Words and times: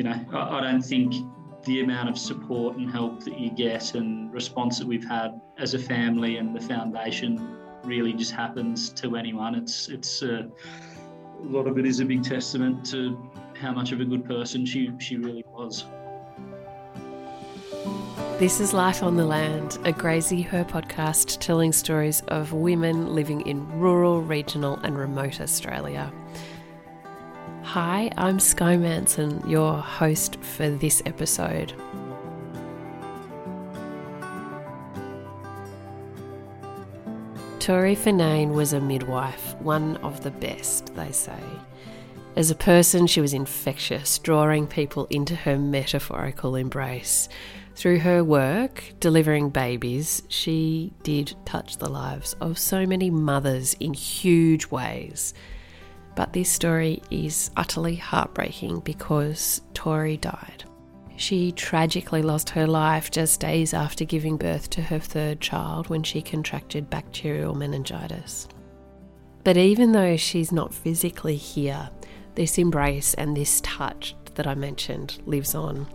you 0.00 0.04
know, 0.04 0.18
I, 0.32 0.56
I 0.56 0.60
don't 0.62 0.80
think 0.80 1.12
the 1.66 1.82
amount 1.82 2.08
of 2.08 2.16
support 2.16 2.78
and 2.78 2.90
help 2.90 3.22
that 3.24 3.38
you 3.38 3.50
get 3.50 3.94
and 3.94 4.32
response 4.32 4.78
that 4.78 4.86
we've 4.86 5.06
had 5.06 5.38
as 5.58 5.74
a 5.74 5.78
family 5.78 6.38
and 6.38 6.56
the 6.56 6.60
foundation 6.60 7.58
really 7.84 8.14
just 8.14 8.32
happens 8.32 8.88
to 8.94 9.16
anyone. 9.16 9.54
It's 9.54 9.90
it's 9.90 10.22
uh, 10.22 10.44
a 11.38 11.44
lot 11.44 11.66
of 11.66 11.78
it 11.78 11.84
is 11.84 12.00
a 12.00 12.06
big 12.06 12.22
testament 12.22 12.86
to 12.92 13.30
how 13.60 13.72
much 13.72 13.92
of 13.92 14.00
a 14.00 14.06
good 14.06 14.24
person 14.24 14.64
she 14.64 14.90
she 14.98 15.18
really 15.18 15.44
was. 15.48 15.84
This 18.38 18.58
is 18.58 18.72
Life 18.72 19.02
on 19.02 19.18
the 19.18 19.26
Land, 19.26 19.76
a 19.84 19.92
Graziher 19.92 20.66
podcast 20.66 21.40
telling 21.40 21.72
stories 21.72 22.22
of 22.28 22.54
women 22.54 23.14
living 23.14 23.42
in 23.42 23.68
rural, 23.78 24.22
regional, 24.22 24.78
and 24.78 24.96
remote 24.96 25.42
Australia. 25.42 26.10
Hi, 27.74 28.10
I'm 28.16 28.40
Skye 28.40 28.76
Manson, 28.76 29.48
your 29.48 29.74
host 29.74 30.42
for 30.42 30.68
this 30.68 31.00
episode. 31.06 31.72
Tori 37.60 37.94
Finnane 37.94 38.54
was 38.54 38.72
a 38.72 38.80
midwife, 38.80 39.54
one 39.60 39.98
of 39.98 40.24
the 40.24 40.32
best, 40.32 40.92
they 40.96 41.12
say. 41.12 41.38
As 42.34 42.50
a 42.50 42.56
person, 42.56 43.06
she 43.06 43.20
was 43.20 43.34
infectious, 43.34 44.18
drawing 44.18 44.66
people 44.66 45.06
into 45.08 45.36
her 45.36 45.56
metaphorical 45.56 46.56
embrace. 46.56 47.28
Through 47.76 48.00
her 48.00 48.24
work, 48.24 48.82
delivering 48.98 49.50
babies, 49.50 50.24
she 50.26 50.92
did 51.04 51.36
touch 51.44 51.76
the 51.76 51.88
lives 51.88 52.34
of 52.40 52.58
so 52.58 52.84
many 52.84 53.10
mothers 53.10 53.76
in 53.78 53.94
huge 53.94 54.66
ways. 54.72 55.34
But 56.20 56.34
this 56.34 56.50
story 56.50 57.00
is 57.10 57.50
utterly 57.56 57.96
heartbreaking 57.96 58.80
because 58.80 59.62
Tori 59.72 60.18
died. 60.18 60.64
She 61.16 61.50
tragically 61.50 62.20
lost 62.20 62.50
her 62.50 62.66
life 62.66 63.10
just 63.10 63.40
days 63.40 63.72
after 63.72 64.04
giving 64.04 64.36
birth 64.36 64.68
to 64.70 64.82
her 64.82 64.98
third 64.98 65.40
child 65.40 65.88
when 65.88 66.02
she 66.02 66.20
contracted 66.20 66.90
bacterial 66.90 67.54
meningitis. 67.54 68.48
But 69.44 69.56
even 69.56 69.92
though 69.92 70.18
she's 70.18 70.52
not 70.52 70.74
physically 70.74 71.36
here, 71.36 71.88
this 72.34 72.58
embrace 72.58 73.14
and 73.14 73.34
this 73.34 73.62
touch 73.62 74.14
that 74.34 74.46
I 74.46 74.54
mentioned 74.54 75.22
lives 75.24 75.54
on. 75.54 75.86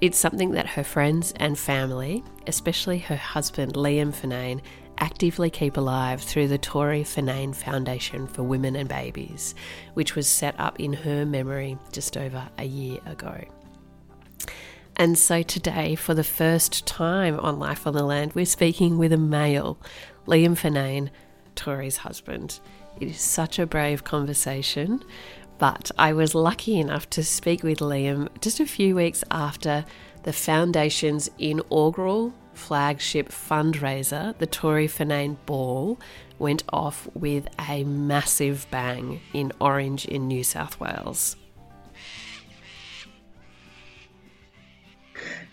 It's 0.00 0.18
something 0.18 0.50
that 0.50 0.66
her 0.66 0.82
friends 0.82 1.32
and 1.36 1.56
family, 1.56 2.24
especially 2.48 2.98
her 2.98 3.14
husband 3.14 3.74
Liam 3.74 4.12
Finnane, 4.12 4.62
actively 5.00 5.50
keep 5.50 5.76
alive 5.76 6.20
through 6.20 6.48
the 6.48 6.58
Tori 6.58 7.02
Finnane 7.02 7.54
Foundation 7.54 8.26
for 8.26 8.42
Women 8.42 8.76
and 8.76 8.88
Babies, 8.88 9.54
which 9.94 10.14
was 10.14 10.28
set 10.28 10.54
up 10.58 10.78
in 10.78 10.92
her 10.92 11.24
memory 11.26 11.78
just 11.92 12.16
over 12.16 12.48
a 12.58 12.64
year 12.64 13.00
ago. 13.06 13.44
And 14.96 15.18
so 15.18 15.42
today, 15.42 15.94
for 15.94 16.12
the 16.12 16.24
first 16.24 16.86
time 16.86 17.40
on 17.40 17.58
Life 17.58 17.86
on 17.86 17.94
the 17.94 18.02
Land, 18.02 18.34
we're 18.34 18.44
speaking 18.44 18.98
with 18.98 19.12
a 19.12 19.18
male, 19.18 19.78
Liam 20.26 20.58
Finnane, 20.58 21.08
Tori's 21.56 21.98
husband. 21.98 22.60
It 23.00 23.08
is 23.08 23.20
such 23.20 23.58
a 23.58 23.66
brave 23.66 24.04
conversation, 24.04 25.02
but 25.58 25.90
I 25.98 26.12
was 26.12 26.34
lucky 26.34 26.78
enough 26.78 27.08
to 27.10 27.24
speak 27.24 27.62
with 27.62 27.78
Liam 27.78 28.28
just 28.40 28.60
a 28.60 28.66
few 28.66 28.94
weeks 28.94 29.24
after 29.30 29.86
the 30.24 30.32
Foundation's 30.34 31.30
inaugural 31.38 32.34
flagship 32.60 33.30
fundraiser, 33.30 34.36
the 34.38 34.46
Tori 34.46 34.86
Finnane 34.86 35.36
Ball, 35.46 35.98
went 36.38 36.62
off 36.72 37.08
with 37.14 37.48
a 37.58 37.84
massive 37.84 38.66
bang 38.70 39.20
in 39.32 39.52
Orange 39.60 40.04
in 40.04 40.28
New 40.28 40.44
South 40.44 40.78
Wales. 40.78 41.36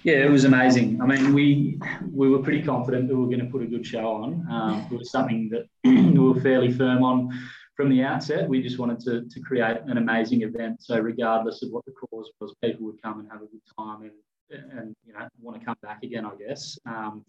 Yeah, 0.03 0.25
it 0.25 0.29
was 0.29 0.45
amazing. 0.45 1.01
I 1.01 1.05
mean, 1.05 1.33
we 1.33 1.79
we 2.13 2.29
were 2.29 2.39
pretty 2.39 2.61
confident 2.61 3.07
that 3.07 3.15
we 3.15 3.21
were 3.21 3.27
going 3.27 3.45
to 3.45 3.51
put 3.51 3.61
a 3.61 3.65
good 3.65 3.85
show 3.85 4.07
on. 4.07 4.45
Um, 4.49 4.87
it 4.91 4.97
was 4.97 5.11
something 5.11 5.49
that 5.49 5.65
we 5.83 6.19
were 6.19 6.39
fairly 6.39 6.71
firm 6.71 7.03
on 7.03 7.29
from 7.75 7.89
the 7.89 8.03
outset. 8.03 8.47
We 8.47 8.61
just 8.61 8.79
wanted 8.79 8.99
to, 9.01 9.27
to 9.29 9.39
create 9.41 9.77
an 9.85 9.97
amazing 9.97 10.43
event. 10.43 10.81
So 10.81 10.97
regardless 10.99 11.61
of 11.63 11.71
what 11.71 11.85
the 11.85 11.91
cause 11.91 12.29
was, 12.39 12.53
people 12.63 12.85
would 12.85 13.01
come 13.01 13.19
and 13.19 13.29
have 13.31 13.41
a 13.41 13.45
good 13.45 13.61
time 13.77 14.01
and 14.03 14.11
and 14.49 14.95
you 15.05 15.13
know 15.13 15.27
want 15.41 15.59
to 15.59 15.65
come 15.65 15.75
back 15.81 16.03
again, 16.03 16.25
I 16.25 16.35
guess. 16.35 16.77
Um, 16.85 17.25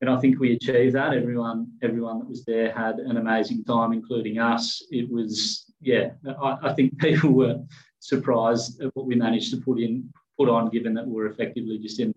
and 0.00 0.10
I 0.10 0.18
think 0.18 0.38
we 0.38 0.52
achieved 0.52 0.94
that. 0.94 1.14
Everyone, 1.14 1.68
everyone 1.82 2.18
that 2.18 2.28
was 2.28 2.44
there 2.44 2.70
had 2.70 2.96
an 2.96 3.16
amazing 3.16 3.64
time, 3.64 3.92
including 3.92 4.38
us. 4.38 4.82
It 4.90 5.10
was, 5.10 5.72
yeah, 5.80 6.10
I, 6.42 6.58
I 6.64 6.74
think 6.74 6.98
people 7.00 7.30
were 7.30 7.60
surprised 8.00 8.82
at 8.82 8.94
what 8.94 9.06
we 9.06 9.14
managed 9.14 9.52
to 9.52 9.60
put 9.60 9.80
in, 9.80 10.12
put 10.38 10.48
on, 10.48 10.68
given 10.68 10.92
that 10.94 11.06
we 11.06 11.14
were 11.14 11.28
effectively 11.28 11.78
just 11.78 12.00
in 12.00 12.12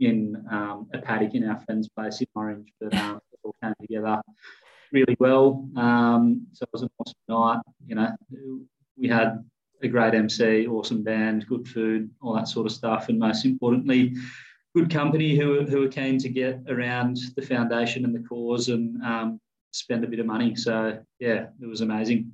in 0.00 0.44
um, 0.50 0.88
a 0.94 0.98
paddock 0.98 1.34
in 1.34 1.48
our 1.48 1.60
friend's 1.60 1.88
place 1.88 2.20
in 2.20 2.26
Orange, 2.34 2.72
but 2.80 2.92
um, 2.94 3.20
it 3.32 3.38
all 3.44 3.54
came 3.62 3.74
together 3.80 4.20
really 4.90 5.16
well. 5.20 5.68
Um, 5.76 6.46
so 6.52 6.64
it 6.64 6.68
was 6.72 6.82
an 6.82 6.90
awesome 6.98 7.14
night. 7.28 7.62
You 7.86 7.94
know, 7.94 8.08
we 8.96 9.08
had 9.08 9.44
a 9.82 9.88
great 9.88 10.14
MC, 10.14 10.66
awesome 10.66 11.02
band, 11.02 11.46
good 11.46 11.66
food, 11.66 12.10
all 12.20 12.34
that 12.34 12.48
sort 12.48 12.66
of 12.66 12.72
stuff, 12.72 13.08
and 13.08 13.18
most 13.18 13.44
importantly, 13.44 14.14
good 14.74 14.90
company 14.90 15.36
who, 15.36 15.64
who 15.64 15.84
are 15.84 15.88
keen 15.88 16.18
to 16.18 16.28
get 16.28 16.60
around 16.68 17.18
the 17.36 17.42
foundation 17.42 18.04
and 18.04 18.14
the 18.14 18.26
cause 18.26 18.68
and 18.68 19.02
um, 19.02 19.40
spend 19.72 20.04
a 20.04 20.06
bit 20.06 20.20
of 20.20 20.26
money. 20.26 20.54
So 20.54 20.98
yeah, 21.18 21.46
it 21.60 21.66
was 21.66 21.80
amazing. 21.80 22.32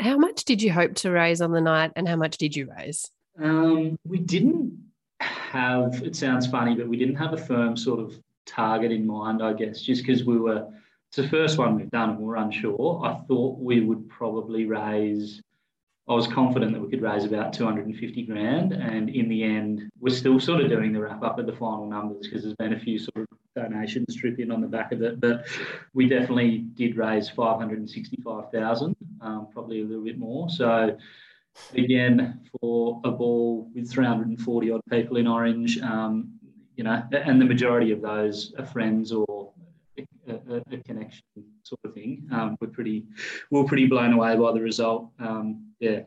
How 0.00 0.16
much 0.16 0.44
did 0.44 0.62
you 0.62 0.72
hope 0.72 0.94
to 0.96 1.10
raise 1.10 1.40
on 1.40 1.50
the 1.50 1.60
night, 1.60 1.92
and 1.96 2.08
how 2.08 2.16
much 2.16 2.38
did 2.38 2.54
you 2.54 2.70
raise? 2.78 3.10
Um, 3.40 3.98
we 4.06 4.18
didn't 4.18 4.78
have. 5.20 6.02
It 6.02 6.14
sounds 6.14 6.46
funny, 6.46 6.76
but 6.76 6.86
we 6.86 6.96
didn't 6.96 7.16
have 7.16 7.32
a 7.32 7.36
firm 7.36 7.76
sort 7.76 7.98
of 7.98 8.14
target 8.46 8.92
in 8.92 9.06
mind. 9.06 9.42
I 9.42 9.54
guess 9.54 9.80
just 9.80 10.06
because 10.06 10.24
we 10.24 10.38
were. 10.38 10.68
It's 11.08 11.16
the 11.16 11.28
first 11.28 11.56
one 11.56 11.74
we've 11.74 11.90
done, 11.90 12.10
and 12.10 12.18
we're 12.18 12.36
unsure. 12.36 13.00
I 13.02 13.14
thought 13.26 13.58
we 13.58 13.80
would 13.80 14.08
probably 14.10 14.66
raise 14.66 15.42
I 16.08 16.14
was 16.14 16.26
confident 16.26 16.72
that 16.72 16.80
we 16.80 16.88
could 16.88 17.02
raise 17.02 17.24
about 17.24 17.52
250 17.52 18.22
grand. 18.22 18.72
And 18.72 19.10
in 19.10 19.28
the 19.28 19.42
end, 19.42 19.90
we're 20.00 20.14
still 20.14 20.40
sort 20.40 20.62
of 20.62 20.70
doing 20.70 20.92
the 20.92 21.00
wrap 21.00 21.22
up 21.22 21.38
of 21.38 21.46
the 21.46 21.52
final 21.52 21.86
numbers 21.86 22.26
because 22.26 22.42
there's 22.42 22.56
been 22.56 22.72
a 22.72 22.78
few 22.78 22.98
sort 22.98 23.18
of 23.18 23.26
donations 23.54 24.16
drip 24.16 24.38
in 24.38 24.50
on 24.50 24.62
the 24.62 24.66
back 24.66 24.92
of 24.92 25.02
it. 25.02 25.20
But 25.20 25.46
we 25.92 26.08
definitely 26.08 26.58
did 26.58 26.96
raise 26.96 27.28
565,000, 27.28 28.96
um, 29.20 29.48
probably 29.52 29.82
a 29.82 29.84
little 29.84 30.04
bit 30.04 30.18
more. 30.18 30.48
So 30.48 30.96
again, 31.74 32.40
for 32.58 33.02
a 33.04 33.10
ball 33.10 33.70
with 33.74 33.90
340 33.90 34.70
odd 34.70 34.80
people 34.90 35.18
in 35.18 35.26
Orange, 35.26 35.78
um, 35.82 36.32
you 36.76 36.84
know, 36.84 37.02
and 37.12 37.40
the 37.40 37.44
majority 37.44 37.92
of 37.92 38.00
those 38.00 38.54
are 38.58 38.64
friends 38.64 39.12
or 39.12 39.52
a, 40.28 40.62
a 40.72 40.76
connection 40.78 41.22
sort 41.62 41.80
of 41.84 41.94
thing. 41.94 42.28
Um, 42.32 42.56
we're 42.60 42.68
pretty, 42.68 43.06
we 43.50 43.60
are 43.60 43.64
pretty 43.64 43.86
blown 43.86 44.12
away 44.12 44.36
by 44.36 44.52
the 44.52 44.60
result. 44.60 45.10
Um, 45.18 45.72
yeah, 45.80 46.00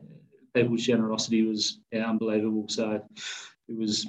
people's 0.54 0.84
generosity 0.84 1.44
was 1.44 1.80
yeah, 1.92 2.09
unbelievable. 2.09 2.66
So 2.70 3.02
it 3.68 3.78
was, 3.78 4.08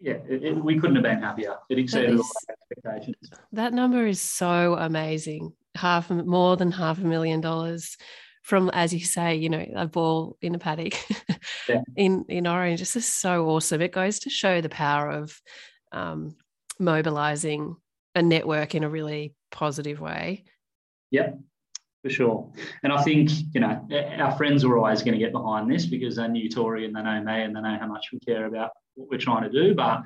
yeah, 0.00 0.18
it, 0.28 0.44
it, 0.44 0.64
we 0.64 0.78
couldn't 0.78 0.96
have 0.96 1.04
been 1.04 1.22
happier. 1.22 1.56
It 1.68 1.78
exceeded 1.78 2.16
all 2.16 2.26
our 2.48 2.56
expectations. 2.84 3.30
That 3.52 3.72
number 3.72 4.06
is 4.06 4.20
so 4.20 4.76
amazing. 4.76 5.52
Half 5.76 6.10
more 6.10 6.56
than 6.56 6.72
half 6.72 6.98
a 6.98 7.04
million 7.04 7.40
dollars 7.40 7.96
from, 8.42 8.70
as 8.70 8.92
you 8.92 9.00
say, 9.00 9.36
you 9.36 9.48
know, 9.48 9.64
a 9.76 9.86
ball 9.86 10.36
in 10.42 10.54
a 10.54 10.58
paddock 10.58 10.94
yeah. 11.68 11.82
in 11.96 12.24
in 12.28 12.46
Orange. 12.46 12.80
This 12.80 12.96
is 12.96 13.06
so 13.06 13.48
awesome. 13.48 13.80
It 13.80 13.92
goes 13.92 14.18
to 14.20 14.30
show 14.30 14.60
the 14.60 14.68
power 14.68 15.10
of 15.10 15.40
um, 15.92 16.36
mobilizing 16.78 17.76
a 18.14 18.22
network 18.22 18.74
in 18.74 18.84
a 18.84 18.88
really 18.88 19.34
positive 19.50 20.00
way. 20.00 20.44
Yep, 21.10 21.38
for 22.02 22.10
sure. 22.10 22.52
And 22.82 22.92
I 22.92 23.02
think, 23.02 23.30
you 23.52 23.60
know, 23.60 23.86
our 24.18 24.32
friends 24.36 24.64
are 24.64 24.76
always 24.76 25.02
going 25.02 25.18
to 25.18 25.24
get 25.24 25.32
behind 25.32 25.70
this 25.70 25.86
because 25.86 26.16
they 26.16 26.28
knew 26.28 26.48
Tori 26.48 26.84
and 26.84 26.94
they 26.94 27.02
know 27.02 27.22
me 27.22 27.42
and 27.42 27.54
they 27.54 27.60
know 27.60 27.78
how 27.78 27.86
much 27.86 28.08
we 28.12 28.18
care 28.20 28.46
about 28.46 28.70
what 28.94 29.08
we're 29.10 29.18
trying 29.18 29.50
to 29.50 29.50
do. 29.50 29.74
But 29.74 30.02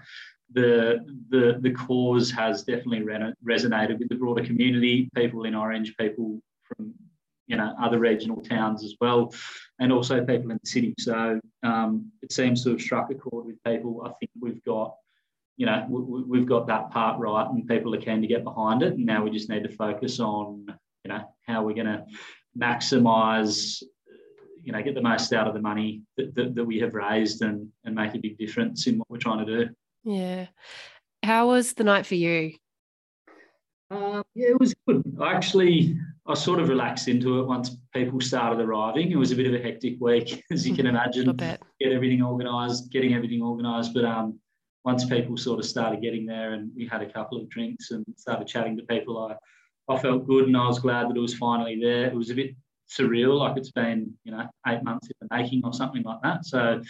the 0.52 1.04
the 1.30 1.58
the 1.60 1.72
cause 1.72 2.30
has 2.30 2.62
definitely 2.62 3.02
re- 3.02 3.32
resonated 3.46 3.98
with 3.98 4.08
the 4.08 4.14
broader 4.14 4.44
community, 4.44 5.10
people 5.14 5.44
in 5.44 5.54
Orange, 5.54 5.96
people 5.96 6.40
from 6.62 6.94
you 7.46 7.56
know 7.56 7.74
other 7.80 7.98
regional 7.98 8.42
towns 8.42 8.84
as 8.84 8.94
well, 9.00 9.34
and 9.78 9.92
also 9.92 10.24
people 10.24 10.50
in 10.50 10.58
the 10.62 10.68
city. 10.68 10.94
So 10.98 11.40
um, 11.62 12.10
it 12.22 12.32
seems 12.32 12.62
to 12.64 12.70
have 12.70 12.80
struck 12.80 13.10
a 13.10 13.14
chord 13.14 13.46
with 13.46 13.62
people. 13.64 14.02
I 14.04 14.12
think 14.18 14.30
we've 14.40 14.62
got 14.64 14.94
you 15.56 15.66
know, 15.66 15.86
we, 15.88 16.38
have 16.38 16.48
got 16.48 16.66
that 16.66 16.90
part 16.90 17.18
right 17.20 17.46
and 17.48 17.68
people 17.68 17.94
are 17.94 18.00
keen 18.00 18.20
to 18.20 18.26
get 18.26 18.44
behind 18.44 18.82
it. 18.82 18.94
And 18.94 19.06
now 19.06 19.22
we 19.22 19.30
just 19.30 19.48
need 19.48 19.62
to 19.62 19.68
focus 19.68 20.18
on, 20.18 20.66
you 21.04 21.08
know, 21.08 21.22
how 21.46 21.62
we're 21.62 21.74
going 21.74 21.86
to 21.86 22.04
maximize, 22.58 23.82
you 24.62 24.72
know, 24.72 24.82
get 24.82 24.94
the 24.94 25.02
most 25.02 25.32
out 25.32 25.46
of 25.46 25.54
the 25.54 25.60
money 25.60 26.02
that, 26.16 26.34
that, 26.34 26.54
that, 26.54 26.64
we 26.64 26.80
have 26.80 26.94
raised 26.94 27.42
and, 27.42 27.68
and 27.84 27.94
make 27.94 28.14
a 28.14 28.18
big 28.18 28.36
difference 28.36 28.86
in 28.86 28.98
what 28.98 29.08
we're 29.08 29.18
trying 29.18 29.44
to 29.46 29.64
do. 29.64 29.70
Yeah. 30.04 30.46
How 31.22 31.48
was 31.48 31.74
the 31.74 31.84
night 31.84 32.06
for 32.06 32.16
you? 32.16 32.54
Uh, 33.90 34.22
yeah, 34.34 34.48
it 34.48 34.60
was 34.60 34.74
good. 34.88 35.02
I 35.20 35.34
actually, 35.34 35.96
I 36.26 36.34
sort 36.34 36.58
of 36.58 36.68
relaxed 36.68 37.06
into 37.06 37.38
it 37.38 37.46
once 37.46 37.76
people 37.94 38.20
started 38.20 38.60
arriving. 38.60 39.12
It 39.12 39.16
was 39.16 39.30
a 39.30 39.36
bit 39.36 39.46
of 39.46 39.54
a 39.54 39.62
hectic 39.62 40.00
week, 40.00 40.42
as 40.50 40.66
you 40.66 40.74
can 40.74 40.86
imagine. 40.86 41.34
Get 41.36 41.60
everything 41.80 42.22
organised, 42.22 42.90
getting 42.90 43.14
everything 43.14 43.40
organised. 43.40 43.94
But 43.94 44.04
um, 44.04 44.40
once 44.84 45.04
people 45.04 45.36
sort 45.36 45.58
of 45.58 45.64
started 45.64 46.02
getting 46.02 46.26
there 46.26 46.52
and 46.52 46.70
we 46.76 46.86
had 46.86 47.02
a 47.02 47.10
couple 47.10 47.40
of 47.40 47.48
drinks 47.48 47.90
and 47.90 48.04
started 48.16 48.46
chatting 48.46 48.76
to 48.76 48.82
people, 48.84 49.18
I, 49.18 49.92
I 49.92 49.98
felt 49.98 50.26
good 50.26 50.46
and 50.46 50.56
I 50.56 50.66
was 50.66 50.78
glad 50.78 51.08
that 51.08 51.16
it 51.16 51.20
was 51.20 51.34
finally 51.34 51.78
there. 51.80 52.06
It 52.06 52.14
was 52.14 52.30
a 52.30 52.34
bit 52.34 52.54
surreal, 52.90 53.38
like 53.38 53.56
it's 53.56 53.72
been, 53.72 54.12
you 54.24 54.32
know, 54.32 54.46
eight 54.66 54.82
months 54.82 55.08
in 55.08 55.14
the 55.20 55.36
making 55.36 55.62
or 55.64 55.72
something 55.72 56.02
like 56.02 56.20
that. 56.22 56.44
So 56.44 56.82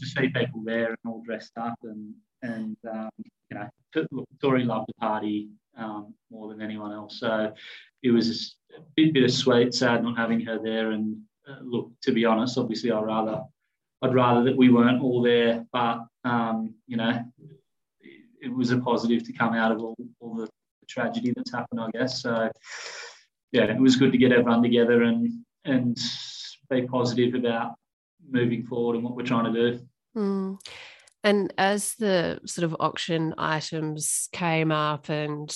to 0.00 0.06
see 0.06 0.28
people 0.28 0.62
there 0.64 0.88
and 0.88 0.98
all 1.06 1.22
dressed 1.24 1.52
up 1.58 1.78
and, 1.82 2.14
and 2.42 2.76
um, 2.90 3.10
you 3.50 3.58
know, 3.58 4.06
Tori 4.40 4.64
loved 4.64 4.88
the 4.88 4.94
party 4.94 5.50
um, 5.76 6.14
more 6.30 6.48
than 6.48 6.62
anyone 6.62 6.92
else. 6.92 7.20
So 7.20 7.52
it 8.02 8.10
was 8.10 8.56
a 8.76 8.80
bit 8.96 9.12
bittersweet, 9.12 9.74
sad 9.74 10.02
not 10.02 10.16
having 10.16 10.40
her 10.42 10.58
there. 10.62 10.92
And 10.92 11.18
uh, 11.48 11.58
look, 11.62 11.90
to 12.02 12.12
be 12.12 12.24
honest, 12.24 12.58
obviously 12.58 12.90
I'd 12.90 13.04
rather 13.04 13.42
I'd 14.00 14.14
rather 14.14 14.44
that 14.44 14.56
we 14.56 14.70
weren't 14.70 15.02
all 15.02 15.22
there, 15.22 15.66
but 15.72 16.04
um, 16.28 16.74
you 16.86 16.96
know, 16.96 17.24
it 18.40 18.52
was 18.52 18.70
a 18.70 18.78
positive 18.78 19.24
to 19.24 19.32
come 19.32 19.54
out 19.54 19.72
of 19.72 19.80
all, 19.80 19.96
all 20.20 20.34
the 20.34 20.48
tragedy 20.88 21.32
that's 21.34 21.52
happened, 21.52 21.80
I 21.80 21.90
guess. 21.90 22.22
So 22.22 22.50
yeah, 23.52 23.64
it 23.64 23.78
was 23.78 23.96
good 23.96 24.12
to 24.12 24.18
get 24.18 24.32
everyone 24.32 24.62
together 24.62 25.02
and 25.02 25.44
and 25.64 25.98
be 26.70 26.82
positive 26.82 27.34
about 27.34 27.74
moving 28.30 28.62
forward 28.62 28.96
and 28.96 29.04
what 29.04 29.16
we're 29.16 29.22
trying 29.22 29.52
to 29.52 29.72
do. 29.72 29.80
Mm. 30.16 30.60
And 31.24 31.52
as 31.58 31.94
the 31.94 32.40
sort 32.46 32.64
of 32.64 32.76
auction 32.78 33.34
items 33.38 34.28
came 34.32 34.70
up 34.70 35.08
and 35.08 35.54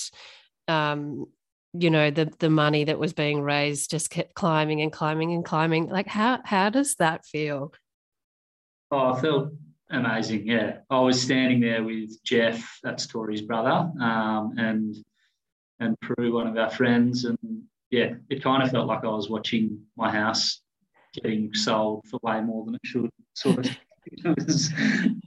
um, 0.67 1.27
you 1.73 1.89
know 1.89 2.11
the 2.11 2.31
the 2.39 2.49
money 2.49 2.83
that 2.83 2.99
was 2.99 3.13
being 3.13 3.41
raised 3.41 3.91
just 3.91 4.09
kept 4.09 4.33
climbing 4.33 4.81
and 4.81 4.91
climbing 4.91 5.33
and 5.33 5.43
climbing 5.43 5.89
like 5.89 6.07
how 6.07 6.39
how 6.45 6.69
does 6.69 6.95
that 6.95 7.25
feel 7.25 7.73
Oh, 8.93 9.11
I 9.11 9.19
felt 9.19 9.49
amazing. 9.93 10.47
Yeah, 10.47 10.77
I 10.89 10.99
was 10.99 11.21
standing 11.21 11.59
there 11.59 11.83
with 11.83 12.21
Jeff, 12.23 12.79
that's 12.83 13.07
Tori's 13.07 13.41
brother, 13.41 13.91
um, 14.01 14.53
and 14.57 14.95
and 15.79 15.99
Prue, 16.01 16.33
one 16.33 16.47
of 16.47 16.57
our 16.57 16.69
friends, 16.69 17.25
and 17.25 17.37
yeah, 17.91 18.13
it 18.29 18.43
kind 18.43 18.63
of 18.63 18.71
felt 18.71 18.87
like 18.87 19.03
I 19.03 19.07
was 19.07 19.29
watching 19.29 19.79
my 19.95 20.11
house 20.11 20.61
getting 21.13 21.53
sold 21.53 22.05
for 22.09 22.19
way 22.23 22.41
more 22.41 22.65
than 22.65 22.75
it 22.75 22.81
should. 22.83 23.09
Sort 23.33 23.59
of, 23.59 23.77
it 24.07 24.35
was 24.37 24.71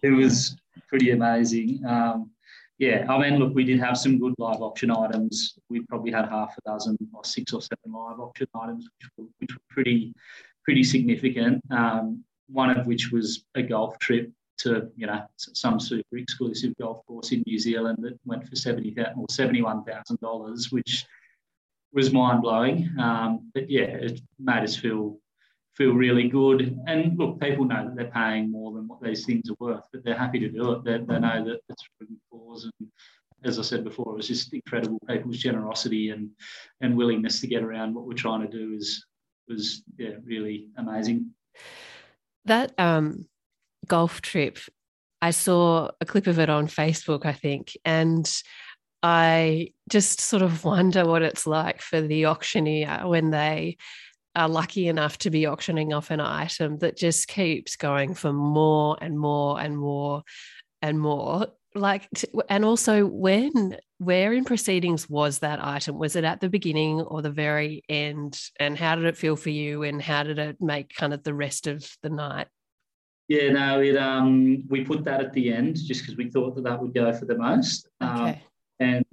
it 0.02 0.10
was 0.10 0.56
pretty 0.88 1.10
amazing. 1.10 1.82
Um, 1.86 2.30
yeah, 2.78 3.06
I 3.08 3.18
mean, 3.18 3.38
look, 3.38 3.54
we 3.54 3.64
did 3.64 3.80
have 3.80 3.96
some 3.96 4.18
good 4.18 4.34
live 4.36 4.60
auction 4.60 4.90
items. 4.90 5.58
We 5.70 5.80
probably 5.88 6.12
had 6.12 6.28
half 6.28 6.54
a 6.58 6.70
dozen 6.70 6.98
or 7.14 7.24
six 7.24 7.52
or 7.54 7.62
seven 7.62 7.92
live 7.92 8.20
auction 8.20 8.48
items, 8.54 8.84
which 8.84 9.10
were, 9.16 9.24
which 9.38 9.50
were 9.54 9.62
pretty 9.70 10.12
pretty 10.64 10.82
significant. 10.82 11.62
Um, 11.70 12.24
one 12.48 12.70
of 12.70 12.86
which 12.86 13.10
was 13.12 13.44
a 13.54 13.62
golf 13.62 13.98
trip 13.98 14.30
to 14.58 14.90
you 14.96 15.06
know 15.06 15.22
some 15.36 15.78
super 15.78 16.16
exclusive 16.16 16.74
golf 16.80 17.04
course 17.06 17.32
in 17.32 17.42
New 17.46 17.58
Zealand 17.58 17.98
that 18.00 18.18
went 18.24 18.48
for 18.48 18.56
seventy 18.56 18.92
thousand 18.92 19.18
or 19.18 19.26
seventy 19.30 19.62
one 19.62 19.84
thousand 19.84 20.18
dollars, 20.20 20.70
which 20.70 21.06
was 21.92 22.12
mind 22.12 22.42
blowing. 22.42 22.90
Um, 22.98 23.50
but 23.54 23.70
yeah, 23.70 23.84
it 23.84 24.20
made 24.38 24.64
us 24.64 24.76
feel 24.76 25.18
feel 25.74 25.92
really 25.92 26.28
good. 26.28 26.78
And 26.86 27.18
look, 27.18 27.40
people 27.40 27.64
know 27.66 27.84
that 27.84 27.96
they're 27.96 28.10
paying 28.10 28.50
more 28.50 28.72
than 28.72 28.88
what 28.88 29.02
these 29.02 29.26
things 29.26 29.50
are 29.50 29.56
worth, 29.60 29.84
but 29.92 30.04
they're 30.04 30.16
happy 30.16 30.38
to 30.38 30.48
do 30.48 30.72
it. 30.72 30.84
They, 30.84 30.98
they 30.98 31.20
know 31.20 31.44
that 31.44 31.60
it's 31.68 31.82
for 31.82 32.04
a 32.04 32.06
good 32.06 32.18
cause. 32.30 32.64
And 32.64 32.88
as 33.44 33.58
I 33.58 33.62
said 33.62 33.84
before, 33.84 34.12
it 34.12 34.16
was 34.16 34.28
just 34.28 34.52
incredible. 34.54 34.98
People's 35.08 35.38
generosity 35.38 36.10
and 36.10 36.30
and 36.80 36.96
willingness 36.96 37.40
to 37.40 37.46
get 37.46 37.62
around 37.62 37.94
what 37.94 38.06
we're 38.06 38.14
trying 38.14 38.42
to 38.42 38.48
do 38.48 38.74
is 38.74 39.04
was 39.48 39.82
yeah 39.98 40.14
really 40.24 40.68
amazing. 40.76 41.30
That 42.46 42.72
um, 42.78 43.26
golf 43.88 44.20
trip, 44.22 44.58
I 45.22 45.30
saw 45.30 45.90
a 46.00 46.06
clip 46.06 46.26
of 46.26 46.38
it 46.38 46.50
on 46.50 46.68
Facebook, 46.68 47.24
I 47.24 47.32
think, 47.32 47.76
and 47.84 48.30
I 49.02 49.68
just 49.88 50.20
sort 50.20 50.42
of 50.42 50.64
wonder 50.64 51.06
what 51.06 51.22
it's 51.22 51.46
like 51.46 51.80
for 51.80 52.00
the 52.00 52.26
auctioneer 52.26 53.02
when 53.04 53.30
they 53.30 53.76
are 54.34 54.48
lucky 54.48 54.88
enough 54.88 55.16
to 55.18 55.30
be 55.30 55.46
auctioning 55.46 55.92
off 55.92 56.10
an 56.10 56.20
item 56.20 56.78
that 56.78 56.96
just 56.96 57.28
keeps 57.28 57.76
going 57.76 58.14
for 58.14 58.32
more 58.32 58.98
and 59.00 59.18
more 59.18 59.60
and 59.60 59.78
more 59.78 60.22
and 60.82 61.00
more. 61.00 61.46
Like 61.74 62.08
and 62.48 62.64
also 62.64 63.06
when 63.06 63.76
where 63.98 64.32
in 64.32 64.44
proceedings 64.44 65.08
was 65.08 65.38
that 65.38 65.64
item? 65.64 65.98
Was 65.98 66.16
it 66.16 66.24
at 66.24 66.40
the 66.40 66.48
beginning 66.48 67.00
or 67.00 67.22
the 67.22 67.30
very 67.30 67.82
end? 67.88 68.38
And 68.60 68.76
how 68.76 68.94
did 68.94 69.04
it 69.04 69.16
feel 69.16 69.36
for 69.36 69.50
you 69.50 69.82
and 69.82 70.00
how 70.02 70.22
did 70.22 70.38
it 70.38 70.56
make 70.60 70.94
kind 70.94 71.14
of 71.14 71.22
the 71.22 71.34
rest 71.34 71.66
of 71.66 71.88
the 72.02 72.10
night 72.10 72.48
yeah 73.28 73.50
no 73.50 73.80
it 73.80 73.96
um 73.96 74.64
we 74.68 74.84
put 74.84 75.04
that 75.04 75.20
at 75.20 75.32
the 75.32 75.52
end 75.52 75.76
just 75.76 76.02
because 76.02 76.16
we 76.16 76.30
thought 76.30 76.54
that 76.54 76.64
that 76.64 76.80
would 76.80 76.94
go 76.94 77.12
for 77.12 77.24
the 77.24 77.36
most 77.36 77.88
um, 78.00 78.20
okay. 78.20 78.30
Um, 78.30 78.36
and 78.80 79.04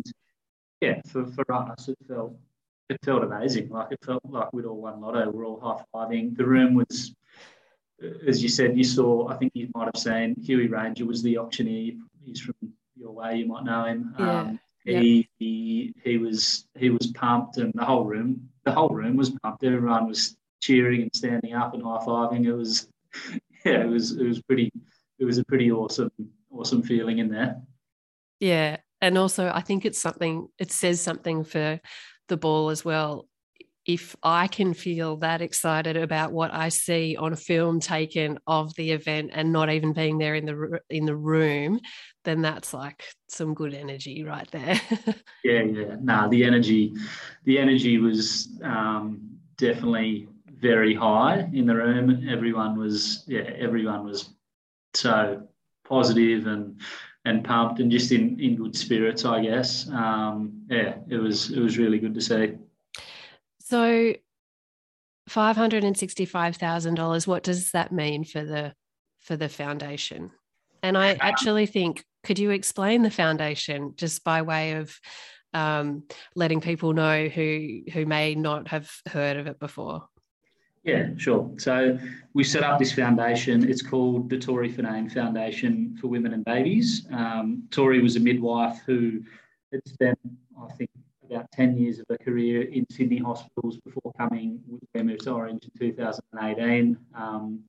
yeah 0.81 1.01
for, 1.07 1.25
for 1.27 1.51
us 1.51 1.87
it 1.87 1.97
felt 2.07 2.35
it 2.89 2.99
felt 3.03 3.23
amazing 3.23 3.69
like 3.69 3.87
it 3.91 3.99
felt 4.05 4.21
like 4.25 4.51
we'd 4.53 4.65
all 4.65 4.81
won 4.81 5.01
lotto 5.01 5.29
we're 5.31 5.45
all 5.45 5.59
high-fiving 5.59 6.35
the 6.37 6.45
room 6.45 6.73
was 6.73 7.15
as 8.27 8.43
you 8.43 8.49
said 8.49 8.77
you 8.77 8.83
saw 8.83 9.27
i 9.29 9.35
think 9.35 9.51
you 9.55 9.69
might 9.73 9.85
have 9.85 10.01
seen 10.01 10.35
huey 10.41 10.67
ranger 10.67 11.05
was 11.05 11.23
the 11.23 11.37
auctioneer 11.37 11.93
he's 12.25 12.41
from 12.41 12.55
your 12.95 13.11
way. 13.11 13.37
You 13.37 13.47
might 13.47 13.63
know 13.63 13.85
him. 13.85 14.15
Yeah. 14.17 14.39
Um, 14.39 14.59
he, 14.85 14.91
yep. 14.91 15.25
he 15.39 15.93
he 16.03 16.17
was 16.17 16.65
he 16.77 16.89
was 16.89 17.07
pumped, 17.07 17.57
and 17.57 17.71
the 17.73 17.85
whole 17.85 18.03
room 18.03 18.49
the 18.65 18.71
whole 18.71 18.89
room 18.89 19.15
was 19.15 19.29
pumped. 19.29 19.63
Everyone 19.63 20.07
was 20.07 20.35
cheering 20.61 21.03
and 21.03 21.15
standing 21.15 21.53
up 21.53 21.73
and 21.73 21.83
high 21.83 22.03
fiving. 22.05 22.45
It 22.45 22.53
was 22.53 22.89
yeah, 23.65 23.81
it 23.81 23.89
was 23.89 24.11
it 24.17 24.25
was 24.25 24.41
pretty 24.41 24.71
it 25.19 25.25
was 25.25 25.37
a 25.37 25.45
pretty 25.45 25.71
awesome 25.71 26.11
awesome 26.51 26.83
feeling 26.83 27.19
in 27.19 27.29
there. 27.29 27.61
Yeah, 28.39 28.77
and 29.01 29.17
also 29.17 29.51
I 29.53 29.61
think 29.61 29.85
it's 29.85 29.99
something 29.99 30.47
it 30.59 30.71
says 30.71 31.01
something 31.01 31.43
for 31.43 31.79
the 32.29 32.37
ball 32.37 32.69
as 32.69 32.85
well 32.85 33.27
if 33.85 34.15
I 34.23 34.47
can 34.47 34.73
feel 34.73 35.17
that 35.17 35.41
excited 35.41 35.97
about 35.97 36.31
what 36.31 36.53
I 36.53 36.69
see 36.69 37.17
on 37.17 37.33
a 37.33 37.37
film 37.37 37.79
taken 37.79 38.39
of 38.47 38.73
the 38.75 38.91
event 38.91 39.31
and 39.33 39.51
not 39.51 39.69
even 39.69 39.91
being 39.91 40.17
there 40.17 40.35
in 40.35 40.45
the 40.45 40.79
in 40.89 41.05
the 41.05 41.15
room, 41.15 41.79
then 42.23 42.41
that's 42.41 42.73
like 42.73 43.03
some 43.27 43.53
good 43.53 43.73
energy 43.73 44.23
right 44.23 44.49
there. 44.51 44.79
yeah, 45.43 45.63
yeah. 45.63 45.95
Nah, 46.01 46.29
the 46.29 46.45
energy, 46.45 46.93
the 47.43 47.59
energy 47.59 47.97
was 47.97 48.47
um, 48.63 49.37
definitely 49.57 50.29
very 50.63 50.95
high 50.95 51.47
in 51.53 51.67
the 51.67 51.75
room. 51.75 52.27
Everyone 52.27 52.79
was, 52.79 53.25
yeah, 53.27 53.41
everyone 53.59 54.05
was 54.05 54.29
so 54.95 55.47
positive 55.87 56.47
and 56.47 56.79
and 57.25 57.43
pumped 57.45 57.79
and 57.79 57.91
just 57.91 58.11
in 58.11 58.39
in 58.39 58.55
good 58.55 58.75
spirits, 58.75 59.25
I 59.25 59.43
guess. 59.43 59.87
Um, 59.89 60.63
yeah, 60.69 60.95
it 61.09 61.17
was 61.17 61.51
it 61.51 61.59
was 61.59 61.77
really 61.77 61.99
good 61.99 62.15
to 62.15 62.21
see. 62.21 62.53
So 63.59 64.13
$565,000 65.29 67.27
what 67.27 67.43
does 67.43 67.71
that 67.71 67.91
mean 67.91 68.23
for 68.25 68.43
the 68.43 68.73
for 69.21 69.37
the 69.37 69.49
foundation? 69.49 70.31
And 70.81 70.97
I 70.97 71.13
actually 71.13 71.65
think 71.65 72.03
could 72.23 72.39
you 72.39 72.51
explain 72.51 73.03
the 73.03 73.09
foundation 73.09 73.93
just 73.95 74.23
by 74.23 74.41
way 74.41 74.73
of 74.73 74.97
um, 75.53 76.03
letting 76.35 76.61
people 76.61 76.93
know 76.93 77.27
who 77.27 77.83
who 77.93 78.05
may 78.05 78.35
not 78.35 78.67
have 78.69 78.91
heard 79.07 79.37
of 79.37 79.47
it 79.47 79.59
before? 79.59 80.07
Yeah, 80.83 81.09
sure. 81.17 81.49
So 81.57 81.97
we 82.33 82.43
set 82.43 82.63
up 82.63 82.77
this 82.77 82.93
foundation. 82.93 83.69
It's 83.69 83.81
called 83.81 84.29
the 84.29 84.37
Tori 84.37 84.71
Finnane 84.71 85.11
Foundation 85.11 85.97
for 85.99 86.07
Women 86.07 86.33
and 86.33 86.43
Babies. 86.43 87.07
Um, 87.11 87.63
Tori 87.71 88.01
was 88.01 88.17
a 88.17 88.19
midwife 88.19 88.81
who 88.85 89.21
had 89.71 89.87
spent, 89.87 90.19
I 90.61 90.71
think, 90.73 90.89
about 91.29 91.49
10 91.51 91.77
years 91.77 91.99
of 91.99 92.05
her 92.09 92.17
career 92.17 92.63
in 92.63 92.85
Sydney 92.91 93.17
hospitals 93.17 93.77
before 93.77 94.11
coming, 94.17 94.61
moved 94.93 95.23
to 95.23 95.31
Orange 95.31 95.63
in 95.63 95.93
2018. 95.93 96.97
Um, 97.15 97.63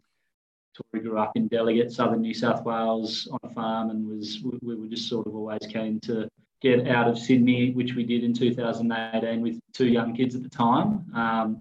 Tori 0.75 1.04
grew 1.04 1.18
up 1.18 1.33
in 1.37 1.47
Delegate, 1.47 1.92
southern 1.92 2.21
New 2.21 2.35
South 2.35 2.64
Wales, 2.64 3.28
on 3.30 3.38
a 3.44 3.54
farm, 3.54 3.90
and 3.90 4.09
was 4.09 4.40
we 4.61 4.75
were 4.75 4.88
just 4.88 5.09
sort 5.09 5.28
of 5.28 5.37
always 5.37 5.61
keen 5.68 6.00
to 6.00 6.28
get 6.61 6.88
out 6.88 7.06
of 7.06 7.16
Sydney, 7.16 7.71
which 7.71 7.94
we 7.94 8.04
did 8.04 8.25
in 8.25 8.35
2018 8.35 9.40
with 9.40 9.61
two 9.73 9.87
young 9.87 10.16
kids 10.16 10.35
at 10.35 10.42
the 10.42 10.49
time. 10.49 11.04
Um, 11.14 11.61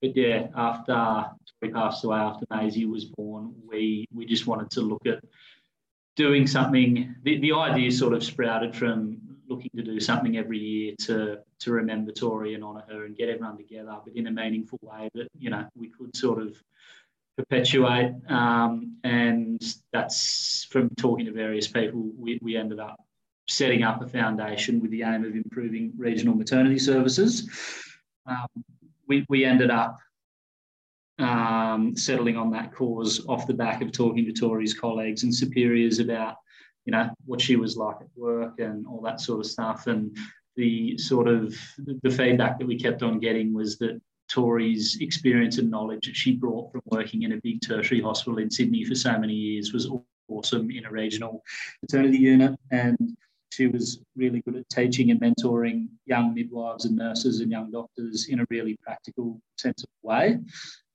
but 0.00 0.16
yeah, 0.16 0.48
after 0.54 1.26
Tori 1.60 1.72
passed 1.72 2.04
away, 2.04 2.18
after 2.18 2.46
Maisie 2.50 2.86
was 2.86 3.04
born, 3.04 3.54
we 3.66 4.06
we 4.12 4.24
just 4.26 4.46
wanted 4.46 4.70
to 4.72 4.80
look 4.80 5.06
at 5.06 5.22
doing 6.16 6.46
something. 6.46 7.14
The, 7.22 7.38
the 7.38 7.52
idea 7.52 7.90
sort 7.92 8.14
of 8.14 8.24
sprouted 8.24 8.74
from 8.74 9.18
looking 9.48 9.70
to 9.76 9.82
do 9.82 10.00
something 10.00 10.36
every 10.36 10.58
year 10.58 10.94
to 11.00 11.40
to 11.60 11.72
remember 11.72 12.12
Tori 12.12 12.54
and 12.54 12.64
honour 12.64 12.84
her 12.88 13.04
and 13.04 13.16
get 13.16 13.28
everyone 13.28 13.56
together, 13.56 13.96
but 14.04 14.14
in 14.14 14.26
a 14.26 14.30
meaningful 14.30 14.78
way 14.82 15.10
that 15.14 15.28
you 15.38 15.50
know 15.50 15.66
we 15.74 15.88
could 15.88 16.16
sort 16.16 16.40
of 16.40 16.62
perpetuate. 17.36 18.14
Um, 18.28 18.96
and 19.04 19.62
that's 19.92 20.64
from 20.70 20.90
talking 20.96 21.26
to 21.26 21.32
various 21.32 21.66
people, 21.66 22.10
we, 22.18 22.38
we 22.42 22.56
ended 22.56 22.80
up 22.80 23.02
setting 23.48 23.82
up 23.82 24.02
a 24.02 24.06
foundation 24.06 24.80
with 24.80 24.90
the 24.90 25.02
aim 25.02 25.24
of 25.24 25.34
improving 25.34 25.92
regional 25.96 26.34
maternity 26.34 26.78
services. 26.78 27.48
Um, 28.26 28.46
we, 29.10 29.26
we 29.28 29.44
ended 29.44 29.70
up 29.70 29.98
um, 31.18 31.96
settling 31.96 32.36
on 32.36 32.50
that 32.52 32.72
cause 32.72 33.26
off 33.28 33.46
the 33.46 33.52
back 33.52 33.82
of 33.82 33.90
talking 33.90 34.24
to 34.24 34.32
Tori's 34.32 34.72
colleagues 34.72 35.24
and 35.24 35.34
superiors 35.34 35.98
about, 35.98 36.36
you 36.86 36.92
know, 36.92 37.10
what 37.26 37.40
she 37.40 37.56
was 37.56 37.76
like 37.76 37.96
at 38.00 38.06
work 38.16 38.60
and 38.60 38.86
all 38.86 39.02
that 39.02 39.20
sort 39.20 39.40
of 39.40 39.46
stuff. 39.46 39.88
And 39.88 40.16
the 40.54 40.96
sort 40.96 41.26
of 41.26 41.54
the 42.02 42.10
feedback 42.10 42.58
that 42.58 42.66
we 42.66 42.78
kept 42.78 43.02
on 43.02 43.18
getting 43.18 43.52
was 43.52 43.76
that 43.78 44.00
Tori's 44.30 44.98
experience 45.00 45.58
and 45.58 45.68
knowledge 45.68 46.06
that 46.06 46.14
she 46.14 46.36
brought 46.36 46.70
from 46.70 46.82
working 46.86 47.24
in 47.24 47.32
a 47.32 47.40
big 47.42 47.60
tertiary 47.66 48.00
hospital 48.00 48.38
in 48.38 48.48
Sydney 48.48 48.84
for 48.84 48.94
so 48.94 49.18
many 49.18 49.34
years 49.34 49.72
was 49.72 49.90
awesome 50.28 50.70
in 50.70 50.86
a 50.86 50.90
regional 50.90 51.42
maternity 51.82 52.18
unit. 52.18 52.56
And 52.70 53.16
she 53.50 53.66
was 53.66 54.00
really 54.16 54.40
good 54.42 54.56
at 54.56 54.68
teaching 54.68 55.10
and 55.10 55.20
mentoring 55.20 55.88
young 56.06 56.34
midwives 56.34 56.84
and 56.84 56.96
nurses 56.96 57.40
and 57.40 57.50
young 57.50 57.70
doctors 57.70 58.28
in 58.28 58.40
a 58.40 58.46
really 58.50 58.76
practical, 58.82 59.40
sensible 59.58 59.92
way. 60.02 60.38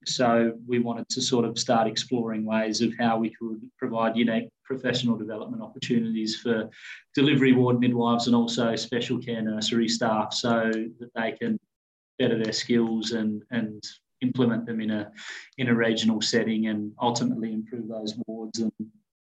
So 0.05 0.53
we 0.67 0.79
wanted 0.79 1.09
to 1.09 1.21
sort 1.21 1.45
of 1.45 1.57
start 1.57 1.87
exploring 1.87 2.45
ways 2.45 2.81
of 2.81 2.93
how 2.97 3.17
we 3.17 3.31
could 3.31 3.61
provide 3.77 4.15
unique 4.15 4.49
professional 4.63 5.17
development 5.17 5.63
opportunities 5.63 6.39
for 6.39 6.69
delivery 7.13 7.53
ward 7.53 7.79
midwives 7.79 8.27
and 8.27 8.35
also 8.35 8.75
special 8.75 9.17
care 9.17 9.41
nursery 9.41 9.87
staff 9.87 10.33
so 10.33 10.71
that 10.99 11.09
they 11.15 11.31
can 11.31 11.59
better 12.19 12.41
their 12.41 12.53
skills 12.53 13.11
and, 13.11 13.41
and 13.51 13.83
implement 14.21 14.65
them 14.65 14.79
in 14.79 14.91
a 14.91 15.11
in 15.57 15.67
a 15.67 15.75
regional 15.75 16.21
setting 16.21 16.67
and 16.67 16.91
ultimately 17.01 17.51
improve 17.51 17.87
those 17.87 18.15
wards 18.25 18.59
and 18.59 18.71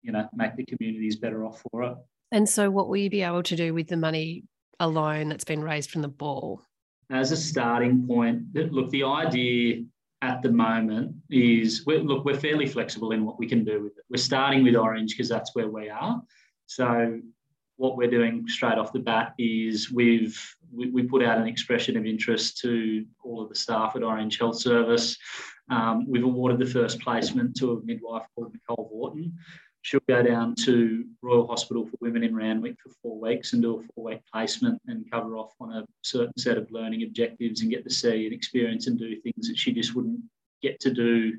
you 0.03 0.12
know 0.12 0.27
make 0.34 0.55
the 0.55 0.65
communities 0.65 1.15
better 1.15 1.46
off 1.46 1.62
for 1.72 1.84
it. 1.84 1.98
And 2.36 2.50
so 2.50 2.70
what 2.70 2.89
will 2.89 2.98
you 2.98 3.10
be 3.10 3.22
able 3.22 3.44
to 3.44 3.56
do 3.56 3.74
with 3.74 3.88
the 3.88 3.96
money 3.96 4.44
alone 4.82 5.30
that's 5.30 5.46
been 5.46 5.63
raised 5.63 5.89
from 5.89 6.01
the 6.01 6.10
ball? 6.10 6.62
As 7.10 7.32
a 7.32 7.38
starting 7.38 8.06
point, 8.06 8.42
look, 8.54 8.89
the 8.89 9.04
idea 9.04 9.86
at 10.22 10.42
the 10.42 10.51
moment 10.51 11.15
is 11.30 11.86
we're, 11.86 12.00
look, 12.00 12.25
we're 12.25 12.38
fairly 12.38 12.65
flexible 12.65 13.13
in 13.13 13.24
what 13.25 13.39
we 13.39 13.48
can 13.48 13.63
do 13.63 13.82
with 13.82 13.98
it. 13.98 14.04
We're 14.10 14.18
starting 14.18 14.65
with 14.65 14.75
Orange 14.75 15.12
because 15.12 15.30
that's 15.30 15.56
where 15.56 15.70
we 15.70 15.88
are. 15.88 16.22
So 16.65 17.22
what 17.77 17.96
we're 17.96 18.12
doing 18.12 18.44
straight 18.50 18.77
off 18.77 18.92
the 18.92 19.00
bat 19.00 19.34
is 19.39 19.89
we've 19.89 20.38
we, 20.74 21.04
put 21.04 21.24
out 21.24 21.38
an 21.38 21.48
expression 21.48 21.96
of 21.96 22.06
interest 22.06 22.58
to 22.58 23.06
all 23.24 23.42
of 23.42 23.48
the 23.48 23.56
staff 23.56 23.96
at 23.96 24.04
Orange 24.04 24.38
Health 24.38 24.60
Service. 24.60 25.18
Um, 25.72 26.06
we've 26.06 26.25
awarded 26.25 26.60
the 26.60 26.65
first 26.65 27.00
placement 27.00 27.56
to 27.58 27.72
a 27.72 27.86
midwife 27.86 28.25
called 28.36 28.51
Nicole 28.51 28.89
Wharton. 28.92 29.34
She'll 29.86 30.00
go 30.10 30.24
down 30.24 30.56
to 30.65 31.06
Royal 31.22 31.46
Hospital 31.46 31.86
for 31.86 31.96
Women 32.01 32.24
in 32.24 32.36
Randwick 32.36 32.75
for 32.82 32.89
four 33.04 33.20
weeks 33.20 33.54
and 33.54 33.62
do 33.62 33.80
a 33.80 33.84
four-week 33.94 34.22
placement 34.34 34.82
and 34.88 35.06
cover 35.12 35.38
off 35.38 35.54
on 35.62 35.74
a 35.74 35.86
certain 36.01 36.36
set 36.39 36.58
of 36.58 36.72
learning 36.72 37.04
objectives 37.04 37.62
and 37.62 37.70
get 37.70 37.84
to 37.84 37.94
see 37.94 38.25
and 38.25 38.34
experience 38.34 38.88
and 38.88 38.98
do 38.98 39.15
things 39.22 39.48
that 39.48 39.60
she 39.60 39.72
just 39.72 39.94
wouldn't 39.94 40.20
get 40.63 40.80
to 40.80 40.92
do 40.92 41.38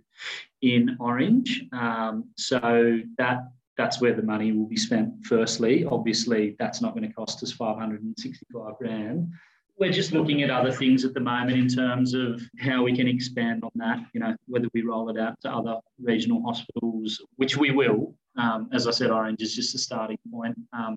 in 0.62 0.96
Orange. 1.00 1.64
Um, 1.72 2.30
so 2.36 3.00
that 3.18 3.48
that's 3.76 4.00
where 4.00 4.14
the 4.14 4.22
money 4.22 4.52
will 4.52 4.68
be 4.68 4.76
spent 4.76 5.26
firstly. 5.26 5.84
Obviously, 5.84 6.54
that's 6.60 6.80
not 6.80 6.94
going 6.94 7.08
to 7.08 7.12
cost 7.12 7.42
us 7.42 7.50
565 7.50 8.78
grand. 8.78 9.28
We're 9.76 9.90
just 9.90 10.12
looking 10.12 10.44
at 10.44 10.50
other 10.50 10.70
things 10.70 11.04
at 11.04 11.14
the 11.14 11.20
moment 11.20 11.58
in 11.58 11.66
terms 11.66 12.14
of 12.14 12.40
how 12.60 12.84
we 12.84 12.94
can 12.94 13.08
expand 13.08 13.64
on 13.64 13.72
that, 13.74 14.06
you 14.14 14.20
know, 14.20 14.36
whether 14.46 14.68
we 14.72 14.82
roll 14.82 15.10
it 15.10 15.18
out 15.18 15.34
to 15.40 15.50
other 15.50 15.78
regional 16.00 16.40
hospitals, 16.44 17.20
which 17.34 17.56
we 17.56 17.72
will. 17.72 18.14
Um, 18.36 18.68
as 18.72 18.86
I 18.86 18.90
said, 18.90 19.10
Orange 19.10 19.42
is 19.42 19.54
just 19.54 19.74
a 19.74 19.78
starting 19.78 20.18
point. 20.30 20.56
Um, 20.72 20.96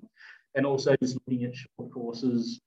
and 0.54 0.66
also 0.66 0.96
just 0.96 1.18
looking 1.26 1.44
at 1.44 1.54
short 1.54 1.92
courses 1.92 2.60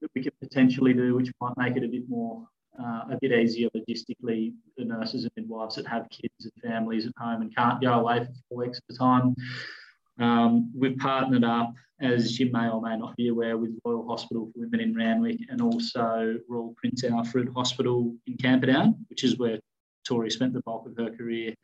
that 0.00 0.10
we 0.14 0.22
could 0.22 0.38
potentially 0.40 0.92
do, 0.94 1.14
which 1.14 1.30
might 1.40 1.56
make 1.56 1.76
it 1.76 1.84
a 1.84 1.88
bit 1.88 2.08
more 2.08 2.46
uh, 2.78 3.04
a 3.10 3.18
bit 3.20 3.32
easier 3.32 3.68
logistically 3.70 4.52
for 4.76 4.84
nurses 4.84 5.24
and 5.24 5.32
midwives 5.36 5.76
that 5.76 5.86
have 5.86 6.08
kids 6.10 6.32
and 6.40 6.52
families 6.62 7.06
at 7.06 7.12
home 7.16 7.42
and 7.42 7.54
can't 7.54 7.80
go 7.80 7.92
away 7.92 8.24
for 8.24 8.32
four 8.48 8.58
weeks 8.58 8.78
at 8.78 8.94
a 8.94 8.98
time. 8.98 9.34
Um, 10.18 10.72
we've 10.76 10.96
partnered 10.98 11.44
up, 11.44 11.72
as 12.00 12.38
you 12.38 12.50
may 12.52 12.68
or 12.68 12.80
may 12.80 12.96
not 12.96 13.16
be 13.16 13.28
aware, 13.28 13.56
with 13.56 13.78
Royal 13.84 14.06
Hospital 14.08 14.50
for 14.52 14.60
Women 14.60 14.80
in 14.80 14.94
Randwick 14.94 15.38
and 15.48 15.60
also 15.60 16.36
Royal 16.48 16.74
Prince 16.76 17.04
Alfred 17.04 17.48
Hospital 17.54 18.14
in 18.26 18.36
Camperdown, 18.36 18.96
which 19.08 19.24
is 19.24 19.38
where 19.38 19.58
Tori 20.04 20.30
spent 20.30 20.52
the 20.52 20.62
bulk 20.62 20.86
of 20.86 20.96
her 20.96 21.10
career. 21.10 21.54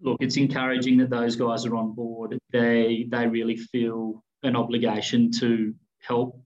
Look, 0.00 0.18
it's 0.20 0.36
encouraging 0.36 0.98
that 0.98 1.10
those 1.10 1.36
guys 1.36 1.64
are 1.64 1.76
on 1.76 1.92
board. 1.92 2.38
They 2.52 3.06
they 3.08 3.26
really 3.26 3.56
feel 3.56 4.22
an 4.42 4.56
obligation 4.56 5.30
to 5.32 5.74
help 6.00 6.40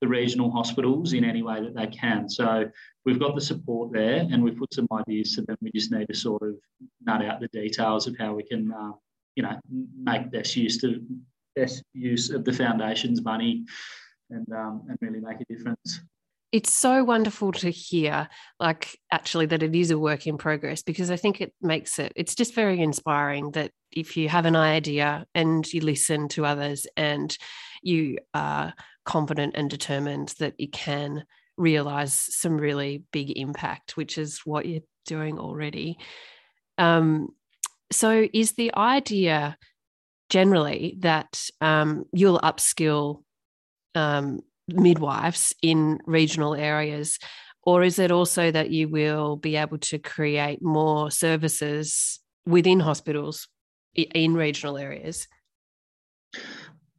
the 0.00 0.08
regional 0.08 0.50
hospitals 0.50 1.12
in 1.14 1.24
any 1.24 1.42
way 1.42 1.62
that 1.62 1.74
they 1.74 1.86
can. 1.86 2.28
So 2.28 2.68
we've 3.04 3.18
got 3.18 3.34
the 3.34 3.40
support 3.40 3.92
there 3.92 4.26
and 4.30 4.42
we've 4.42 4.56
put 4.56 4.74
some 4.74 4.88
ideas 4.92 5.34
to 5.36 5.42
them. 5.42 5.56
We 5.62 5.70
just 5.74 5.90
need 5.90 6.08
to 6.08 6.14
sort 6.14 6.42
of 6.42 6.56
nut 7.06 7.24
out 7.24 7.40
the 7.40 7.48
details 7.48 8.06
of 8.06 8.16
how 8.18 8.34
we 8.34 8.42
can, 8.42 8.72
uh, 8.72 8.92
you 9.36 9.42
know, 9.42 9.58
make 9.70 10.30
best 10.30 10.54
use 10.56 10.78
to 10.82 11.00
best 11.54 11.82
use 11.94 12.28
of 12.30 12.44
the 12.44 12.52
foundation's 12.52 13.22
money 13.22 13.64
and 14.30 14.46
um, 14.52 14.82
and 14.88 14.98
really 15.00 15.20
make 15.20 15.40
a 15.40 15.44
difference. 15.52 16.00
It's 16.52 16.72
so 16.72 17.02
wonderful 17.02 17.52
to 17.52 17.70
hear, 17.70 18.28
like 18.60 18.98
actually, 19.10 19.46
that 19.46 19.62
it 19.62 19.74
is 19.74 19.90
a 19.90 19.98
work 19.98 20.26
in 20.26 20.38
progress 20.38 20.82
because 20.82 21.10
I 21.10 21.16
think 21.16 21.40
it 21.40 21.52
makes 21.60 21.98
it, 21.98 22.12
it's 22.14 22.34
just 22.34 22.54
very 22.54 22.80
inspiring 22.80 23.50
that 23.52 23.72
if 23.90 24.16
you 24.16 24.28
have 24.28 24.46
an 24.46 24.56
idea 24.56 25.26
and 25.34 25.70
you 25.72 25.80
listen 25.80 26.28
to 26.28 26.46
others 26.46 26.86
and 26.96 27.36
you 27.82 28.18
are 28.32 28.74
confident 29.04 29.54
and 29.56 29.68
determined 29.68 30.34
that 30.38 30.54
you 30.58 30.68
can 30.68 31.24
realize 31.56 32.12
some 32.12 32.58
really 32.58 33.04
big 33.12 33.36
impact, 33.36 33.96
which 33.96 34.18
is 34.18 34.40
what 34.44 34.66
you're 34.66 34.82
doing 35.04 35.38
already. 35.38 35.98
Um, 36.78 37.28
so, 37.90 38.26
is 38.32 38.52
the 38.52 38.74
idea 38.74 39.56
generally 40.28 40.96
that 41.00 41.40
um, 41.60 42.04
you'll 42.12 42.40
upskill 42.40 43.22
um, 43.94 44.40
midwives 44.68 45.54
in 45.62 45.98
regional 46.06 46.54
areas, 46.54 47.18
or 47.62 47.82
is 47.82 47.98
it 47.98 48.10
also 48.10 48.50
that 48.50 48.70
you 48.70 48.88
will 48.88 49.36
be 49.36 49.56
able 49.56 49.78
to 49.78 49.98
create 49.98 50.62
more 50.62 51.10
services 51.10 52.20
within 52.46 52.80
hospitals 52.80 53.48
in 53.94 54.34
regional 54.34 54.78
areas? 54.78 55.26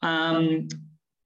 Um, 0.02 0.68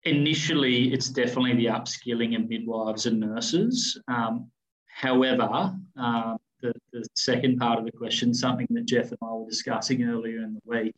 initially, 0.03 0.93
it's 0.93 1.09
definitely 1.09 1.55
the 1.55 1.67
upskilling 1.67 2.36
of 2.36 2.50
midwives 2.50 3.05
and 3.05 3.19
nurses. 3.19 4.00
Um, 4.07 4.50
however, 4.88 5.75
uh, 6.00 6.38
the, 6.62 6.74
the 6.91 7.05
second 7.15 7.57
part 7.57 7.79
of 7.79 7.86
the 7.86 7.91
question, 7.91 8.33
something 8.33 8.67
that 8.71 8.86
Jeff 8.86 9.09
and 9.09 9.19
I 9.21 9.31
were 9.31 9.50
discussing 9.50 10.03
earlier 10.03 10.39
in 10.39 10.53
the 10.53 10.62
week, 10.65 10.95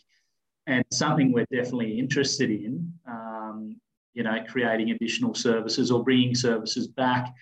and 0.68 0.84
something 0.92 1.32
we're 1.32 1.46
definitely 1.52 2.00
interested 2.00 2.50
in, 2.50 2.94
um, 3.08 3.76
you 4.14 4.24
know, 4.24 4.38
creating 4.48 4.92
additional 4.92 5.34
services 5.34 5.92
or 5.92 6.04
bringing 6.04 6.36
services 6.36 6.88
back. 6.88 7.34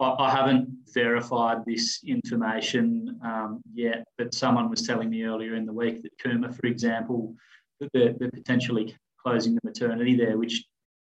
I, 0.00 0.14
I 0.18 0.30
haven't 0.30 0.68
verified 0.92 1.58
this 1.66 2.00
information 2.06 3.18
um, 3.24 3.60
yet, 3.72 4.04
but 4.18 4.34
someone 4.34 4.70
was 4.70 4.82
telling 4.82 5.10
me 5.10 5.24
earlier 5.24 5.54
in 5.54 5.66
the 5.66 5.72
week 5.72 6.02
that 6.02 6.18
Cooma, 6.18 6.54
for 6.54 6.66
example, 6.66 7.34
that 7.80 7.90
they're, 7.92 8.12
they're 8.18 8.30
potentially 8.30 8.94
closing 9.22 9.54
the 9.54 9.60
maternity 9.64 10.16
there, 10.16 10.38
which 10.38 10.64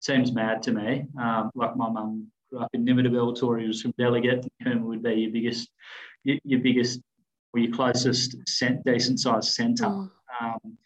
seems 0.01 0.33
mad 0.33 0.63
to 0.63 0.73
me. 0.73 1.07
Um, 1.21 1.51
like 1.55 1.77
my 1.77 1.89
mum 1.89 2.29
grew 2.51 2.61
up 2.61 2.71
in 2.73 2.85
Nimmitabel, 2.85 3.39
Tori 3.39 3.67
was 3.67 3.83
from 3.83 3.95
Delegate, 3.99 4.47
and 4.61 4.81
Cooma 4.81 4.85
would 4.87 5.03
be 5.03 5.15
your 5.15 5.33
biggest, 5.33 5.71
your, 6.25 6.39
your 6.45 6.61
biggest 6.61 7.01
or 7.53 7.61
your 7.61 7.75
closest 7.75 8.37
cent, 8.49 8.85
decent 8.85 9.21
sized 9.21 9.53
centre. 9.53 9.85
Mm. 9.85 10.11
Um, 10.41 10.79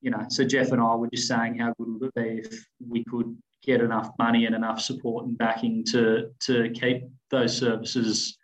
you 0.00 0.10
know, 0.10 0.24
so 0.28 0.44
Jeff 0.44 0.70
and 0.72 0.80
I 0.80 0.94
were 0.94 1.08
just 1.08 1.26
saying 1.26 1.58
how 1.58 1.74
good 1.78 1.88
it 1.88 2.00
would 2.00 2.08
it 2.08 2.14
be 2.14 2.48
if 2.48 2.66
we 2.86 3.04
could 3.04 3.36
get 3.68 3.82
enough 3.82 4.10
money 4.18 4.46
and 4.46 4.54
enough 4.54 4.80
support 4.80 5.26
and 5.26 5.36
backing 5.36 5.84
to 5.84 6.30
to 6.40 6.70
keep 6.70 7.02
those 7.30 7.56
services 7.56 8.38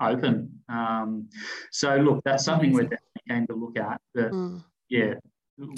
open. 0.00 0.50
Um, 0.68 1.28
so 1.70 1.94
look, 1.96 2.22
that's 2.24 2.44
something 2.44 2.72
we're 2.72 2.84
definitely 2.84 3.22
going 3.28 3.46
to 3.48 3.54
look 3.54 3.78
at. 3.78 4.00
But 4.14 4.32
mm. 4.32 4.64
yeah, 4.88 5.14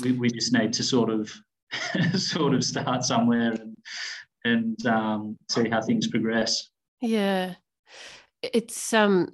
we, 0.02 0.12
we 0.12 0.30
just 0.30 0.52
need 0.52 0.72
to 0.74 0.84
sort 0.84 1.10
of 1.10 1.30
sort 2.14 2.54
of 2.54 2.62
start 2.64 3.04
somewhere 3.04 3.52
and 3.52 3.76
and 4.44 4.86
um, 4.86 5.36
see 5.50 5.68
how 5.68 5.82
things 5.82 6.06
progress. 6.06 6.70
Yeah, 7.00 7.54
it's 8.42 8.92
um, 8.92 9.30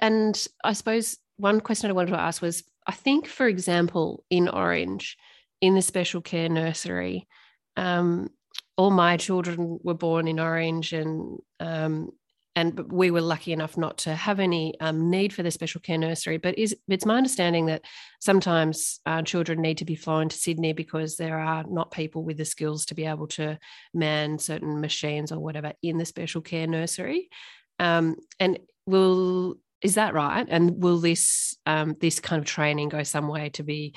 and 0.00 0.48
I 0.64 0.72
suppose 0.72 1.18
one 1.36 1.60
question 1.60 1.90
I 1.90 1.94
wanted 1.94 2.12
to 2.12 2.20
ask 2.20 2.40
was, 2.40 2.64
I 2.86 2.92
think, 2.92 3.26
for 3.26 3.46
example, 3.46 4.24
in 4.30 4.48
Orange, 4.48 5.18
in 5.60 5.74
the 5.74 5.82
special 5.82 6.22
care 6.22 6.48
nursery, 6.48 7.28
um, 7.76 8.28
all 8.76 8.90
my 8.90 9.16
children 9.16 9.78
were 9.82 9.94
born 9.94 10.28
in 10.28 10.40
Orange, 10.40 10.92
and 10.92 11.38
um, 11.60 12.10
and 12.54 12.92
we 12.92 13.10
were 13.10 13.22
lucky 13.22 13.52
enough 13.52 13.78
not 13.78 13.98
to 13.98 14.14
have 14.14 14.38
any 14.38 14.78
um, 14.80 15.10
need 15.10 15.32
for 15.32 15.42
the 15.42 15.50
special 15.50 15.80
care 15.80 15.96
nursery. 15.96 16.36
But 16.36 16.58
is, 16.58 16.76
it's 16.88 17.06
my 17.06 17.16
understanding 17.16 17.66
that 17.66 17.82
sometimes 18.20 19.00
uh, 19.06 19.22
children 19.22 19.62
need 19.62 19.78
to 19.78 19.86
be 19.86 19.94
flown 19.94 20.28
to 20.28 20.36
Sydney 20.36 20.74
because 20.74 21.16
there 21.16 21.38
are 21.38 21.64
not 21.64 21.90
people 21.90 22.22
with 22.22 22.36
the 22.36 22.44
skills 22.44 22.84
to 22.86 22.94
be 22.94 23.06
able 23.06 23.26
to 23.28 23.58
man 23.94 24.38
certain 24.38 24.80
machines 24.80 25.32
or 25.32 25.38
whatever 25.38 25.72
in 25.82 25.96
the 25.96 26.04
special 26.04 26.42
care 26.42 26.66
nursery. 26.66 27.30
Um, 27.78 28.16
and 28.38 28.58
will 28.86 29.56
is 29.80 29.96
that 29.96 30.14
right? 30.14 30.46
And 30.48 30.82
will 30.82 30.98
this 30.98 31.56
um, 31.66 31.96
this 32.00 32.20
kind 32.20 32.40
of 32.40 32.46
training 32.46 32.90
go 32.90 33.02
some 33.02 33.28
way 33.28 33.48
to 33.50 33.62
be 33.62 33.94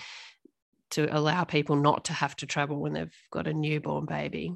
to 0.91 1.07
allow 1.15 1.43
people 1.43 1.75
not 1.75 2.05
to 2.05 2.13
have 2.13 2.35
to 2.37 2.45
travel 2.45 2.79
when 2.79 2.93
they've 2.93 3.13
got 3.31 3.47
a 3.47 3.53
newborn 3.53 4.05
baby? 4.05 4.55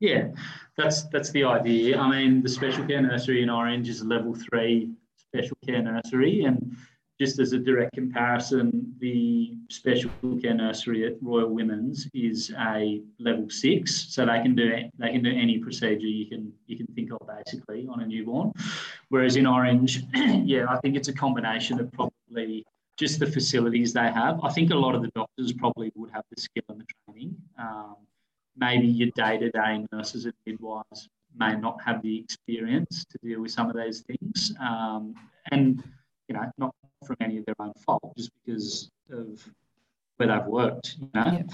Yeah, 0.00 0.28
that's 0.76 1.04
that's 1.04 1.30
the 1.30 1.44
idea. 1.44 1.98
I 1.98 2.08
mean, 2.10 2.42
the 2.42 2.48
special 2.48 2.84
care 2.86 3.00
nursery 3.00 3.42
in 3.42 3.50
Orange 3.50 3.88
is 3.88 4.02
a 4.02 4.04
level 4.04 4.34
three 4.34 4.90
special 5.16 5.56
care 5.66 5.82
nursery, 5.82 6.44
and 6.44 6.76
just 7.18 7.38
as 7.38 7.52
a 7.52 7.58
direct 7.58 7.94
comparison, 7.94 8.94
the 8.98 9.56
special 9.70 10.10
care 10.42 10.52
nursery 10.52 11.06
at 11.06 11.14
Royal 11.22 11.48
Women's 11.48 12.08
is 12.12 12.52
a 12.58 13.00
level 13.18 13.48
six, 13.48 14.12
so 14.12 14.26
they 14.26 14.42
can 14.42 14.54
do 14.54 14.70
they 14.98 15.12
can 15.12 15.22
do 15.22 15.30
any 15.30 15.58
procedure 15.58 16.06
you 16.06 16.26
can 16.26 16.52
you 16.66 16.76
can 16.76 16.86
think 16.88 17.10
of 17.12 17.20
basically 17.26 17.86
on 17.90 18.02
a 18.02 18.06
newborn. 18.06 18.52
Whereas 19.08 19.36
in 19.36 19.46
Orange, 19.46 20.02
yeah, 20.14 20.66
I 20.68 20.78
think 20.80 20.96
it's 20.96 21.08
a 21.08 21.14
combination 21.14 21.80
of 21.80 21.90
probably 21.92 22.66
just 22.98 23.18
the 23.18 23.26
facilities 23.26 23.92
they 23.94 24.10
have. 24.10 24.42
I 24.42 24.50
think 24.50 24.70
a 24.70 24.76
lot 24.76 24.94
of 24.94 25.02
the 25.02 25.10
doctors 25.14 25.52
probably 25.54 25.90
would 25.94 26.10
have 26.10 26.24
the 26.34 26.40
skill 26.40 26.64
and 26.68 26.80
the 26.80 26.86
training. 27.06 27.36
Um, 27.58 27.96
maybe 28.56 28.86
your 28.86 29.10
day-to-day 29.14 29.86
nurses 29.92 30.24
and 30.24 30.34
midwives 30.46 31.08
may 31.36 31.54
not 31.56 31.78
have 31.84 32.02
the 32.02 32.18
experience 32.18 33.04
to 33.10 33.18
deal 33.18 33.40
with 33.40 33.50
some 33.50 33.68
of 33.68 33.76
those 33.76 34.00
things, 34.02 34.54
um, 34.60 35.14
and 35.52 35.82
you 36.28 36.34
know, 36.34 36.50
not 36.58 36.74
from 37.06 37.16
any 37.20 37.38
of 37.38 37.44
their 37.46 37.54
own 37.60 37.72
fault, 37.84 38.14
just 38.16 38.30
because 38.44 38.90
of 39.10 39.48
where 40.16 40.28
they've 40.28 40.46
worked. 40.46 40.96
You 40.98 41.10
know? 41.14 41.46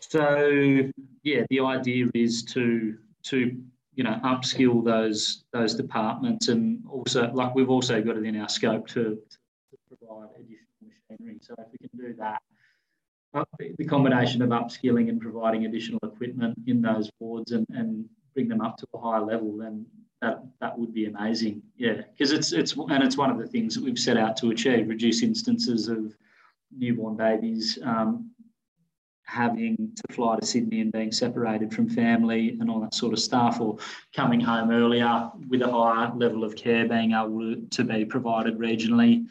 So 0.00 0.90
yeah, 1.22 1.42
the 1.50 1.60
idea 1.60 2.06
is 2.14 2.42
to 2.44 2.96
to 3.24 3.60
you 3.94 4.04
know 4.04 4.20
upskill 4.24 4.84
those 4.84 5.44
those 5.52 5.74
departments, 5.74 6.48
and 6.48 6.84
also 6.88 7.30
like 7.32 7.54
we've 7.54 7.70
also 7.70 8.00
got 8.02 8.16
it 8.16 8.24
in 8.24 8.40
our 8.40 8.48
scope 8.48 8.86
to, 8.88 9.18
to 9.70 9.96
provide 9.96 10.28
additional 10.36 10.92
machinery. 11.10 11.38
So 11.40 11.54
if 11.58 11.66
we 11.72 11.88
can 11.88 11.98
do 11.98 12.14
that, 12.18 12.42
the 13.78 13.84
combination 13.84 14.42
of 14.42 14.50
upskilling 14.50 15.08
and 15.08 15.20
providing 15.20 15.66
additional 15.66 16.00
equipment 16.02 16.58
in 16.66 16.82
those 16.82 17.10
wards 17.20 17.52
and, 17.52 17.66
and 17.70 18.04
bring 18.34 18.48
them 18.48 18.60
up 18.60 18.76
to 18.78 18.86
a 18.94 18.98
higher 18.98 19.20
level, 19.20 19.56
then 19.56 19.86
that 20.20 20.42
that 20.60 20.78
would 20.78 20.92
be 20.92 21.06
amazing. 21.06 21.62
Yeah, 21.76 22.02
because 22.12 22.32
it's 22.32 22.52
it's 22.52 22.72
and 22.76 23.02
it's 23.02 23.16
one 23.16 23.30
of 23.30 23.38
the 23.38 23.46
things 23.46 23.74
that 23.74 23.84
we've 23.84 23.98
set 23.98 24.16
out 24.16 24.36
to 24.38 24.50
achieve: 24.50 24.88
reduce 24.88 25.22
instances 25.22 25.88
of 25.88 26.14
newborn 26.76 27.16
babies 27.16 27.78
um, 27.84 28.30
having 29.24 29.76
to 29.94 30.14
fly 30.14 30.36
to 30.36 30.44
Sydney 30.44 30.80
and 30.80 30.92
being 30.92 31.12
separated 31.12 31.72
from 31.72 31.88
family 31.88 32.56
and 32.60 32.68
all 32.68 32.80
that 32.80 32.94
sort 32.94 33.12
of 33.12 33.20
stuff, 33.20 33.60
or 33.60 33.78
coming 34.14 34.40
home 34.40 34.70
earlier 34.70 35.30
with 35.48 35.62
a 35.62 35.70
higher 35.70 36.12
level 36.14 36.42
of 36.42 36.56
care 36.56 36.88
being 36.88 37.12
able 37.12 37.56
to, 37.70 37.84
be 37.84 38.04
provided 38.04 38.58
regionally. 38.58 39.26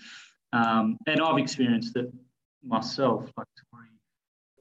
Um, 0.53 0.97
and 1.05 1.21
I've 1.21 1.37
experienced 1.37 1.95
it 1.97 2.11
myself. 2.65 3.31
Like 3.37 3.47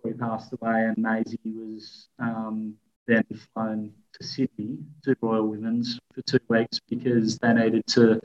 Tori 0.02 0.14
passed 0.14 0.52
away, 0.52 0.84
and 0.84 0.96
Maisie 0.98 1.38
was 1.44 2.08
um, 2.18 2.74
then 3.06 3.24
flown 3.52 3.92
to 4.14 4.26
Sydney 4.26 4.78
to 5.04 5.16
Royal 5.20 5.46
Women's 5.46 5.98
for 6.14 6.22
two 6.22 6.38
weeks 6.48 6.78
because 6.88 7.38
they 7.38 7.52
needed 7.52 7.86
to 7.88 8.20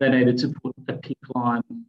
they 0.00 0.08
needed 0.08 0.38
to 0.38 0.48
put 0.48 0.74
a 0.88 0.92
PICC 0.94 1.14
line 1.34 1.84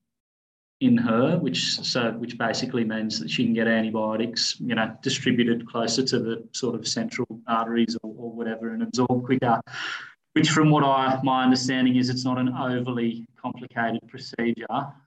in 0.81 0.97
her, 0.97 1.37
which 1.37 1.79
so 1.79 2.11
which 2.13 2.37
basically 2.37 2.83
means 2.83 3.19
that 3.19 3.29
she 3.29 3.45
can 3.45 3.53
get 3.53 3.67
antibiotics, 3.67 4.59
you 4.59 4.75
know, 4.75 4.95
distributed 5.01 5.67
closer 5.67 6.03
to 6.03 6.19
the 6.19 6.47
sort 6.51 6.75
of 6.75 6.87
central 6.87 7.27
arteries 7.47 7.97
or, 8.03 8.13
or 8.17 8.31
whatever 8.31 8.73
and 8.73 8.83
absorbed 8.83 9.25
quicker. 9.25 9.61
Which, 10.33 10.49
from 10.49 10.71
what 10.71 10.83
I 10.83 11.19
my 11.23 11.43
understanding 11.43 11.95
is, 11.95 12.09
it's 12.09 12.25
not 12.25 12.37
an 12.37 12.49
overly 12.49 13.25
complicated 13.39 14.01
procedure, 14.07 14.65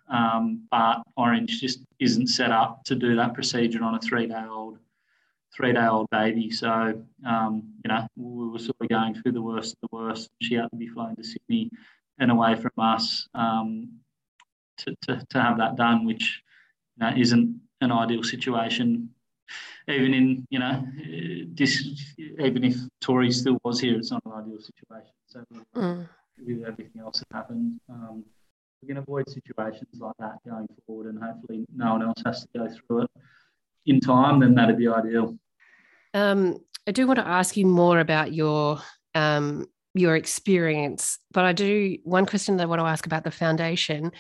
um, 0.09 0.67
but 0.71 1.03
Orange 1.17 1.61
just 1.61 1.81
isn't 1.99 2.29
set 2.29 2.53
up 2.53 2.85
to 2.85 2.95
do 2.95 3.17
that 3.17 3.35
procedure 3.35 3.83
on 3.83 3.95
a 3.95 4.01
three-day-old 4.01 4.79
three 5.57 5.73
day 5.73 5.87
old 5.87 6.09
baby. 6.11 6.51
So, 6.51 7.03
um, 7.27 7.63
you 7.85 7.89
know, 7.89 8.07
we 8.17 8.49
were 8.49 8.59
sort 8.59 8.77
of 8.81 8.89
going 8.89 9.15
through 9.15 9.33
the 9.33 9.43
worst 9.43 9.75
of 9.75 9.89
the 9.89 9.97
worst. 9.97 10.29
She 10.43 10.55
had 10.55 10.71
to 10.71 10.77
be 10.77 10.89
flown 10.89 11.17
to 11.17 11.25
Sydney 11.25 11.71
and 12.19 12.31
away 12.31 12.55
from 12.57 12.73
us 12.79 13.27
um, 13.35 13.89
to, 14.79 14.95
to, 15.03 15.25
to 15.31 15.41
have 15.41 15.59
that 15.59 15.77
done, 15.77 16.05
which 16.05 16.43
you 16.97 17.07
know, 17.07 17.13
isn't 17.17 17.61
an 17.81 17.93
ideal 17.93 18.23
situation. 18.23 19.11
Even 19.89 20.15
in, 20.15 20.47
you 20.51 20.59
know, 20.59 20.85
this, 21.55 22.05
even 22.19 22.65
if 22.65 22.77
Tori 23.01 23.31
still 23.31 23.59
was 23.65 23.81
here, 23.81 23.97
it's 23.97 24.11
not 24.11 24.23
an 24.27 24.33
ideal 24.33 24.59
situation. 24.61 25.13
So, 25.29 25.45
mm. 25.77 26.09
with 26.45 26.65
everything 26.67 27.01
else 27.01 27.21
that 27.21 27.37
happened, 27.37 27.81
um, 27.89 28.25
we 28.87 28.95
can 28.95 29.03
avoid 29.03 29.29
situations 29.29 29.99
like 29.99 30.15
that 30.19 30.39
going 30.47 30.67
forward, 30.87 31.09
and 31.09 31.23
hopefully, 31.23 31.67
no 31.75 31.93
one 31.93 32.03
else 32.03 32.23
has 32.25 32.43
to 32.43 32.49
go 32.57 32.69
through 32.69 33.03
it 33.03 33.11
in 33.87 34.01
time. 34.01 34.41
Then 34.41 34.55
that'd 34.55 34.79
be 34.79 34.89
ideal. 34.89 35.37
Um, 36.15 36.59
I 36.87 36.93
do 36.93 37.07
want 37.07 37.19
to 37.19 37.27
ask 37.27 37.57
you 37.57 37.67
more 37.67 37.99
about 37.99 38.33
your 38.33 38.81
um, 39.15 39.67
your 39.95 40.15
experience, 40.15 41.19
but 41.33 41.45
I 41.45 41.53
do 41.53 41.97
one 42.05 42.27
question 42.27 42.57
that 42.57 42.65
I 42.65 42.67
want 42.67 42.81
to 42.81 42.87
ask 42.87 43.07
about 43.07 43.25
the 43.25 43.31
foundation 43.31 44.13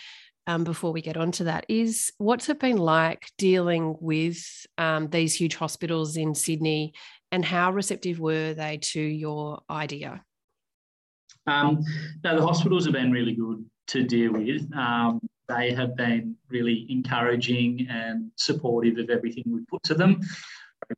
um, 0.48 0.64
before 0.64 0.92
we 0.92 1.00
get 1.00 1.16
on 1.16 1.32
to 1.32 1.44
that 1.44 1.66
is 1.68 2.12
what's 2.18 2.48
it 2.48 2.60
been 2.60 2.76
like 2.78 3.30
dealing 3.36 3.96
with 4.00 4.44
um, 4.78 5.08
these 5.08 5.34
huge 5.34 5.54
hospitals 5.54 6.16
in 6.16 6.34
Sydney, 6.34 6.92
and 7.30 7.44
how 7.44 7.70
receptive 7.70 8.18
were 8.18 8.54
they 8.54 8.78
to 8.78 9.00
your 9.00 9.60
idea? 9.70 10.22
Um, 11.46 11.84
no, 12.24 12.36
the 12.36 12.44
hospitals 12.44 12.86
have 12.86 12.94
been 12.94 13.12
really 13.12 13.34
good 13.34 13.64
to 13.88 14.02
deal 14.02 14.32
with. 14.32 14.72
Um, 14.74 15.20
they 15.48 15.72
have 15.72 15.96
been 15.96 16.36
really 16.48 16.86
encouraging 16.88 17.86
and 17.88 18.30
supportive 18.36 18.98
of 18.98 19.10
everything 19.10 19.44
we 19.46 19.60
put 19.70 19.82
to 19.84 19.94
them. 19.94 20.20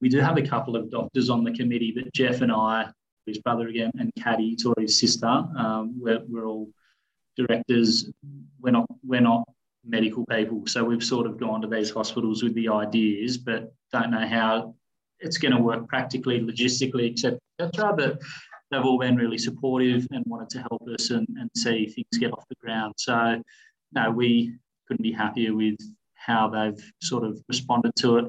We 0.00 0.08
do 0.08 0.18
have 0.18 0.36
a 0.38 0.42
couple 0.42 0.76
of 0.76 0.90
doctors 0.90 1.30
on 1.30 1.44
the 1.44 1.52
committee, 1.52 1.92
but 1.94 2.12
Jeff 2.12 2.40
and 2.40 2.52
I, 2.52 2.90
his 3.26 3.38
brother 3.38 3.68
again, 3.68 3.90
and 3.98 4.10
Caddy, 4.18 4.56
Tori's 4.56 4.98
sister, 4.98 5.26
um, 5.26 5.94
we're, 6.00 6.22
we're 6.28 6.46
all 6.46 6.68
directors. 7.36 8.10
We're 8.60 8.72
not 8.72 8.86
we're 9.04 9.20
not 9.20 9.44
medical 9.84 10.26
people, 10.26 10.66
so 10.66 10.84
we've 10.84 11.04
sort 11.04 11.26
of 11.26 11.38
gone 11.38 11.62
to 11.62 11.68
these 11.68 11.90
hospitals 11.90 12.42
with 12.42 12.54
the 12.54 12.68
ideas, 12.68 13.38
but 13.38 13.72
don't 13.92 14.10
know 14.10 14.26
how 14.26 14.74
it's 15.20 15.38
going 15.38 15.54
to 15.54 15.62
work 15.62 15.88
practically, 15.88 16.40
logistically, 16.40 17.12
etc. 17.12 17.38
But 17.96 18.20
they've 18.70 18.84
all 18.84 18.98
been 18.98 19.16
really 19.16 19.38
supportive 19.38 20.06
and 20.10 20.24
wanted 20.26 20.50
to 20.50 20.58
help 20.60 20.82
us 20.88 21.10
and, 21.10 21.26
and 21.38 21.50
see 21.56 21.86
things 21.86 22.18
get 22.18 22.32
off 22.32 22.48
the 22.48 22.54
ground. 22.56 22.94
So, 22.98 23.42
no, 23.92 24.10
we 24.10 24.54
couldn't 24.86 25.02
be 25.02 25.12
happier 25.12 25.54
with 25.54 25.76
how 26.14 26.48
they've 26.48 26.92
sort 27.00 27.24
of 27.24 27.40
responded 27.48 27.92
to 27.96 28.18
it 28.18 28.26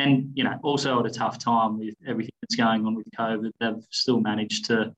and 0.00 0.30
you 0.34 0.44
know 0.44 0.58
also 0.62 0.98
at 1.00 1.06
a 1.06 1.10
tough 1.10 1.38
time 1.38 1.78
with 1.78 1.94
everything 2.06 2.32
that's 2.42 2.56
going 2.56 2.86
on 2.86 2.94
with 2.94 3.06
COVID, 3.18 3.50
they've 3.60 3.84
still 3.90 4.20
managed 4.20 4.64
to 4.66 4.94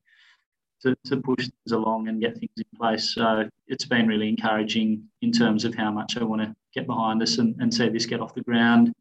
to, 0.82 0.96
to 1.06 1.16
push 1.18 1.44
things 1.44 1.72
along 1.72 2.08
and 2.08 2.20
get 2.20 2.36
things 2.36 2.52
in 2.56 2.64
place. 2.76 3.14
So 3.14 3.48
it's 3.68 3.84
been 3.84 4.08
really 4.08 4.28
encouraging 4.28 5.04
in 5.22 5.30
terms 5.30 5.64
of 5.64 5.76
how 5.76 5.92
much 5.92 6.16
I 6.16 6.24
want 6.24 6.42
to 6.42 6.52
get 6.74 6.88
behind 6.88 7.22
us 7.22 7.38
and, 7.38 7.54
and 7.60 7.72
see 7.72 7.88
this 7.88 8.04
get 8.04 8.20
off 8.20 8.34
the 8.34 8.42
ground. 8.42 8.92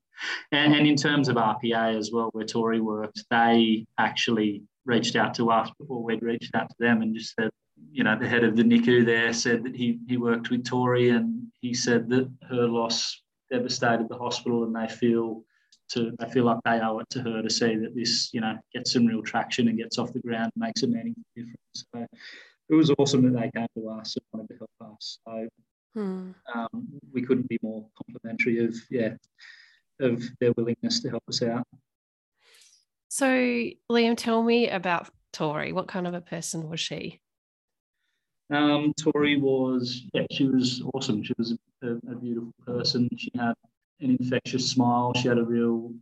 And, 0.52 0.76
and 0.76 0.86
in 0.86 0.96
terms 0.96 1.28
of 1.28 1.38
RPA 1.38 1.98
as 1.98 2.12
well, 2.12 2.30
where 2.34 2.46
Tori 2.46 2.82
worked, 2.82 3.24
they 3.32 3.88
actually 3.98 4.62
reached 4.86 5.16
out 5.16 5.34
to 5.36 5.52
us 5.52 5.70
before 5.80 6.04
we'd 6.04 6.22
reached 6.22 6.56
out 6.56 6.70
to 6.70 6.76
them 6.80 7.02
and 7.02 7.16
just 7.16 7.36
said, 7.40 7.50
you 7.92 8.04
know, 8.04 8.18
the 8.18 8.28
head 8.28 8.44
of 8.44 8.56
the 8.56 8.64
NICU 8.64 9.06
there 9.06 9.34
said 9.34 9.64
that 9.64 9.76
he, 9.76 10.00
he 10.08 10.18
worked 10.18 10.50
with 10.50 10.66
Tori 10.66 11.10
and 11.10 11.48
he 11.62 11.74
said 11.74 12.10
that 12.10 12.32
her 12.50 12.68
loss 12.68 13.22
devastated 13.52 14.08
the 14.10 14.18
hospital 14.18 14.64
and 14.64 14.76
they 14.76 14.88
feel 14.88 15.44
to 15.90 16.14
I 16.20 16.30
feel 16.30 16.46
like 16.46 16.60
they 16.64 16.80
owe 16.80 17.00
it 17.00 17.10
to 17.12 17.22
her 17.22 17.42
to 17.42 17.50
see 17.50 17.76
that 17.76 17.96
this, 17.96 18.30
you 18.34 18.42
know, 18.42 18.58
gets 18.74 18.94
some 18.94 19.06
real 19.06 19.22
traction 19.22 19.68
and 19.68 19.78
gets 19.78 19.98
off 19.98 20.14
the 20.14 20.20
ground, 20.20 20.52
and 20.56 20.64
makes 20.64 20.84
a 20.84 20.88
meaningful 20.88 21.24
difference. 21.36 21.86
So 21.94 22.08
it 22.70 22.76
was 22.76 22.92
awesome 22.98 23.24
that 23.24 23.40
they 23.40 23.52
came 23.60 23.68
to 23.78 23.90
us 23.90 24.16
and 24.16 24.26
wanted 24.32 24.54
to 24.54 24.58
help 24.58 24.94
us. 24.94 25.20
So 25.28 25.48
hmm. 25.96 26.32
um, 26.56 26.88
we 27.12 27.22
couldn't 27.22 27.50
be 27.50 27.60
more 27.62 27.86
complimentary 27.98 28.64
of 28.64 28.76
yeah 28.90 29.14
of 30.00 30.24
their 30.40 30.54
willingness 30.54 31.02
to 31.02 31.10
help 31.10 31.24
us 31.28 31.42
out. 31.44 31.68
So 33.12 33.28
Liam, 33.28 34.16
tell 34.16 34.42
me 34.42 34.70
about 34.70 35.10
Tori. 35.34 35.74
What 35.74 35.90
kind 35.90 36.08
of 36.08 36.14
a 36.14 36.22
person 36.22 36.70
was 36.70 36.80
she? 36.80 37.20
Um, 38.50 38.94
Tori 38.98 39.36
was 39.36 40.04
yeah, 40.14 40.26
she 40.32 40.48
was 40.48 40.82
awesome. 40.94 41.22
She 41.22 41.34
was 41.38 41.58
a, 41.84 41.88
a 42.10 42.16
beautiful 42.16 42.54
person. 42.66 43.10
She 43.18 43.30
had 43.36 43.54
an 44.00 44.18
infectious 44.18 44.72
smile. 44.72 45.12
She 45.14 45.28
had 45.28 45.40
a 45.40 45.44
real 45.44 45.94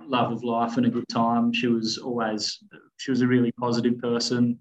love 0.00 0.32
of 0.32 0.44
life 0.44 0.78
and 0.78 0.86
a 0.86 0.88
good 0.88 1.06
time. 1.10 1.52
She 1.52 1.66
was 1.66 1.98
always 1.98 2.58
she 2.96 3.10
was 3.10 3.20
a 3.20 3.26
really 3.26 3.52
positive 3.60 3.98
person. 3.98 4.58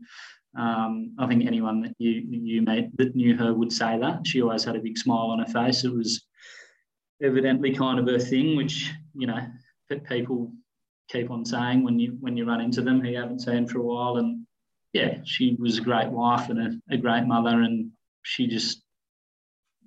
Um, 0.57 1.15
I 1.17 1.27
think 1.27 1.47
anyone 1.47 1.81
that 1.83 1.95
you 1.97 2.11
you 2.29 2.61
made 2.61 2.89
that 2.97 3.15
knew 3.15 3.37
her 3.37 3.53
would 3.53 3.71
say 3.71 3.97
that. 3.99 4.27
She 4.27 4.41
always 4.41 4.65
had 4.65 4.75
a 4.75 4.81
big 4.81 4.97
smile 4.97 5.27
on 5.27 5.39
her 5.39 5.45
face. 5.45 5.85
It 5.85 5.93
was 5.93 6.25
evidently 7.23 7.73
kind 7.73 7.99
of 7.99 8.07
her 8.07 8.19
thing, 8.19 8.57
which 8.57 8.91
you 9.13 9.27
know 9.27 9.39
people 10.09 10.51
keep 11.09 11.29
on 11.31 11.45
saying 11.45 11.83
when 11.83 11.99
you 11.99 12.17
when 12.19 12.37
you 12.37 12.45
run 12.45 12.61
into 12.61 12.81
them 12.81 13.01
who 13.01 13.09
you 13.09 13.17
haven't 13.17 13.41
seen 13.41 13.67
for 13.67 13.79
a 13.79 13.83
while. 13.83 14.17
And 14.17 14.45
yeah, 14.93 15.17
she 15.23 15.55
was 15.59 15.77
a 15.77 15.81
great 15.81 16.09
wife 16.09 16.49
and 16.49 16.59
a, 16.59 16.93
a 16.93 16.97
great 16.97 17.25
mother, 17.25 17.61
and 17.61 17.91
she 18.23 18.47
just 18.47 18.81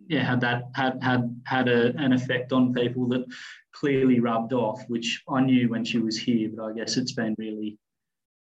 yeah, 0.08 0.24
had 0.24 0.40
that 0.40 0.64
had 0.74 1.02
had 1.02 1.40
had 1.44 1.68
a, 1.68 1.94
an 1.96 2.12
effect 2.12 2.52
on 2.52 2.72
people 2.72 3.08
that 3.08 3.24
clearly 3.72 4.20
rubbed 4.20 4.52
off, 4.52 4.82
which 4.88 5.22
I 5.28 5.40
knew 5.40 5.68
when 5.68 5.84
she 5.84 5.98
was 5.98 6.18
here, 6.18 6.50
but 6.54 6.64
I 6.64 6.72
guess 6.72 6.96
it's 6.96 7.12
been 7.12 7.34
really, 7.38 7.78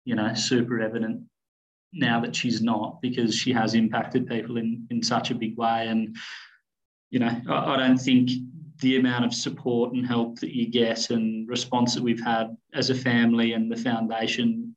you 0.05 0.15
know, 0.15 0.33
super 0.33 0.81
evident 0.81 1.23
now 1.93 2.19
that 2.19 2.35
she's 2.35 2.61
not 2.61 2.99
because 3.01 3.35
she 3.35 3.53
has 3.53 3.75
impacted 3.75 4.27
people 4.27 4.57
in 4.57 4.87
in 4.89 5.03
such 5.03 5.31
a 5.31 5.35
big 5.35 5.57
way. 5.57 5.87
And 5.87 6.15
you 7.11 7.19
know, 7.19 7.39
I, 7.47 7.73
I 7.73 7.77
don't 7.77 7.99
think 7.99 8.31
the 8.83 8.97
amount 8.97 9.23
of 9.23 9.33
support 9.33 9.93
and 9.93 10.05
help 10.05 10.39
that 10.41 10.53
you 10.53 10.69
get 10.69 11.09
and 11.09 11.47
response 11.47 11.95
that 11.95 12.03
we've 12.03 12.23
had 12.23 12.55
as 12.73 12.89
a 12.89 12.95
family 12.95 13.53
and 13.53 13.71
the 13.71 13.77
foundation 13.77 14.75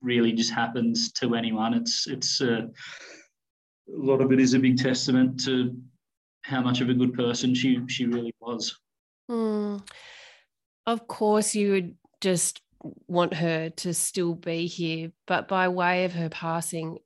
really 0.00 0.32
just 0.32 0.52
happens 0.52 1.12
to 1.12 1.34
anyone. 1.34 1.74
It's 1.74 2.06
it's 2.06 2.40
uh, 2.40 2.62
a 3.88 3.98
lot 4.10 4.20
of 4.20 4.32
it 4.32 4.38
is 4.38 4.54
a 4.54 4.60
big 4.60 4.78
testament 4.78 5.44
to 5.44 5.76
how 6.42 6.60
much 6.60 6.80
of 6.80 6.88
a 6.88 6.94
good 6.94 7.14
person 7.14 7.52
she 7.52 7.80
she 7.88 8.06
really 8.06 8.32
was. 8.40 8.78
Mm. 9.28 9.84
Of 10.86 11.08
course, 11.08 11.56
you 11.56 11.72
would 11.72 11.96
just 12.20 12.62
want 13.08 13.34
her 13.34 13.70
to 13.70 13.92
still 13.92 14.34
be 14.34 14.68
here, 14.68 15.10
but 15.26 15.48
by 15.48 15.66
way 15.66 16.04
of 16.04 16.12
her 16.12 16.28
passing, 16.28 16.98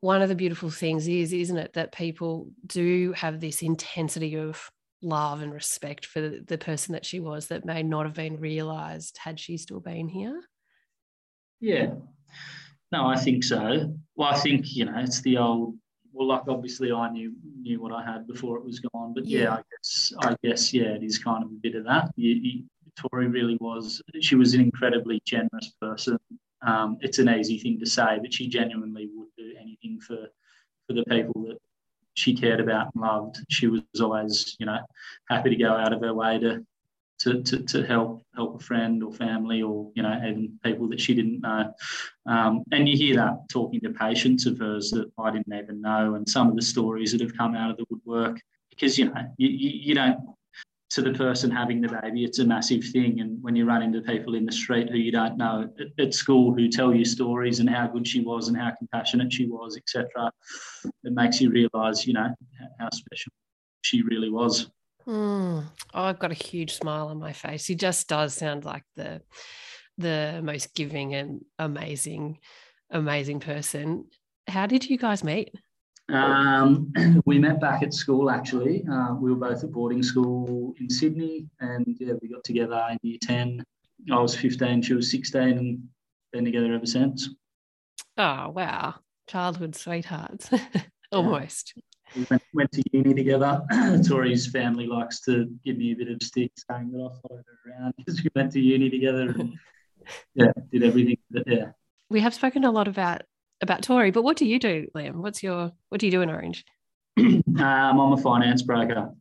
one 0.00 0.20
of 0.20 0.28
the 0.28 0.34
beautiful 0.34 0.68
things 0.68 1.08
is, 1.08 1.32
isn't 1.32 1.56
it, 1.56 1.72
that 1.72 1.92
people 1.92 2.50
do 2.66 3.14
have 3.16 3.40
this 3.40 3.62
intensity 3.62 4.36
of 4.36 4.70
love 5.02 5.42
and 5.42 5.52
respect 5.52 6.06
for 6.06 6.20
the 6.20 6.58
person 6.58 6.92
that 6.92 7.06
she 7.06 7.20
was 7.20 7.48
that 7.48 7.64
may 7.64 7.82
not 7.82 8.06
have 8.06 8.14
been 8.14 8.38
realized 8.38 9.18
had 9.18 9.40
she 9.40 9.56
still 9.56 9.80
been 9.80 10.08
here? 10.08 10.42
Yeah. 11.60 11.94
No, 12.92 13.06
I 13.06 13.16
think 13.16 13.44
so. 13.44 13.94
Well, 14.16 14.28
I 14.28 14.38
think, 14.38 14.74
you 14.74 14.84
know, 14.84 14.98
it's 14.98 15.20
the 15.22 15.38
old 15.38 15.76
well, 16.12 16.28
like 16.28 16.48
obviously 16.48 16.92
I 16.92 17.10
knew 17.10 17.32
knew 17.60 17.80
what 17.80 17.92
I 17.92 18.04
had 18.04 18.26
before 18.26 18.58
it 18.58 18.64
was 18.64 18.80
gone, 18.80 19.14
but 19.14 19.26
yeah, 19.26 19.42
yeah 19.42 19.52
I 19.54 19.62
guess 19.70 20.12
I 20.20 20.36
guess 20.42 20.74
yeah, 20.74 20.94
it 20.94 21.02
is 21.02 21.18
kind 21.18 21.44
of 21.44 21.50
a 21.50 21.60
bit 21.62 21.74
of 21.74 21.84
that. 21.84 22.10
You, 22.16 22.34
you, 22.34 22.62
Tori 22.96 23.28
really 23.28 23.56
was. 23.60 24.02
She 24.20 24.34
was 24.34 24.54
an 24.54 24.60
incredibly 24.60 25.22
generous 25.24 25.72
person. 25.80 26.18
Um, 26.62 26.98
it's 27.00 27.18
an 27.18 27.28
easy 27.28 27.58
thing 27.58 27.78
to 27.78 27.86
say, 27.86 28.18
but 28.20 28.34
she 28.34 28.48
genuinely 28.48 29.08
would 29.14 29.28
do 29.38 29.54
anything 29.60 30.00
for 30.00 30.26
for 30.86 30.94
the 30.94 31.04
people 31.04 31.46
that 31.46 31.58
she 32.14 32.34
cared 32.34 32.60
about 32.60 32.90
and 32.94 33.02
loved. 33.02 33.38
She 33.48 33.66
was 33.66 33.82
always, 34.00 34.56
you 34.58 34.66
know, 34.66 34.78
happy 35.28 35.50
to 35.50 35.56
go 35.56 35.72
out 35.72 35.92
of 35.92 36.00
her 36.00 36.14
way 36.14 36.38
to 36.38 36.64
to, 37.20 37.42
to, 37.42 37.58
to 37.64 37.86
help 37.86 38.22
help 38.34 38.60
a 38.60 38.64
friend 38.64 39.02
or 39.02 39.12
family 39.12 39.62
or 39.62 39.90
you 39.94 40.02
know 40.02 40.12
even 40.16 40.58
people 40.64 40.88
that 40.88 41.00
she 41.00 41.14
didn't 41.14 41.40
know 41.40 41.70
um, 42.26 42.64
and 42.72 42.88
you 42.88 42.96
hear 42.96 43.16
that 43.16 43.46
talking 43.50 43.80
to 43.80 43.90
patients 43.90 44.46
of 44.46 44.58
hers 44.58 44.90
that 44.90 45.10
I 45.18 45.30
didn't 45.30 45.52
even 45.52 45.82
know 45.82 46.14
and 46.14 46.28
some 46.28 46.48
of 46.48 46.56
the 46.56 46.62
stories 46.62 47.12
that 47.12 47.20
have 47.20 47.36
come 47.36 47.54
out 47.54 47.70
of 47.70 47.76
the 47.76 47.84
woodwork 47.90 48.40
because 48.70 48.98
you 48.98 49.06
know 49.06 49.20
you, 49.36 49.48
you, 49.48 49.70
you 49.70 49.94
don't 49.94 50.18
to 50.90 51.02
the 51.02 51.12
person 51.12 51.50
having 51.50 51.80
the 51.80 52.00
baby 52.02 52.24
it's 52.24 52.40
a 52.40 52.44
massive 52.44 52.84
thing 52.84 53.20
and 53.20 53.40
when 53.42 53.54
you 53.54 53.64
run 53.64 53.82
into 53.82 54.00
people 54.02 54.34
in 54.34 54.44
the 54.44 54.52
street 54.52 54.90
who 54.90 54.98
you 54.98 55.12
don't 55.12 55.36
know 55.36 55.68
at, 55.80 56.04
at 56.04 56.14
school 56.14 56.52
who 56.52 56.68
tell 56.68 56.94
you 56.94 57.04
stories 57.04 57.60
and 57.60 57.70
how 57.70 57.86
good 57.86 58.06
she 58.06 58.20
was 58.20 58.48
and 58.48 58.56
how 58.56 58.70
compassionate 58.76 59.32
she 59.32 59.46
was 59.46 59.76
etc 59.76 60.30
it 61.04 61.12
makes 61.12 61.40
you 61.40 61.50
realize 61.50 62.06
you 62.06 62.12
know 62.12 62.34
how 62.78 62.88
special 62.92 63.32
she 63.82 64.02
really 64.02 64.30
was 64.30 64.70
Mm. 65.06 65.64
Oh, 65.94 66.02
I've 66.02 66.18
got 66.18 66.30
a 66.30 66.34
huge 66.34 66.74
smile 66.74 67.08
on 67.08 67.18
my 67.18 67.32
face. 67.32 67.66
He 67.66 67.74
just 67.74 68.08
does 68.08 68.34
sound 68.34 68.64
like 68.64 68.84
the 68.96 69.22
the 69.98 70.40
most 70.42 70.74
giving 70.74 71.14
and 71.14 71.44
amazing, 71.58 72.38
amazing 72.90 73.40
person. 73.40 74.06
How 74.48 74.66
did 74.66 74.88
you 74.88 74.96
guys 74.96 75.24
meet? 75.24 75.54
Um, 76.12 76.92
we 77.26 77.38
met 77.38 77.60
back 77.60 77.82
at 77.82 77.94
school 77.94 78.30
actually. 78.30 78.84
Uh, 78.90 79.14
we 79.14 79.30
were 79.30 79.36
both 79.36 79.64
at 79.64 79.72
boarding 79.72 80.02
school 80.02 80.74
in 80.78 80.90
Sydney, 80.90 81.46
and 81.60 81.84
yeah, 81.98 82.14
we 82.20 82.28
got 82.28 82.44
together 82.44 82.82
in 82.90 82.98
year 83.02 83.18
ten. 83.20 83.64
I 84.10 84.18
was 84.18 84.34
fifteen, 84.34 84.82
she 84.82 84.94
was 84.94 85.10
sixteen, 85.10 85.58
and 85.58 85.88
been 86.32 86.44
together 86.44 86.72
ever 86.74 86.86
since. 86.86 87.28
Oh 88.16 88.50
wow, 88.50 88.96
childhood 89.28 89.74
sweethearts, 89.76 90.50
almost 91.12 91.74
we 92.16 92.26
went, 92.30 92.42
went 92.54 92.72
to 92.72 92.82
uni 92.92 93.14
together. 93.14 93.62
Tori's 94.06 94.46
family 94.50 94.86
likes 94.86 95.20
to 95.22 95.46
give 95.64 95.76
me 95.76 95.92
a 95.92 95.96
bit 95.96 96.08
of 96.08 96.22
stick 96.22 96.52
saying 96.70 96.90
that 96.92 96.98
I 96.98 97.08
followed 97.20 97.44
her 97.46 97.70
around 97.70 97.94
because 97.98 98.22
we 98.22 98.30
went 98.34 98.52
to 98.52 98.60
uni 98.60 98.90
together 98.90 99.34
and 99.38 99.54
yeah, 100.34 100.52
did 100.72 100.82
everything. 100.82 101.18
Yeah. 101.46 101.72
We 102.08 102.20
have 102.20 102.34
spoken 102.34 102.64
a 102.64 102.70
lot 102.70 102.88
about 102.88 103.22
about 103.62 103.82
Tori, 103.82 104.10
but 104.10 104.22
what 104.22 104.36
do 104.36 104.46
you 104.46 104.58
do, 104.58 104.88
Liam? 104.94 105.16
What's 105.16 105.42
your 105.42 105.72
what 105.88 106.00
do 106.00 106.06
you 106.06 106.12
do 106.12 106.22
in 106.22 106.30
Orange? 106.30 106.64
um, 107.18 107.42
I'm 107.58 108.12
a 108.12 108.16
finance 108.16 108.62
broker. 108.62 109.12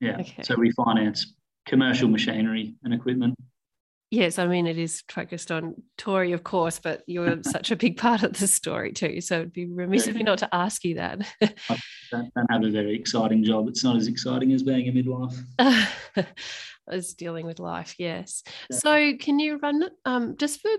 Yeah. 0.00 0.20
Okay. 0.20 0.42
So 0.42 0.56
we 0.56 0.70
finance 0.72 1.34
commercial 1.66 2.08
machinery 2.08 2.74
and 2.84 2.92
equipment. 2.92 3.34
Yes, 4.10 4.38
I 4.38 4.46
mean 4.46 4.66
it 4.66 4.78
is 4.78 5.02
focused 5.08 5.50
on 5.50 5.74
Tori, 5.98 6.32
of 6.32 6.44
course, 6.44 6.78
but 6.78 7.02
you're 7.06 7.38
such 7.42 7.70
a 7.70 7.76
big 7.76 7.96
part 7.96 8.22
of 8.22 8.34
the 8.34 8.46
story 8.46 8.92
too. 8.92 9.20
So 9.20 9.36
it'd 9.36 9.52
be 9.52 9.66
remiss 9.66 10.06
of 10.06 10.14
me 10.14 10.22
not 10.22 10.38
to 10.38 10.54
ask 10.54 10.84
you 10.84 10.94
that. 10.96 11.26
I 11.42 11.80
don't, 12.10 12.30
have 12.50 12.62
a 12.62 12.70
very 12.70 12.94
exciting 12.94 13.42
job. 13.42 13.68
It's 13.68 13.82
not 13.82 13.96
as 13.96 14.06
exciting 14.06 14.52
as 14.52 14.62
being 14.62 14.88
a 14.88 14.92
midwife. 14.92 15.34
as 16.88 17.14
dealing 17.14 17.46
with 17.46 17.58
life, 17.58 17.94
yes. 17.98 18.42
Yeah. 18.70 18.76
So 18.76 19.12
can 19.18 19.38
you 19.38 19.58
run 19.58 19.88
um, 20.04 20.36
just 20.36 20.60
for 20.60 20.70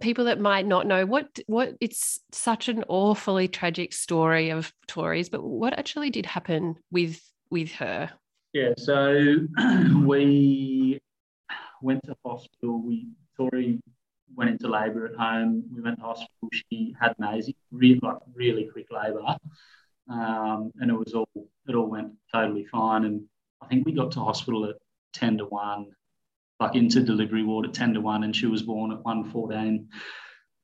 people 0.00 0.24
that 0.24 0.40
might 0.40 0.66
not 0.66 0.86
know 0.86 1.06
what 1.06 1.38
what 1.46 1.74
it's 1.80 2.20
such 2.32 2.68
an 2.68 2.84
awfully 2.88 3.48
tragic 3.48 3.92
story 3.92 4.50
of 4.50 4.72
Tori's, 4.86 5.28
but 5.28 5.42
what 5.42 5.78
actually 5.78 6.10
did 6.10 6.26
happen 6.26 6.76
with 6.90 7.20
with 7.50 7.72
her? 7.72 8.10
Yeah, 8.52 8.72
so 8.76 9.36
we 10.04 11.00
went 11.82 12.02
to 12.04 12.16
hospital. 12.24 12.82
We 12.82 13.08
Tori 13.36 13.80
went 14.34 14.50
into 14.50 14.68
labour 14.68 15.06
at 15.06 15.16
home. 15.16 15.64
We 15.74 15.82
went 15.82 15.98
to 15.98 16.04
hospital. 16.04 16.48
She 16.52 16.94
had 17.00 17.14
Maisie, 17.18 17.56
really 17.70 18.00
like 18.02 18.16
really 18.34 18.68
quick 18.72 18.86
labour, 18.90 19.36
um, 20.08 20.72
and 20.80 20.90
it 20.90 20.94
was 20.94 21.14
all 21.14 21.28
it 21.34 21.74
all 21.74 21.86
went 21.86 22.12
totally 22.32 22.64
fine. 22.64 23.04
And 23.04 23.22
I 23.62 23.66
think 23.66 23.86
we 23.86 23.92
got 23.92 24.10
to 24.12 24.20
hospital 24.20 24.64
at 24.64 24.76
ten 25.12 25.38
to 25.38 25.44
one, 25.44 25.86
like 26.58 26.74
into 26.74 27.02
delivery 27.02 27.42
ward 27.42 27.66
at 27.66 27.74
ten 27.74 27.94
to 27.94 28.00
one, 28.00 28.24
and 28.24 28.34
she 28.34 28.46
was 28.46 28.62
born 28.62 28.92
at 28.92 29.04
one 29.04 29.30
fourteen. 29.30 29.88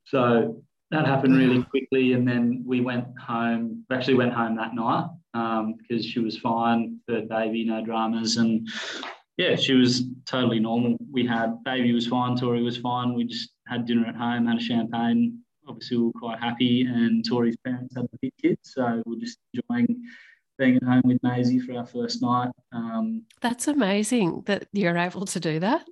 So 0.04 0.62
that 0.90 1.06
happened 1.06 1.36
really 1.36 1.62
quickly, 1.64 2.12
and 2.12 2.26
then 2.26 2.62
we 2.64 2.80
went 2.80 3.06
home. 3.18 3.84
We 3.90 3.96
actually 3.96 4.14
went 4.14 4.32
home 4.32 4.56
that 4.56 4.74
night 4.74 5.08
um, 5.34 5.74
because 5.76 6.04
she 6.04 6.20
was 6.20 6.38
fine, 6.38 7.00
third 7.08 7.28
baby, 7.28 7.64
no 7.64 7.84
dramas, 7.84 8.36
and 8.36 8.68
yeah, 9.36 9.56
she 9.56 9.74
was 9.74 10.04
totally 10.24 10.60
normal. 10.60 10.96
We 11.10 11.26
had 11.26 11.62
baby 11.64 11.92
was 11.92 12.06
fine, 12.06 12.36
Tori 12.36 12.62
was 12.62 12.78
fine. 12.78 13.14
We 13.14 13.24
just 13.24 13.50
had 13.66 13.86
dinner 13.86 14.06
at 14.06 14.16
home, 14.16 14.46
had 14.46 14.58
a 14.58 14.60
champagne. 14.60 15.40
Obviously, 15.68 15.96
we 15.96 16.04
were 16.04 16.12
quite 16.12 16.38
happy, 16.38 16.82
and 16.82 17.24
Tori's 17.28 17.56
parents 17.64 17.96
had 17.96 18.06
the 18.12 18.18
big 18.22 18.32
kids, 18.40 18.60
so 18.74 19.02
we 19.04 19.16
are 19.16 19.20
just 19.20 19.38
enjoying 19.52 20.00
being 20.58 20.76
at 20.76 20.82
home 20.82 21.02
with 21.04 21.22
Maisie 21.22 21.60
for 21.60 21.74
our 21.74 21.86
first 21.86 22.22
night. 22.22 22.50
Um, 22.72 23.22
that's 23.40 23.68
amazing 23.68 24.42
that 24.46 24.68
you're 24.72 24.96
able 24.96 25.26
to 25.26 25.40
do 25.40 25.60
that. 25.60 25.86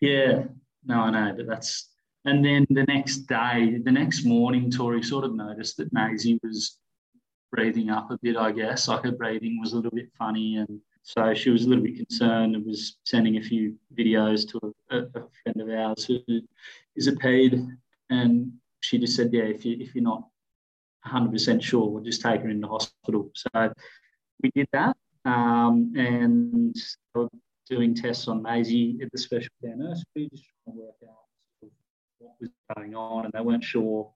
Yeah, 0.00 0.44
no, 0.84 0.94
I 0.94 1.10
know, 1.10 1.34
but 1.36 1.46
that's 1.46 1.88
and 2.24 2.44
then 2.44 2.66
the 2.68 2.84
next 2.84 3.26
day, 3.26 3.78
the 3.82 3.90
next 3.90 4.24
morning, 4.24 4.70
Tori 4.70 5.02
sort 5.02 5.24
of 5.24 5.34
noticed 5.34 5.78
that 5.78 5.92
Maisie 5.92 6.38
was 6.42 6.76
breathing 7.50 7.90
up 7.90 8.10
a 8.10 8.18
bit. 8.22 8.36
I 8.36 8.52
guess 8.52 8.88
like 8.88 9.04
her 9.04 9.12
breathing 9.12 9.58
was 9.60 9.72
a 9.72 9.76
little 9.76 9.90
bit 9.90 10.10
funny 10.18 10.56
and 10.56 10.80
so 11.02 11.34
she 11.34 11.50
was 11.50 11.64
a 11.64 11.68
little 11.68 11.84
bit 11.84 11.96
concerned 11.96 12.54
and 12.54 12.64
was 12.64 12.98
sending 13.04 13.36
a 13.36 13.42
few 13.42 13.74
videos 13.96 14.48
to 14.50 14.74
a, 14.90 14.98
a 14.98 15.24
friend 15.42 15.60
of 15.60 15.68
ours 15.68 16.04
who 16.04 16.20
is 16.96 17.06
a 17.06 17.16
paed, 17.16 17.66
and 18.10 18.52
she 18.80 18.98
just 18.98 19.16
said, 19.16 19.32
"Yeah, 19.32 19.44
if 19.44 19.64
you 19.64 19.76
if 19.80 19.94
you're 19.94 20.04
not 20.04 20.28
100% 21.06 21.62
sure, 21.62 21.88
we'll 21.88 22.04
just 22.04 22.22
take 22.22 22.42
her 22.42 22.48
into 22.48 22.68
hospital." 22.68 23.30
So 23.34 23.72
we 24.42 24.50
did 24.54 24.68
that, 24.72 24.96
um, 25.24 25.92
and 25.96 26.76
doing 27.68 27.94
tests 27.94 28.28
on 28.28 28.42
Maisie 28.42 28.98
at 29.02 29.10
the 29.12 29.18
special 29.18 29.50
care 29.62 29.76
nursery, 29.76 30.28
just 30.30 30.44
trying 30.64 30.76
to 30.76 30.82
work 30.82 30.96
out 31.08 31.70
what 32.18 32.32
was 32.40 32.50
going 32.76 32.94
on, 32.94 33.24
and 33.24 33.32
they 33.32 33.40
weren't 33.40 33.64
sure 33.64 34.10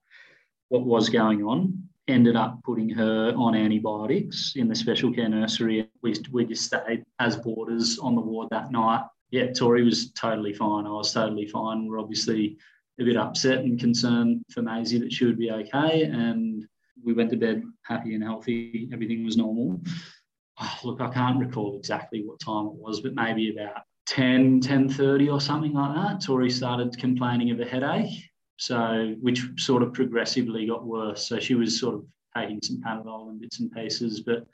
what 0.69 0.83
was 0.83 1.09
going 1.09 1.43
on 1.43 1.87
ended 2.07 2.35
up 2.35 2.61
putting 2.63 2.89
her 2.89 3.33
on 3.35 3.55
antibiotics 3.55 4.53
in 4.55 4.67
the 4.67 4.75
special 4.75 5.11
care 5.11 5.29
nursery. 5.29 5.89
We, 6.01 6.15
we 6.31 6.45
just 6.45 6.65
stayed 6.65 7.03
as 7.19 7.37
boarders 7.37 7.97
on 7.99 8.15
the 8.15 8.21
ward 8.21 8.49
that 8.51 8.71
night. 8.71 9.05
Yeah, 9.31 9.51
Tori 9.51 9.83
was 9.83 10.11
totally 10.11 10.53
fine. 10.53 10.85
I 10.85 10.91
was 10.91 11.11
totally 11.11 11.47
fine. 11.47 11.87
We're 11.87 11.99
obviously 11.99 12.57
a 12.99 13.03
bit 13.03 13.17
upset 13.17 13.59
and 13.59 13.79
concerned 13.79 14.43
for 14.51 14.61
Maisie 14.61 14.99
that 14.99 15.11
she 15.11 15.25
would 15.25 15.37
be 15.37 15.51
okay. 15.51 16.03
And 16.03 16.65
we 17.03 17.13
went 17.13 17.31
to 17.31 17.37
bed 17.37 17.63
happy 17.81 18.13
and 18.13 18.23
healthy. 18.23 18.87
Everything 18.93 19.25
was 19.25 19.35
normal. 19.35 19.81
Oh, 20.59 20.77
look, 20.83 21.01
I 21.01 21.09
can't 21.09 21.39
recall 21.39 21.77
exactly 21.77 22.23
what 22.23 22.39
time 22.39 22.67
it 22.67 22.73
was, 22.73 23.01
but 23.01 23.13
maybe 23.13 23.51
about 23.51 23.83
10, 24.05 24.61
10.30 24.61 25.33
or 25.33 25.41
something 25.41 25.73
like 25.73 25.95
that. 25.95 26.21
Tori 26.21 26.49
started 26.49 26.97
complaining 26.97 27.51
of 27.51 27.59
a 27.59 27.65
headache. 27.65 28.23
So, 28.57 29.15
which 29.19 29.41
sort 29.57 29.83
of 29.83 29.93
progressively 29.93 30.65
got 30.65 30.85
worse. 30.85 31.27
So 31.27 31.39
she 31.39 31.55
was 31.55 31.77
sort 31.77 31.95
of 31.95 32.05
taking 32.37 32.61
some 32.63 32.81
Panadol 32.81 33.29
and 33.29 33.41
bits 33.41 33.59
and 33.59 33.69
pieces, 33.71 34.21
but 34.21 34.47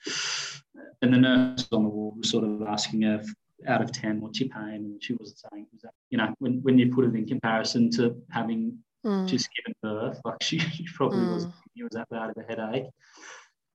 and 1.01 1.13
the 1.13 1.17
nurse 1.17 1.67
on 1.71 1.83
the 1.83 1.89
ward 1.89 2.17
was 2.17 2.29
sort 2.29 2.43
of 2.43 2.61
asking 2.63 3.03
her 3.03 3.23
out 3.67 3.81
of 3.81 3.91
10 3.91 4.21
what's 4.21 4.39
your 4.39 4.49
pain 4.49 4.75
and 4.75 5.03
she 5.03 5.13
wasn't 5.13 5.37
saying 5.51 5.67
was 5.71 5.81
that 5.83 5.93
you 6.09 6.17
know 6.17 6.33
when, 6.39 6.61
when 6.63 6.79
you 6.79 6.93
put 6.93 7.05
it 7.05 7.15
in 7.15 7.27
comparison 7.27 7.91
to 7.91 8.15
having 8.31 8.75
mm. 9.05 9.27
just 9.27 9.49
given 9.55 9.73
birth 9.83 10.19
like 10.25 10.41
she, 10.41 10.57
she 10.59 10.85
probably 10.95 11.19
mm. 11.19 11.33
was 11.35 11.43
it 11.45 11.83
was 11.83 11.91
that 11.91 12.09
bad 12.09 12.31
of 12.31 12.37
a 12.37 12.43
headache 12.47 12.85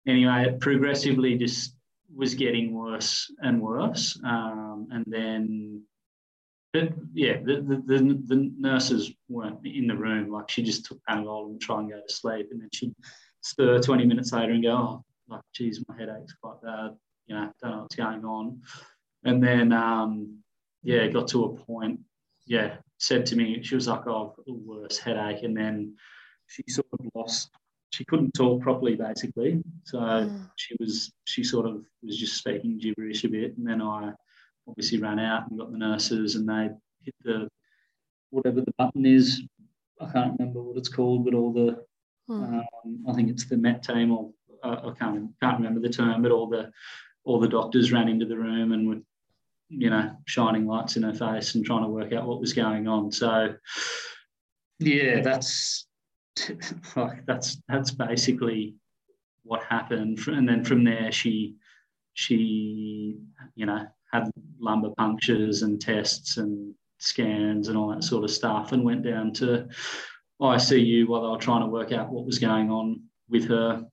anyway 0.09 0.47
it 0.49 0.61
progressively 0.61 1.37
just 1.37 1.77
was 2.15 2.35
getting 2.35 2.75
worse 2.75 3.31
and 3.41 3.61
worse 3.61 4.19
um, 4.25 4.89
and 4.91 5.05
then 5.07 5.83
but 6.77 6.93
yeah, 7.15 7.39
the, 7.43 7.57
the, 7.63 7.83
the, 7.87 8.23
the, 8.27 8.53
nurses 8.59 9.13
weren't 9.29 9.65
in 9.67 9.87
the 9.87 9.97
room. 9.97 10.31
Like 10.31 10.51
she 10.51 10.63
just 10.63 10.85
took 10.85 10.99
Panadol 11.09 11.47
and 11.47 11.61
try 11.61 11.81
and 11.81 11.91
go 11.91 12.01
to 12.07 12.13
sleep, 12.13 12.49
and 12.51 12.61
then 12.61 12.69
she'd 12.73 12.95
stir 13.41 13.81
20 13.81 14.05
minutes 14.05 14.33
later 14.33 14.53
and 14.53 14.63
go, 14.63 14.73
"Oh, 14.73 15.05
like, 15.29 15.41
geez, 15.55 15.83
my 15.89 15.97
headache's 15.97 16.35
quite 16.43 16.61
bad. 16.63 16.91
You 17.27 17.37
know, 17.37 17.51
don't 17.63 17.71
know 17.71 17.81
what's 17.83 17.97
going 17.97 18.25
on." 18.25 18.61
And 19.25 19.43
then, 19.43 19.73
um, 19.73 20.39
yeah, 20.83 20.99
it 20.99 21.15
got 21.15 21.29
to 21.29 21.45
a 21.45 21.55
point. 21.57 22.01
Yeah, 22.47 22.77
said 22.99 23.25
to 23.27 23.37
me, 23.37 23.63
she 23.63 23.75
was 23.75 23.89
like, 23.89 24.07
"Oh, 24.07 24.35
the 24.47 24.53
worst 24.53 25.01
headache," 25.01 25.45
and 25.45 25.57
then 25.57 25.97
she 26.47 26.63
sort 26.69 26.89
of 26.93 27.01
lost. 27.15 27.51
She 27.91 28.05
couldn't 28.05 28.33
talk 28.33 28.63
properly, 28.63 28.95
basically. 28.97 29.63
So 29.85 29.99
mm. 29.99 30.51
she 30.57 30.75
was, 30.79 31.13
she 31.25 31.45
sort 31.45 31.67
of 31.67 31.83
was 32.03 32.19
just 32.19 32.37
speaking 32.37 32.79
gibberish 32.79 33.25
a 33.25 33.29
bit, 33.29 33.57
and 33.57 33.67
then 33.67 33.81
I 33.81 34.13
obviously 34.69 34.99
ran 34.99 35.19
out 35.19 35.49
and 35.49 35.59
got 35.59 35.71
the 35.71 35.79
nurses 35.79 36.35
and 36.35 36.49
they 36.49 36.71
hit 37.03 37.15
the 37.23 37.49
whatever 38.31 38.61
the 38.61 38.73
button 38.79 39.07
is. 39.07 39.43
I 40.01 40.11
can't 40.13 40.39
remember 40.39 40.63
what 40.63 40.77
it's 40.77 40.89
called, 40.89 41.25
but 41.25 41.35
all 41.35 41.53
the 41.53 41.85
hmm. 42.29 42.43
um, 42.43 43.05
I 43.09 43.13
think 43.13 43.31
it's 43.31 43.47
the 43.47 43.57
Met 43.57 43.83
team 43.83 44.13
or 44.13 44.31
uh, 44.63 44.91
I 44.91 44.99
can't 44.99 45.31
can't 45.41 45.59
remember 45.59 45.81
the 45.81 45.89
term, 45.89 46.23
but 46.23 46.33
all 46.33 46.49
the 46.49 46.71
all 47.25 47.41
the 47.41 47.49
doctors 47.49 47.93
ran 47.93 48.09
into 48.09 48.27
the 48.27 48.37
room 48.37 48.73
and 48.73 48.89
were 48.89 49.01
you 49.69 49.91
know 49.91 50.13
shining 50.27 50.67
lights 50.67 50.97
in 50.97 51.03
her 51.03 51.15
face 51.15 51.55
and 51.55 51.65
trying 51.65 51.83
to 51.83 51.89
work 51.89 52.13
out 52.13 52.27
what 52.27 52.41
was 52.41 52.53
going 52.53 52.89
on. 52.89 53.11
So 53.11 53.55
yeah, 54.79 55.21
that's 55.23 55.87
that's 57.27 57.59
that's 57.69 57.91
basically 57.91 58.75
what 59.45 59.63
happened. 59.65 60.19
And 60.27 60.49
then 60.49 60.65
from 60.65 60.85
there, 60.85 61.11
she 61.13 61.57
she 62.15 63.19
you 63.55 63.67
know 63.67 63.87
had 64.13 64.31
lumbar 64.59 64.93
punctures 64.97 65.63
and 65.63 65.81
tests 65.81 66.37
and 66.37 66.75
scans 66.99 67.69
and 67.69 67.77
all 67.77 67.89
that 67.89 68.05
sort 68.05 68.25
of 68.25 68.31
stuff 68.31 68.73
and 68.73 68.85
went 68.85 69.03
down 69.03 69.33
to 69.35 69.69
ICU 70.41 71.07
while 71.07 71.23
they 71.23 71.29
were 71.29 71.39
trying 71.39 71.61
to 71.63 71.67
work 71.67 71.93
out 71.93 72.11
what 72.11 72.25
was 72.25 72.39
going 72.39 72.71
on 72.71 73.03
with 73.29 73.49
her. 73.49 73.85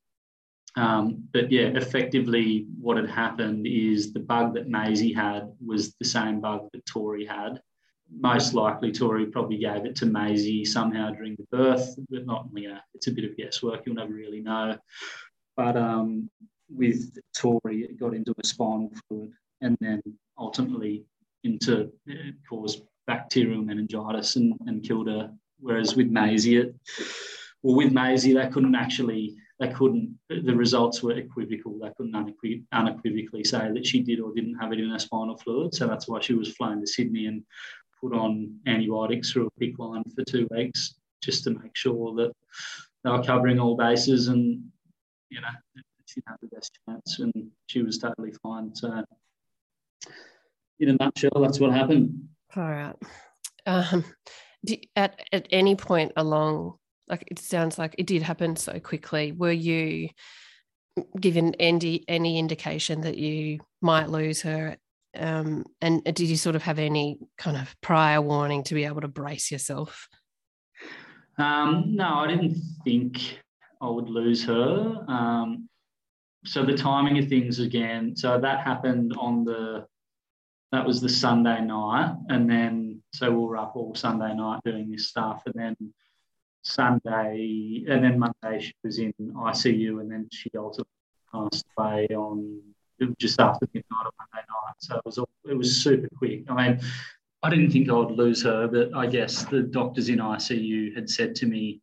Um, 0.75 1.27
but 1.32 1.51
yeah, 1.51 1.67
effectively, 1.75 2.65
what 2.79 2.97
had 2.97 3.10
happened 3.10 3.67
is 3.67 4.12
the 4.12 4.19
bug 4.19 4.56
that 4.56 4.69
Maisie 4.69 5.13
had 5.13 5.51
was 5.63 5.93
the 5.95 6.06
same 6.06 6.41
bug 6.41 6.69
that 6.73 6.86
Tori 6.86 7.25
had. 7.25 7.62
Most 8.19 8.54
likely, 8.54 8.91
Tori 8.91 9.26
probably 9.26 9.58
gave 9.58 9.86
it 9.86 9.95
to 9.97 10.06
Maisie 10.06 10.65
somehow 10.65 11.12
during 11.12 11.36
the 11.36 11.47
birth, 11.52 11.95
but 12.10 12.26
not, 12.26 12.47
you 12.54 12.69
know, 12.69 12.80
it's 12.93 13.08
a 13.08 13.12
bit 13.12 13.26
of 13.26 13.36
guesswork. 13.36 13.86
You'll 13.86 13.95
never 13.95 14.13
really 14.13 14.41
know. 14.41 14.78
But 15.58 15.78
um, 15.78 16.30
with 16.69 17.17
Tori, 17.36 17.84
it 17.84 17.99
got 17.99 18.13
into 18.13 18.34
a 18.41 18.47
spinal 18.47 18.91
fluid 19.08 19.32
and 19.62 19.78
then 19.82 20.02
ultimately 20.38 21.06
into 21.43 21.91
uh, 22.10 22.32
cause 22.49 22.82
bacterial 23.08 23.62
meningitis 23.62 24.36
and, 24.36 24.54
and 24.67 24.84
killed 24.84 25.08
her. 25.08 25.32
Whereas 25.60 25.95
with 25.95 26.08
Maisie, 26.08 26.58
it, 26.58 26.76
well, 27.62 27.76
with 27.76 27.91
Maisie, 27.91 28.34
they 28.34 28.47
couldn't 28.47 28.76
actually, 28.76 29.36
they 29.60 29.69
couldn't, 29.69 30.17
the 30.30 30.56
results 30.56 31.04
were 31.04 31.17
equivocal. 31.17 31.80
They 31.80 31.91
couldn't 31.97 32.13
unequiv- 32.13 32.63
unequivocally 32.71 33.43
say 33.43 33.71
that 33.73 33.86
she 33.86 34.02
did 34.02 34.19
or 34.19 34.34
didn't 34.34 34.56
have 34.56 34.71
it 34.71 34.80
in 34.80 34.89
her 34.89 34.99
spinal 34.99 35.38
fluid. 35.38 35.73
So 35.73 35.88
that's 35.88 36.08
why 36.08 36.19
she 36.21 36.34
was 36.34 36.54
flown 36.56 36.82
to 36.82 36.88
Sydney 36.88 37.28
and 37.28 37.43
put 38.04 38.13
on 38.13 38.54
antibiotics 38.68 39.32
through 39.32 39.48
a 39.48 39.60
PICC 39.60 39.80
line 39.80 40.04
for 40.16 40.24
two 40.26 40.48
weeks 40.52 40.96
just 41.22 41.44
to 41.46 41.52
make 41.52 41.76
sure 41.76 42.13
that 42.16 42.32
they 43.04 43.10
were 43.10 43.24
covering 43.24 43.60
all 43.60 43.78
bases 43.78 44.28
and, 44.28 44.62
you 45.30 45.39
know, 45.39 45.48
she 46.06 46.22
had 46.28 46.36
the 46.42 46.48
best 46.50 46.78
chance 46.86 47.20
and 47.20 47.34
she 47.68 47.82
was 47.82 47.98
totally 47.98 48.34
fine. 48.44 48.76
So 48.76 49.04
in 50.80 50.89
a 50.89 50.94
nutshell, 51.00 51.42
that's 51.42 51.60
what 51.60 51.72
happened. 51.72 52.28
All 52.56 52.63
right. 52.63 52.96
Um, 53.66 54.04
at 54.96 55.20
at 55.32 55.48
any 55.52 55.76
point 55.76 56.12
along, 56.18 56.76
like 57.08 57.26
it 57.32 57.39
sounds 57.39 57.78
like 57.78 57.96
it 57.98 58.06
did 58.06 58.22
happen 58.22 58.56
so 58.56 58.80
quickly. 58.80 59.32
Were 59.32 59.52
you 59.52 60.10
given 61.20 61.56
any 61.56 62.04
any 62.08 62.38
indication 62.38 63.02
that 63.02 63.18
you 63.18 63.60
might 63.82 64.10
lose 64.10 64.42
her? 64.42 64.78
Um, 65.15 65.65
and 65.82 66.04
did 66.04 66.21
you 66.21 66.36
sort 66.36 66.56
of 66.56 66.63
have 66.63 66.80
any 66.80 67.19
kind 67.38 67.58
of 67.58 67.76
prior 67.82 68.21
warning 68.21 68.63
to 68.63 68.73
be 68.73 68.86
able 68.86 69.02
to 69.02 69.08
brace 69.08 69.52
yourself? 69.52 70.08
Um, 71.38 71.95
no, 71.95 72.06
I 72.06 72.28
didn't 72.28 72.62
think 72.84 73.39
I 73.82 73.89
would 73.89 74.10
lose 74.10 74.43
her. 74.45 75.06
Um, 75.08 75.69
so 76.45 76.63
the 76.63 76.76
timing 76.76 77.17
of 77.19 77.28
things 77.28 77.60
again. 77.60 78.15
So 78.15 78.39
that 78.39 78.65
happened 78.65 79.13
on 79.17 79.45
the 79.45 79.86
that 80.71 80.86
was 80.86 80.99
the 80.99 81.10
Sunday 81.10 81.62
night, 81.62 82.15
and 82.30 82.49
then 82.49 83.02
so 83.13 83.30
we 83.30 83.45
were 83.45 83.58
up 83.58 83.76
all 83.76 83.93
Sunday 83.93 84.34
night 84.34 84.60
doing 84.65 84.89
this 84.89 85.08
stuff, 85.08 85.43
and 85.45 85.54
then 85.56 85.93
Sunday, 86.63 87.84
and 87.88 88.04
then 88.04 88.17
Monday 88.17 88.60
she 88.60 88.73
was 88.84 88.97
in 88.97 89.13
ICU, 89.19 90.02
and 90.02 90.12
then 90.12 90.28
she 90.32 90.49
ultimately 90.58 90.89
passed 91.32 91.65
away 91.78 92.08
on 92.15 92.60
just 93.17 93.39
after 93.39 93.67
midnight 93.73 94.06
on 94.06 94.12
Monday 94.19 94.45
night. 94.47 94.75
So 94.79 94.95
it 94.95 95.06
was 95.06 95.19
it 95.49 95.58
was 95.58 95.84
super 95.84 96.10
quick. 96.17 96.43
I 96.49 96.69
mean, 96.69 96.79
I 97.41 97.49
didn't 97.49 97.71
think 97.71 97.89
I 97.89 97.93
would 97.93 98.12
lose 98.12 98.43
her, 98.43 98.67
but 98.67 98.93
I 98.95 99.08
guess 99.08 99.43
the 99.45 99.62
doctors 99.62 100.10
in 100.10 100.19
ICU 100.19 100.95
had 100.95 101.10
said 101.10 101.36
to 101.36 101.45
me, 101.45 101.82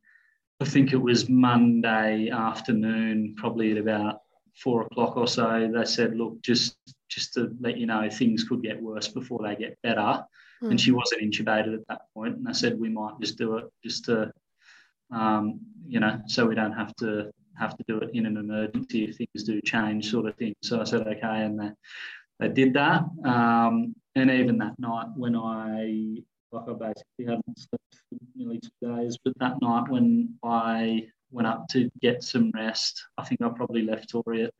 I 0.61 0.65
think 0.65 0.93
it 0.93 0.97
was 0.97 1.29
Monday 1.29 2.31
afternoon, 2.31 3.35
probably 3.37 3.73
at 3.73 3.79
about 3.79 4.21
four 4.57 4.83
o'clock 4.83 5.17
or 5.17 5.27
so, 5.27 5.71
they 5.73 5.85
said, 5.85 6.17
look, 6.17 6.41
just 6.43 6.77
just 7.09 7.35
to 7.35 7.55
let 7.61 7.77
you 7.77 7.87
know, 7.87 8.09
things 8.09 8.45
could 8.45 8.63
get 8.63 8.81
worse 8.81 9.09
before 9.09 9.41
they 9.43 9.57
get 9.57 9.77
better. 9.83 10.25
Mm. 10.63 10.71
And 10.71 10.81
she 10.81 10.93
wasn't 10.93 11.23
intubated 11.23 11.75
at 11.75 11.87
that 11.89 12.03
point. 12.15 12.37
And 12.37 12.49
I 12.49 12.53
said 12.53 12.79
we 12.79 12.89
might 12.89 13.19
just 13.21 13.37
do 13.37 13.57
it 13.57 13.65
just 13.83 14.05
to, 14.05 14.33
um, 15.11 15.61
you 15.87 15.99
know, 15.99 16.21
so 16.27 16.47
we 16.47 16.55
don't 16.55 16.73
have 16.73 16.95
to 16.97 17.33
have 17.59 17.77
to 17.77 17.85
do 17.89 17.99
it 17.99 18.11
in 18.15 18.27
an 18.27 18.37
emergency 18.37 19.05
if 19.05 19.17
things 19.17 19.45
do 19.45 19.61
change, 19.61 20.11
sort 20.11 20.27
of 20.27 20.37
thing. 20.37 20.55
So 20.63 20.81
I 20.81 20.85
said 20.85 21.07
okay, 21.07 21.19
and 21.23 21.59
they 21.59 21.71
they 22.39 22.49
did 22.49 22.75
that. 22.75 23.05
Um, 23.25 23.95
and 24.15 24.31
even 24.31 24.59
that 24.59 24.79
night 24.79 25.09
when 25.17 25.37
I 25.37 26.17
like 26.53 26.69
I 26.69 26.73
basically 26.73 27.27
hadn't 27.27 27.59
slept 27.59 27.95
for 28.09 28.19
nearly 28.35 28.61
two 28.61 28.97
days, 28.97 29.19
but 29.25 29.35
that 29.39 29.61
night 29.61 29.89
when 29.89 30.35
I 30.43 31.07
went 31.31 31.49
up 31.49 31.69
to 31.69 31.91
get 32.01 32.23
some 32.23 32.51
rest. 32.55 33.05
I 33.17 33.25
think 33.25 33.41
I 33.43 33.49
probably 33.49 33.83
left 33.83 34.11
Tori 34.11 34.45
at 34.45 34.55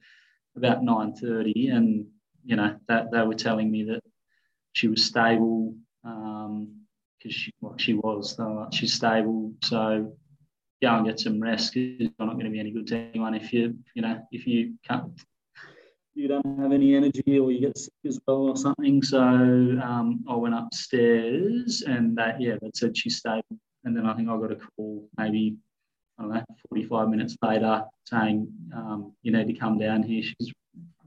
about 0.57 0.83
9.30 0.83 1.75
and, 1.75 2.07
you 2.45 2.57
know, 2.57 2.77
that 2.89 3.11
they 3.11 3.23
were 3.23 3.35
telling 3.35 3.71
me 3.71 3.85
that 3.85 4.03
she 4.73 4.89
was 4.89 5.05
stable 5.05 5.75
because 6.03 6.47
um, 6.47 6.83
she, 7.29 7.53
well, 7.61 7.75
she 7.77 7.95
was, 7.95 8.39
uh, 8.39 8.67
she's 8.71 8.95
stable. 8.95 9.53
So 9.65 10.17
go 10.83 10.97
and 10.97 11.07
get 11.07 11.21
some 11.21 11.41
rest 11.41 11.75
because 11.75 12.01
you're 12.01 12.27
not 12.27 12.35
going 12.35 12.47
to 12.47 12.51
be 12.51 12.61
any 12.61 12.71
good 12.71 12.87
to 12.89 12.97
anyone 12.97 13.35
if 13.35 13.53
you, 13.53 13.77
you 13.95 14.03
know, 14.03 14.21
if 14.33 14.47
you 14.47 14.75
can't, 14.87 15.13
you 16.15 16.29
don't 16.29 16.59
have 16.59 16.73
any 16.73 16.95
energy 16.95 17.39
or 17.39 17.51
you 17.53 17.61
get 17.61 17.79
sick 17.79 17.93
as 18.07 18.19
well 18.27 18.49
or 18.49 18.57
something. 18.57 19.03
So 19.03 19.21
um, 19.21 20.25
I 20.29 20.35
went 20.35 20.55
upstairs 20.55 21.83
and 21.87 22.17
that, 22.17 22.41
yeah, 22.41 22.57
that 22.63 22.77
said 22.77 22.97
she 22.97 23.11
stayed 23.11 23.45
And 23.85 23.97
then 23.97 24.07
I 24.07 24.15
think 24.15 24.29
I 24.29 24.37
got 24.37 24.53
a 24.53 24.57
call 24.77 25.09
maybe 25.17 25.57
I 26.19 26.23
don't 26.23 26.35
know, 26.35 26.45
45 26.69 27.09
minutes 27.09 27.37
later 27.43 27.85
saying, 28.05 28.47
um, 28.75 29.15
you 29.23 29.33
need 29.33 29.47
to 29.47 29.59
come 29.59 29.79
down 29.79 30.03
here. 30.03 30.23
She's 30.23 30.53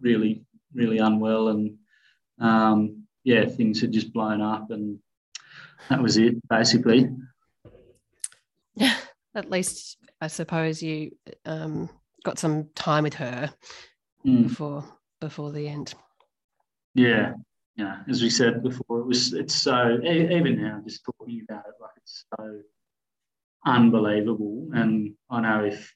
really, 0.01 0.43
really 0.73 0.97
unwell. 0.97 1.49
And 1.49 1.77
um, 2.39 3.03
yeah, 3.23 3.45
things 3.45 3.79
had 3.79 3.91
just 3.91 4.11
blown 4.11 4.41
up. 4.41 4.71
And 4.71 4.97
that 5.89 6.01
was 6.01 6.17
it, 6.17 6.35
basically. 6.47 7.09
At 9.35 9.49
least, 9.49 9.97
I 10.21 10.27
suppose, 10.27 10.81
you 10.81 11.11
um, 11.45 11.89
got 12.23 12.39
some 12.39 12.69
time 12.75 13.03
with 13.03 13.15
her 13.15 13.51
mm. 14.25 14.43
before 14.47 14.83
before 15.19 15.51
the 15.51 15.67
end. 15.67 15.93
Yeah, 16.93 17.33
yeah. 17.75 18.01
As 18.07 18.21
we 18.21 18.29
said 18.29 18.61
before, 18.61 18.99
it 18.99 19.07
was. 19.07 19.33
It's 19.33 19.55
so 19.55 19.99
even 20.03 20.61
now, 20.61 20.81
just 20.83 21.03
talking 21.05 21.45
about 21.49 21.65
it, 21.67 21.73
like 21.81 21.91
it's 21.97 22.25
so 22.37 22.59
unbelievable. 23.65 24.69
And 24.73 25.15
I 25.29 25.41
know 25.41 25.63
if 25.65 25.93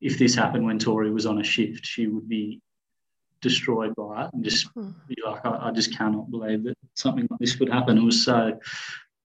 if 0.00 0.18
this 0.18 0.34
happened 0.34 0.64
when 0.64 0.78
Tori 0.78 1.10
was 1.10 1.26
on 1.26 1.40
a 1.40 1.44
shift, 1.44 1.84
she 1.86 2.06
would 2.06 2.28
be 2.28 2.60
destroyed 3.40 3.94
by 3.96 4.24
it 4.24 4.30
and 4.32 4.44
just 4.44 4.66
hmm. 4.68 4.90
be 5.08 5.16
like, 5.24 5.44
I, 5.44 5.68
I, 5.68 5.70
just 5.70 5.96
cannot 5.96 6.30
believe 6.30 6.64
that 6.64 6.76
something 6.94 7.26
like 7.30 7.38
this 7.38 7.54
could 7.54 7.68
happen. 7.68 7.98
It 7.98 8.04
was 8.04 8.24
so 8.24 8.58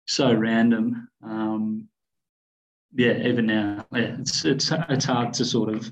so 0.06 0.32
random. 0.32 1.08
Um, 1.22 1.88
yeah, 2.94 3.16
even 3.26 3.46
now, 3.46 3.86
yeah, 3.92 4.16
it's 4.18 4.44
it's 4.44 4.70
it's 4.88 5.04
hard 5.04 5.32
to 5.34 5.44
sort 5.44 5.68
of 5.74 5.90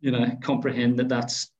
you 0.00 0.10
know 0.10 0.30
comprehend 0.42 0.98
that 0.98 1.08
that's 1.08 1.50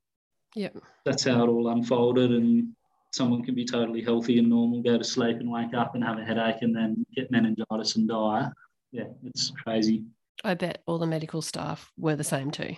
Yeah. 0.54 0.70
That's 1.04 1.24
how 1.24 1.44
it 1.44 1.48
all 1.48 1.68
unfolded. 1.68 2.30
And 2.32 2.74
someone 3.12 3.44
can 3.44 3.54
be 3.54 3.64
totally 3.64 4.02
healthy 4.02 4.38
and 4.38 4.48
normal, 4.48 4.82
go 4.82 4.98
to 4.98 5.04
sleep 5.04 5.38
and 5.38 5.50
wake 5.50 5.74
up 5.74 5.94
and 5.94 6.04
have 6.04 6.18
a 6.18 6.24
headache 6.24 6.62
and 6.62 6.74
then 6.74 7.04
get 7.14 7.30
meningitis 7.30 7.96
and 7.96 8.08
die. 8.08 8.48
Yeah, 8.92 9.04
it's 9.24 9.52
crazy. 9.62 10.04
I 10.44 10.54
bet 10.54 10.82
all 10.86 10.98
the 10.98 11.06
medical 11.06 11.42
staff 11.42 11.90
were 11.96 12.16
the 12.16 12.24
same 12.24 12.50
too. 12.50 12.76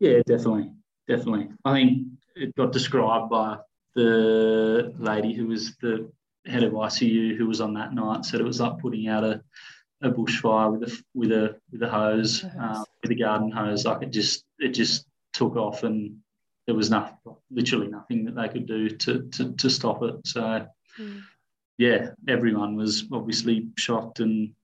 Yeah, 0.00 0.20
definitely. 0.26 0.72
Definitely. 1.08 1.48
I 1.64 1.72
think 1.74 2.08
it 2.36 2.54
got 2.56 2.72
described 2.72 3.30
by 3.30 3.58
the 3.94 4.92
lady 4.98 5.34
who 5.34 5.46
was 5.48 5.76
the 5.76 6.10
head 6.46 6.64
of 6.64 6.72
ICU 6.72 7.36
who 7.36 7.46
was 7.46 7.60
on 7.60 7.74
that 7.74 7.94
night, 7.94 8.24
said 8.24 8.40
it 8.40 8.44
was 8.44 8.60
like 8.60 8.78
putting 8.78 9.08
out 9.08 9.24
a, 9.24 9.42
a 10.04 10.10
bushfire 10.10 10.72
with 10.72 10.90
a 10.90 11.02
with 11.14 11.32
a 11.32 11.56
with 11.72 11.82
a 11.82 11.88
hose, 11.88 12.44
uh, 12.44 12.84
with 13.02 13.10
a 13.10 13.14
garden 13.14 13.50
hose. 13.50 13.84
Like 13.84 14.02
it 14.02 14.10
just 14.10 14.44
it 14.58 14.68
just 14.68 15.06
took 15.32 15.56
off 15.56 15.82
and 15.82 16.18
there 16.66 16.74
was 16.74 16.90
nothing, 16.90 17.18
literally 17.50 17.88
nothing 17.88 18.24
that 18.24 18.36
they 18.36 18.48
could 18.48 18.66
do 18.66 18.88
to 18.88 19.22
to, 19.22 19.52
to 19.52 19.70
stop 19.70 20.02
it. 20.02 20.14
So, 20.26 20.66
mm. 20.98 21.22
yeah, 21.78 22.10
everyone 22.28 22.76
was 22.76 23.04
obviously 23.12 23.68
shocked 23.76 24.20
and 24.20 24.54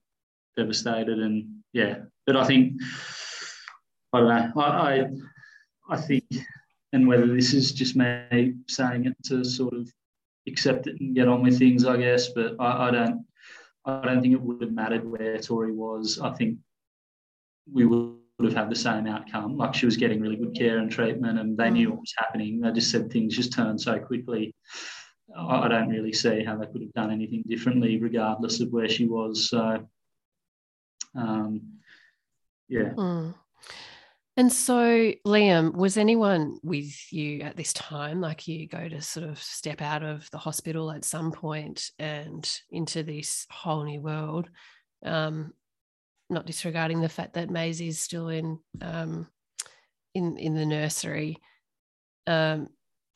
devastated, 0.57 1.19
and 1.19 1.61
yeah. 1.73 1.99
But 2.25 2.37
I 2.37 2.45
think 2.45 2.81
I 4.13 4.19
don't 4.19 4.29
know. 4.29 4.61
I 4.61 5.01
I, 5.01 5.07
I 5.89 5.97
think, 5.97 6.23
and 6.93 7.07
whether 7.07 7.27
this 7.27 7.53
is 7.53 7.71
just 7.71 7.95
me 7.95 8.55
saying 8.67 9.05
it 9.05 9.15
to 9.25 9.43
sort 9.43 9.73
of 9.73 9.91
accept 10.47 10.87
it 10.87 10.99
and 10.99 11.15
get 11.15 11.27
on 11.27 11.43
with 11.43 11.59
things, 11.59 11.85
I 11.85 11.97
guess. 11.97 12.29
But 12.29 12.55
I, 12.59 12.87
I 12.87 12.91
don't. 12.91 13.25
I 13.85 14.05
don't 14.05 14.21
think 14.21 14.33
it 14.33 14.41
would 14.41 14.61
have 14.61 14.71
mattered 14.71 15.09
where 15.09 15.37
Tori 15.39 15.71
was. 15.71 16.19
I 16.19 16.31
think 16.31 16.59
we 17.71 17.85
would 17.85 18.17
have 18.43 18.53
had 18.53 18.69
the 18.69 18.75
same 18.75 19.07
outcome. 19.07 19.57
Like 19.57 19.73
she 19.73 19.85
was 19.85 19.97
getting 19.97 20.21
really 20.21 20.35
good 20.35 20.55
care 20.55 20.77
and 20.77 20.91
treatment, 20.91 21.39
and 21.39 21.57
they 21.57 21.69
knew 21.69 21.87
mm. 21.87 21.91
what 21.91 22.01
was 22.01 22.13
happening. 22.17 22.61
They 22.61 22.71
just 22.71 22.91
said 22.91 23.11
things 23.11 23.35
just 23.35 23.53
turned 23.53 23.81
so 23.81 23.99
quickly. 23.99 24.55
I 25.35 25.67
don't 25.67 25.89
really 25.89 26.13
see 26.13 26.43
how 26.43 26.57
they 26.57 26.65
could 26.65 26.81
have 26.81 26.93
done 26.93 27.11
anything 27.11 27.43
differently, 27.47 27.97
regardless 27.97 28.59
of 28.59 28.71
where 28.71 28.89
she 28.89 29.05
was. 29.05 29.49
So, 29.49 29.87
um, 31.15 31.61
yeah. 32.67 32.89
Mm. 32.95 33.33
And 34.41 34.51
so, 34.51 35.11
Liam, 35.23 35.75
was 35.75 35.97
anyone 35.97 36.57
with 36.63 37.13
you 37.13 37.41
at 37.41 37.55
this 37.55 37.73
time? 37.73 38.21
Like 38.21 38.47
you 38.47 38.67
go 38.67 38.89
to 38.89 38.99
sort 38.99 39.29
of 39.29 39.37
step 39.37 39.83
out 39.83 40.01
of 40.01 40.27
the 40.31 40.39
hospital 40.39 40.89
at 40.89 41.05
some 41.05 41.31
point 41.31 41.91
and 41.99 42.51
into 42.71 43.03
this 43.03 43.45
whole 43.51 43.83
new 43.83 44.01
world. 44.01 44.49
Um, 45.05 45.53
not 46.31 46.47
disregarding 46.47 47.01
the 47.01 47.07
fact 47.07 47.35
that 47.35 47.51
Maisie 47.51 47.89
is 47.89 47.99
still 47.99 48.29
in 48.29 48.57
um, 48.81 49.27
in 50.15 50.37
in 50.37 50.55
the 50.55 50.65
nursery. 50.65 51.37
Um, 52.25 52.69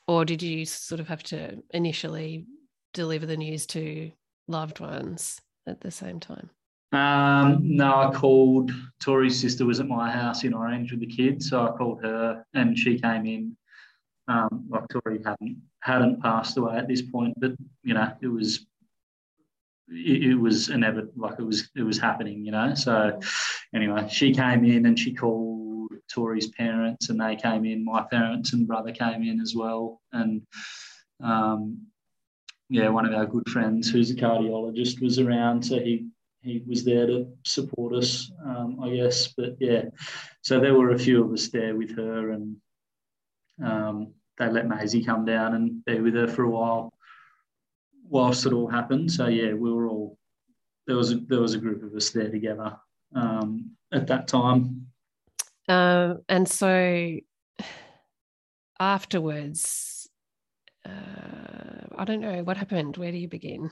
or 0.07 0.25
did 0.25 0.43
you 0.43 0.63
sort 0.67 1.01
of 1.01 1.07
have 1.07 1.23
to 1.23 1.57
initially 1.71 2.45
deliver 2.93 3.25
the 3.25 3.35
news 3.35 3.65
to 3.65 4.11
loved 4.47 4.79
ones 4.79 5.41
at 5.65 5.81
the 5.81 5.89
same 5.89 6.19
time? 6.19 6.51
Um, 6.95 7.60
no, 7.63 7.93
I 7.95 8.12
called 8.13 8.71
Tori's 8.99 9.39
sister 9.39 9.65
was 9.65 9.79
at 9.79 9.88
my 9.88 10.10
house 10.10 10.43
in 10.43 10.53
Orange 10.53 10.91
with 10.91 11.01
the 11.01 11.08
kids, 11.08 11.49
so 11.49 11.67
I 11.67 11.71
called 11.77 12.01
her 12.03 12.45
and 12.53 12.77
she 12.77 12.99
came 12.99 13.25
in. 13.25 13.58
Um, 14.27 14.65
like 14.69 14.88
Tori 14.89 15.21
hadn't 15.23 15.62
hadn't 15.81 16.21
passed 16.21 16.58
away 16.58 16.77
at 16.77 16.88
this 16.88 17.03
point, 17.03 17.36
but 17.38 17.51
you 17.84 17.93
know 17.93 18.12
it 18.21 18.27
was 18.27 18.65
it, 19.88 20.23
it 20.23 20.36
was 20.36 20.69
inevitable, 20.69 21.13
like 21.15 21.38
it 21.38 21.43
was 21.43 21.69
it 21.75 21.84
was 21.84 21.99
happening, 21.99 22.43
you 22.43 22.51
know. 22.51 22.73
So 22.73 23.19
anyway, 23.73 24.08
she 24.10 24.34
came 24.34 24.65
in 24.65 24.88
and 24.88 24.97
she 24.97 25.13
called 25.13 25.91
Tori's 26.12 26.47
parents, 26.47 27.10
and 27.10 27.19
they 27.19 27.36
came 27.36 27.65
in. 27.65 27.86
My 27.86 28.03
parents 28.10 28.53
and 28.53 28.67
brother 28.67 28.91
came 28.91 29.21
in 29.21 29.39
as 29.39 29.53
well, 29.55 30.01
and 30.12 30.41
um, 31.23 31.86
yeah, 32.69 32.89
one 32.89 33.05
of 33.05 33.13
our 33.13 33.27
good 33.27 33.47
friends 33.49 33.89
who's 33.91 34.10
a 34.10 34.15
cardiologist 34.15 35.01
was 35.01 35.19
around, 35.19 35.63
so 35.63 35.79
he 35.79 36.08
he 36.45 36.63
was 36.67 36.86
there 36.86 37.08
to 37.08 37.27
support 37.43 37.93
us, 37.95 38.31
um, 38.45 38.79
I 38.81 38.95
guess. 38.95 39.29
But 39.36 39.55
yeah, 39.60 39.86
so 40.41 40.60
there 40.60 40.75
were 40.75 40.91
a 40.91 40.99
few 40.99 41.23
of 41.23 41.31
us 41.31 41.49
there 41.49 41.75
with 41.75 41.95
her, 41.97 42.31
and 42.31 42.58
um, 43.63 44.13
they 44.38 44.49
let 44.49 44.67
Maisie 44.67 45.03
come 45.03 45.25
down 45.25 45.55
and 45.55 45.84
be 45.86 45.99
with 45.99 46.13
her 46.13 46.27
for 46.27 46.43
a 46.43 46.49
while 46.49 46.93
whilst 48.08 48.45
it 48.45 48.53
all 48.53 48.67
happened. 48.67 49.12
So 49.12 49.27
yeah, 49.27 49.53
we 49.53 49.73
were 49.73 49.88
all 49.88 50.17
there 50.86 50.95
was 50.95 51.12
a, 51.12 51.15
there 51.17 51.41
was 51.41 51.55
a 51.55 51.58
group 51.58 51.81
of 51.81 51.95
us 51.95 52.12
there 52.12 52.29
together 52.29 52.77
um, 53.15 53.71
at 53.91 54.05
that 54.08 54.27
time. 54.27 54.88
Um, 55.67 56.21
and 56.29 56.47
so 56.47 57.17
afterwards, 58.79 60.08
uh, 60.88 61.88
I 61.97 62.05
don't 62.05 62.21
know 62.21 62.43
what 62.43 62.58
happened. 62.58 62.97
Where 62.97 63.12
do 63.12 63.17
you 63.17 63.27
begin? 63.27 63.71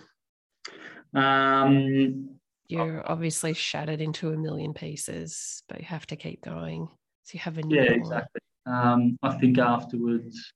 Um, 1.14 2.40
you're 2.68 3.04
obviously 3.10 3.54
shattered 3.54 4.02
into 4.02 4.32
a 4.32 4.38
million 4.38 4.74
pieces, 4.74 5.64
but 5.68 5.80
you 5.80 5.86
have 5.86 6.06
to 6.08 6.16
keep 6.16 6.44
going. 6.44 6.88
So 7.24 7.32
you 7.34 7.40
have 7.42 7.58
a 7.58 7.64
new 7.64 7.76
yeah, 7.76 7.92
exactly. 7.92 8.42
Um, 8.66 9.18
I 9.22 9.38
think 9.38 9.58
afterwards, 9.58 10.54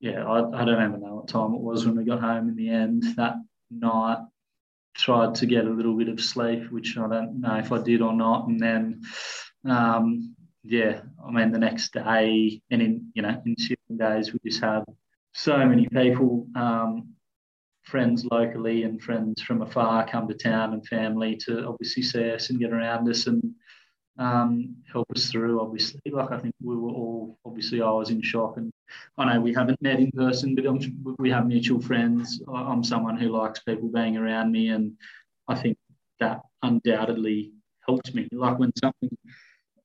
yeah, 0.00 0.24
I, 0.24 0.38
I 0.38 0.64
don't 0.64 0.88
even 0.88 1.00
know 1.00 1.16
what 1.16 1.28
time 1.28 1.54
it 1.54 1.60
was 1.60 1.84
when 1.84 1.96
we 1.96 2.04
got 2.04 2.20
home 2.20 2.48
in 2.48 2.56
the 2.56 2.70
end 2.70 3.04
that 3.16 3.36
night. 3.70 4.18
Tried 4.96 5.36
to 5.36 5.46
get 5.46 5.66
a 5.66 5.70
little 5.70 5.96
bit 5.96 6.08
of 6.08 6.20
sleep, 6.20 6.70
which 6.70 6.96
I 6.96 7.08
don't 7.08 7.40
know 7.40 7.56
if 7.56 7.70
I 7.72 7.80
did 7.82 8.02
or 8.02 8.12
not. 8.12 8.48
And 8.48 8.58
then, 8.58 9.02
um, 9.64 10.34
yeah, 10.64 11.02
I 11.24 11.30
mean, 11.30 11.52
the 11.52 11.58
next 11.58 11.92
day 11.92 12.60
and 12.70 12.82
in, 12.82 13.10
you 13.14 13.22
know, 13.22 13.40
in 13.46 13.56
seven 13.56 13.96
days, 13.96 14.32
we 14.32 14.40
just 14.44 14.62
had 14.62 14.84
so 15.32 15.56
many 15.64 15.88
people 15.88 16.48
um, 16.56 17.14
friends 17.82 18.24
locally 18.30 18.84
and 18.84 19.02
friends 19.02 19.42
from 19.42 19.62
afar 19.62 20.06
come 20.06 20.28
to 20.28 20.34
town 20.34 20.74
and 20.74 20.86
family 20.86 21.36
to 21.36 21.66
obviously 21.66 22.02
see 22.02 22.30
us 22.30 22.50
and 22.50 22.60
get 22.60 22.72
around 22.72 23.08
us 23.08 23.26
and 23.26 23.54
um, 24.18 24.76
help 24.92 25.06
us 25.14 25.30
through. 25.30 25.60
Obviously, 25.60 26.00
like 26.10 26.30
I 26.30 26.38
think 26.38 26.54
we 26.62 26.76
were 26.76 26.90
all 26.90 27.38
obviously 27.44 27.80
I 27.80 27.90
was 27.90 28.10
in 28.10 28.22
shock, 28.22 28.56
and 28.58 28.70
I 29.16 29.32
know 29.32 29.40
we 29.40 29.54
haven't 29.54 29.80
met 29.80 29.98
in 29.98 30.10
person, 30.12 30.54
but 30.54 30.66
I'm, 30.66 30.80
we 31.18 31.30
have 31.30 31.46
mutual 31.46 31.80
friends. 31.80 32.42
I'm 32.52 32.84
someone 32.84 33.16
who 33.16 33.28
likes 33.28 33.60
people 33.60 33.88
being 33.88 34.16
around 34.16 34.52
me, 34.52 34.68
and 34.68 34.92
I 35.48 35.54
think 35.54 35.78
that 36.20 36.42
undoubtedly 36.62 37.52
helped 37.86 38.14
me. 38.14 38.28
Like 38.30 38.58
when 38.58 38.72
something 38.76 39.10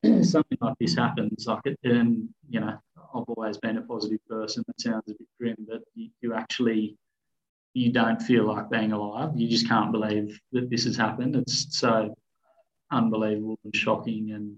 something 0.24 0.58
like 0.60 0.76
this 0.80 0.96
happens, 0.96 1.46
like 1.48 1.62
it, 1.66 1.80
and 1.84 2.28
you 2.50 2.60
know, 2.60 2.78
I've 2.98 3.24
always 3.30 3.58
been 3.58 3.78
a 3.78 3.82
positive 3.84 4.20
person. 4.30 4.64
That 4.68 4.82
sounds 4.82 5.04
a 5.08 5.12
bit 5.12 5.28
grim, 5.40 5.56
but 5.68 5.82
you, 5.94 6.10
you 6.22 6.34
actually 6.34 6.98
you 7.76 7.92
don't 7.92 8.22
feel 8.22 8.46
like 8.46 8.70
being 8.70 8.94
alive. 8.94 9.32
You 9.36 9.50
just 9.50 9.68
can't 9.68 9.92
believe 9.92 10.40
that 10.54 10.70
this 10.70 10.86
has 10.86 10.96
happened. 10.96 11.36
It's 11.36 11.78
so 11.78 12.16
unbelievable 12.90 13.60
and 13.66 13.76
shocking, 13.76 14.32
and 14.32 14.56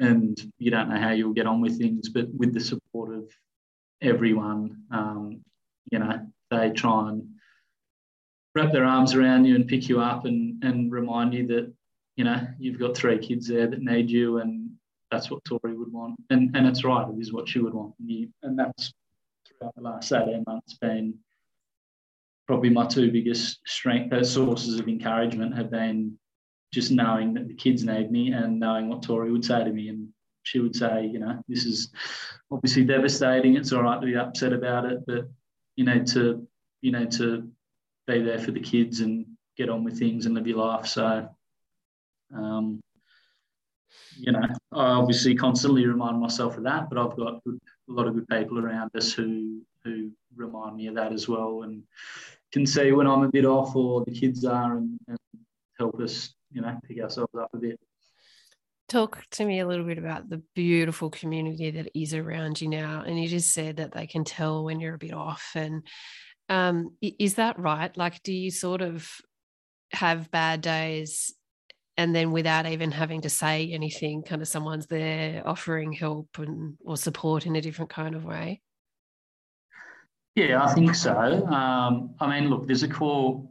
and 0.00 0.52
you 0.58 0.72
don't 0.72 0.88
know 0.90 0.98
how 0.98 1.12
you'll 1.12 1.32
get 1.32 1.46
on 1.46 1.60
with 1.60 1.78
things. 1.78 2.08
But 2.08 2.26
with 2.34 2.52
the 2.52 2.60
support 2.60 3.14
of 3.14 3.30
everyone, 4.02 4.82
um, 4.90 5.42
you 5.92 6.00
know, 6.00 6.26
they 6.50 6.70
try 6.70 7.10
and 7.10 7.28
wrap 8.56 8.72
their 8.72 8.84
arms 8.84 9.14
around 9.14 9.44
you 9.44 9.54
and 9.54 9.68
pick 9.68 9.88
you 9.88 10.00
up 10.00 10.24
and 10.24 10.62
and 10.64 10.90
remind 10.90 11.34
you 11.34 11.46
that 11.46 11.72
you 12.16 12.24
know 12.24 12.44
you've 12.58 12.80
got 12.80 12.96
three 12.96 13.18
kids 13.18 13.46
there 13.46 13.68
that 13.68 13.80
need 13.80 14.10
you, 14.10 14.38
and 14.38 14.70
that's 15.08 15.30
what 15.30 15.44
Tori 15.44 15.76
would 15.76 15.92
want, 15.92 16.16
and 16.30 16.50
and 16.56 16.66
it's 16.66 16.82
right. 16.82 17.08
It 17.08 17.20
is 17.20 17.32
what 17.32 17.48
she 17.48 17.60
would 17.60 17.74
want, 17.74 17.94
and, 18.00 18.10
you, 18.10 18.28
and 18.42 18.58
that's 18.58 18.92
throughout 19.46 19.76
the 19.76 19.82
last 19.82 20.12
eighteen 20.12 20.42
months 20.48 20.74
been 20.74 21.14
probably 22.46 22.70
my 22.70 22.86
two 22.86 23.10
biggest 23.10 23.60
strength 23.66 24.12
uh, 24.12 24.22
sources 24.22 24.78
of 24.78 24.88
encouragement 24.88 25.56
have 25.56 25.70
been 25.70 26.18
just 26.72 26.90
knowing 26.90 27.34
that 27.34 27.48
the 27.48 27.54
kids 27.54 27.84
need 27.84 28.10
me 28.10 28.32
and 28.32 28.58
knowing 28.58 28.88
what 28.88 29.02
Tori 29.02 29.30
would 29.30 29.44
say 29.44 29.64
to 29.64 29.70
me. 29.70 29.88
And 29.88 30.08
she 30.42 30.58
would 30.58 30.76
say, 30.76 31.06
you 31.06 31.18
know, 31.18 31.42
this 31.48 31.64
is 31.64 31.90
obviously 32.50 32.84
devastating. 32.84 33.56
It's 33.56 33.72
all 33.72 33.82
right 33.82 34.00
to 34.00 34.06
be 34.06 34.16
upset 34.16 34.52
about 34.52 34.84
it, 34.84 35.04
but 35.06 35.28
you 35.76 35.84
know, 35.84 36.02
to 36.04 36.46
you 36.82 36.90
know, 36.90 37.06
to 37.06 37.48
be 38.06 38.20
there 38.20 38.38
for 38.38 38.50
the 38.50 38.60
kids 38.60 39.00
and 39.00 39.24
get 39.56 39.70
on 39.70 39.84
with 39.84 39.98
things 39.98 40.26
and 40.26 40.34
live 40.34 40.46
your 40.46 40.58
life. 40.58 40.86
So, 40.86 41.28
um, 42.34 42.80
you 44.16 44.32
know, 44.32 44.42
I 44.72 44.86
obviously 44.86 45.34
constantly 45.34 45.86
remind 45.86 46.20
myself 46.20 46.56
of 46.56 46.64
that, 46.64 46.88
but 46.88 46.98
I've 46.98 47.16
got 47.16 47.40
a 47.46 47.52
lot 47.88 48.06
of 48.06 48.14
good 48.14 48.28
people 48.28 48.58
around 48.58 48.90
us 48.96 49.12
who 49.12 49.62
who 49.84 50.10
remind 50.34 50.76
me 50.76 50.86
of 50.86 50.94
that 50.94 51.12
as 51.12 51.28
well, 51.28 51.62
and 51.62 51.82
can 52.52 52.66
see 52.66 52.92
when 52.92 53.06
I'm 53.06 53.22
a 53.22 53.28
bit 53.28 53.44
off 53.44 53.74
or 53.76 54.04
the 54.04 54.12
kids 54.12 54.44
are, 54.44 54.76
and, 54.76 54.98
and 55.08 55.18
help 55.78 56.00
us, 56.00 56.32
you 56.52 56.62
know, 56.62 56.78
pick 56.86 57.00
ourselves 57.00 57.34
up 57.38 57.50
a 57.52 57.58
bit. 57.58 57.80
Talk 58.88 59.24
to 59.32 59.44
me 59.44 59.60
a 59.60 59.66
little 59.66 59.84
bit 59.84 59.98
about 59.98 60.28
the 60.28 60.42
beautiful 60.54 61.10
community 61.10 61.70
that 61.72 61.90
is 61.98 62.14
around 62.14 62.60
you 62.60 62.68
now. 62.68 63.02
And 63.04 63.20
you 63.20 63.28
just 63.28 63.52
said 63.52 63.78
that 63.78 63.92
they 63.92 64.06
can 64.06 64.24
tell 64.24 64.62
when 64.62 64.78
you're 64.78 64.94
a 64.94 64.98
bit 64.98 65.14
off. 65.14 65.52
And 65.54 65.86
um, 66.48 66.94
is 67.00 67.34
that 67.34 67.58
right? 67.58 67.94
Like, 67.96 68.22
do 68.22 68.32
you 68.32 68.50
sort 68.50 68.82
of 68.82 69.10
have 69.92 70.30
bad 70.30 70.60
days 70.60 71.34
and 71.96 72.14
then 72.14 72.32
without 72.32 72.66
even 72.66 72.90
having 72.90 73.20
to 73.22 73.30
say 73.30 73.70
anything, 73.70 74.22
kind 74.22 74.42
of 74.42 74.48
someone's 74.48 74.86
there 74.86 75.42
offering 75.46 75.92
help 75.92 76.28
and 76.38 76.76
or 76.84 76.96
support 76.96 77.46
in 77.46 77.56
a 77.56 77.60
different 77.60 77.90
kind 77.90 78.14
of 78.14 78.24
way. 78.24 78.60
Yeah, 80.34 80.64
I 80.64 80.74
think 80.74 80.94
so. 80.96 81.46
Um, 81.46 82.14
I 82.18 82.28
mean, 82.28 82.50
look, 82.50 82.66
there's 82.66 82.82
a 82.82 82.88
core 82.88 83.48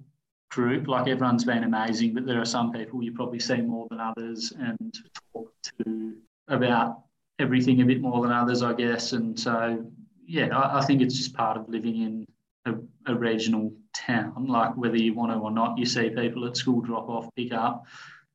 group. 0.51 0.87
Like 0.87 1.07
everyone's 1.07 1.45
been 1.45 1.63
amazing, 1.63 2.13
but 2.13 2.25
there 2.25 2.41
are 2.41 2.45
some 2.45 2.73
people 2.73 3.01
you 3.01 3.13
probably 3.13 3.39
see 3.39 3.61
more 3.61 3.87
than 3.89 3.99
others 3.99 4.51
and 4.57 4.93
talk 5.33 5.51
to 5.79 6.15
about 6.49 7.03
everything 7.39 7.81
a 7.81 7.85
bit 7.85 8.01
more 8.01 8.21
than 8.21 8.31
others, 8.31 8.61
I 8.61 8.73
guess. 8.73 9.13
And 9.13 9.39
so, 9.39 9.85
yeah, 10.27 10.55
I, 10.55 10.79
I 10.79 10.85
think 10.85 11.01
it's 11.01 11.15
just 11.15 11.33
part 11.33 11.57
of 11.57 11.69
living 11.69 12.01
in 12.01 12.25
a, 12.65 13.11
a, 13.11 13.15
regional 13.15 13.73
town. 13.95 14.45
Like 14.47 14.75
whether 14.77 14.97
you 14.97 15.13
want 15.13 15.31
to 15.31 15.37
or 15.37 15.51
not, 15.51 15.77
you 15.77 15.85
see 15.85 16.09
people 16.09 16.45
at 16.45 16.57
school 16.57 16.81
drop 16.81 17.09
off, 17.09 17.29
pick 17.35 17.53
up, 17.53 17.85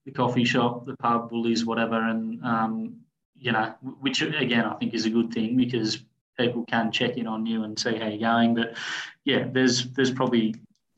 the 0.08 0.14
coffee 0.14 0.44
shop, 0.44 0.86
the 0.86 0.96
pub, 0.96 1.28
bullies, 1.28 1.66
whatever, 1.66 2.00
and 2.00 2.42
um, 2.42 2.96
you 3.38 3.52
know, 3.52 3.74
which 4.00 4.22
again 4.22 4.64
I 4.64 4.74
think 4.74 4.94
is 4.94 5.04
a 5.04 5.10
good 5.10 5.32
thing 5.32 5.56
because 5.56 6.02
people 6.38 6.64
can 6.64 6.90
check 6.90 7.16
in 7.16 7.26
on 7.26 7.44
you 7.44 7.64
and 7.64 7.78
see 7.78 7.96
how 7.96 8.08
you're 8.08 8.18
going. 8.18 8.54
But 8.54 8.76
yeah, 9.24 9.46
there's 9.52 9.90
there's 9.92 10.10
probably 10.10 10.54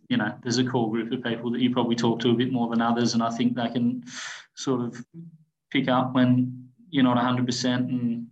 you 0.08 0.16
know 0.16 0.32
there's 0.42 0.58
a 0.58 0.64
core 0.64 0.90
group 0.90 1.12
of 1.12 1.24
people 1.24 1.50
that 1.50 1.61
you 1.61 1.70
probably 1.72 1.96
talk 1.96 2.20
to 2.20 2.30
a 2.30 2.34
bit 2.34 2.52
more 2.52 2.68
than 2.68 2.80
others, 2.80 3.14
and 3.14 3.22
I 3.22 3.30
think 3.30 3.56
they 3.56 3.68
can 3.68 4.04
sort 4.54 4.80
of 4.80 5.04
pick 5.72 5.88
up 5.88 6.14
when 6.14 6.68
you're 6.90 7.04
not 7.04 7.16
100% 7.16 7.64
and 7.64 8.26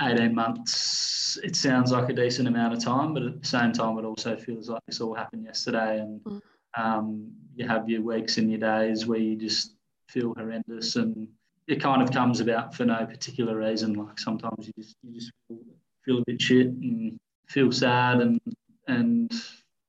18 0.00 0.34
months 0.34 1.38
it 1.44 1.54
sounds 1.54 1.92
like 1.92 2.08
a 2.08 2.14
decent 2.14 2.48
amount 2.48 2.72
of 2.72 2.82
time 2.82 3.12
but 3.12 3.22
at 3.22 3.38
the 3.38 3.46
same 3.46 3.70
time 3.70 3.98
it 3.98 4.04
also 4.06 4.34
feels 4.34 4.70
like 4.70 4.80
this 4.86 4.98
all 4.98 5.12
happened 5.12 5.44
yesterday 5.44 6.00
and 6.00 6.24
mm. 6.24 6.40
um, 6.78 7.30
you 7.54 7.68
have 7.68 7.86
your 7.86 8.00
weeks 8.00 8.38
and 8.38 8.50
your 8.50 8.58
days 8.58 9.04
where 9.04 9.18
you 9.18 9.36
just 9.36 9.74
feel 10.10 10.34
horrendous 10.36 10.96
and 10.96 11.28
it 11.68 11.80
kind 11.80 12.02
of 12.02 12.10
comes 12.10 12.40
about 12.40 12.74
for 12.74 12.84
no 12.84 13.06
particular 13.06 13.56
reason 13.56 13.94
like 13.94 14.18
sometimes 14.18 14.66
you 14.66 14.72
just 14.76 14.96
you 15.02 15.14
just 15.14 15.32
feel, 15.46 15.58
feel 16.04 16.18
a 16.18 16.24
bit 16.26 16.40
shit 16.40 16.66
and 16.66 17.18
feel 17.48 17.70
sad 17.70 18.20
and 18.20 18.40
and 18.88 19.32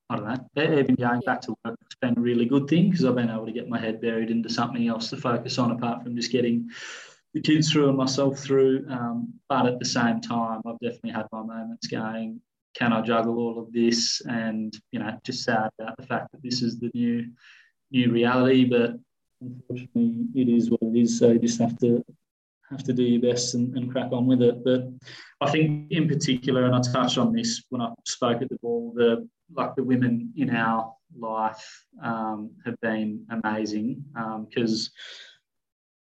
I 0.10 0.18
don't 0.18 0.56
know, 0.58 0.80
even 0.80 0.96
going 0.96 1.22
back 1.22 1.40
to 1.42 1.56
work, 1.64 1.78
it's 1.86 1.96
been 2.02 2.18
a 2.18 2.22
really 2.22 2.46
good 2.46 2.68
thing 2.68 2.90
because 2.90 3.06
I've 3.06 3.16
been 3.16 3.30
able 3.30 3.46
to 3.46 3.54
get 3.54 3.70
my 3.70 3.80
head 3.80 4.02
buried 4.02 4.30
into 4.30 4.50
something 4.50 4.86
else 4.90 5.10
to 5.10 5.18
focus 5.18 5.58
on 5.58 5.72
apart 5.72 6.04
from 6.04 6.18
just 6.18 6.34
getting 6.34 6.70
the 7.34 7.40
kids 7.40 7.72
through 7.72 7.88
and 7.88 7.98
myself 7.98 8.38
through. 8.40 8.86
Um, 8.90 9.34
but 9.48 9.66
at 9.66 9.80
the 9.80 9.86
same 9.86 10.20
time, 10.20 10.62
I've 10.66 10.80
definitely 10.80 11.12
had 11.12 11.28
my 11.32 11.44
moments 11.44 11.88
going, 11.88 12.42
can 12.76 12.92
I 12.92 13.02
juggle 13.02 13.38
all 13.40 13.58
of 13.58 13.72
this? 13.72 14.22
And, 14.28 14.78
you 14.92 15.00
know, 15.00 15.18
just 15.24 15.44
sad 15.44 15.70
about 15.80 15.96
the 15.98 16.06
fact 16.06 16.34
that 16.34 16.44
this 16.44 16.62
is 16.62 16.78
the 16.78 16.92
new 16.94 17.32
new 17.92 18.12
reality. 18.12 18.66
But 18.66 18.96
unfortunately, 19.42 20.28
it 20.36 20.48
is 20.48 20.70
what 20.70 20.82
it 20.82 20.98
is. 20.98 21.20
So 21.20 21.32
you 21.32 21.40
just 21.40 21.60
have 21.60 21.78
to 21.80 22.04
have 22.70 22.84
to 22.84 22.94
do 22.94 23.04
your 23.04 23.22
best 23.22 23.54
and, 23.54 23.76
and 23.76 23.92
crack 23.92 24.12
on 24.14 24.26
with 24.26 24.42
it. 24.42 24.64
But 24.64 24.88
I 25.42 25.52
think 25.52 25.92
in 25.92 26.08
particular, 26.08 26.66
and 26.66 26.76
I 26.76 26.82
touched 26.82 27.18
on 27.18 27.34
this 27.34 27.64
when 27.70 27.82
I 27.82 27.90
spoke 28.06 28.42
at 28.42 28.50
the 28.50 28.58
ball, 28.62 28.94
the 28.96 29.28
like 29.54 29.76
the 29.76 29.84
women 29.84 30.32
in 30.38 30.56
our 30.56 30.94
life 31.18 31.84
um, 32.02 32.52
have 32.66 32.80
been 32.82 33.26
amazing 33.30 34.04
because 34.48 34.90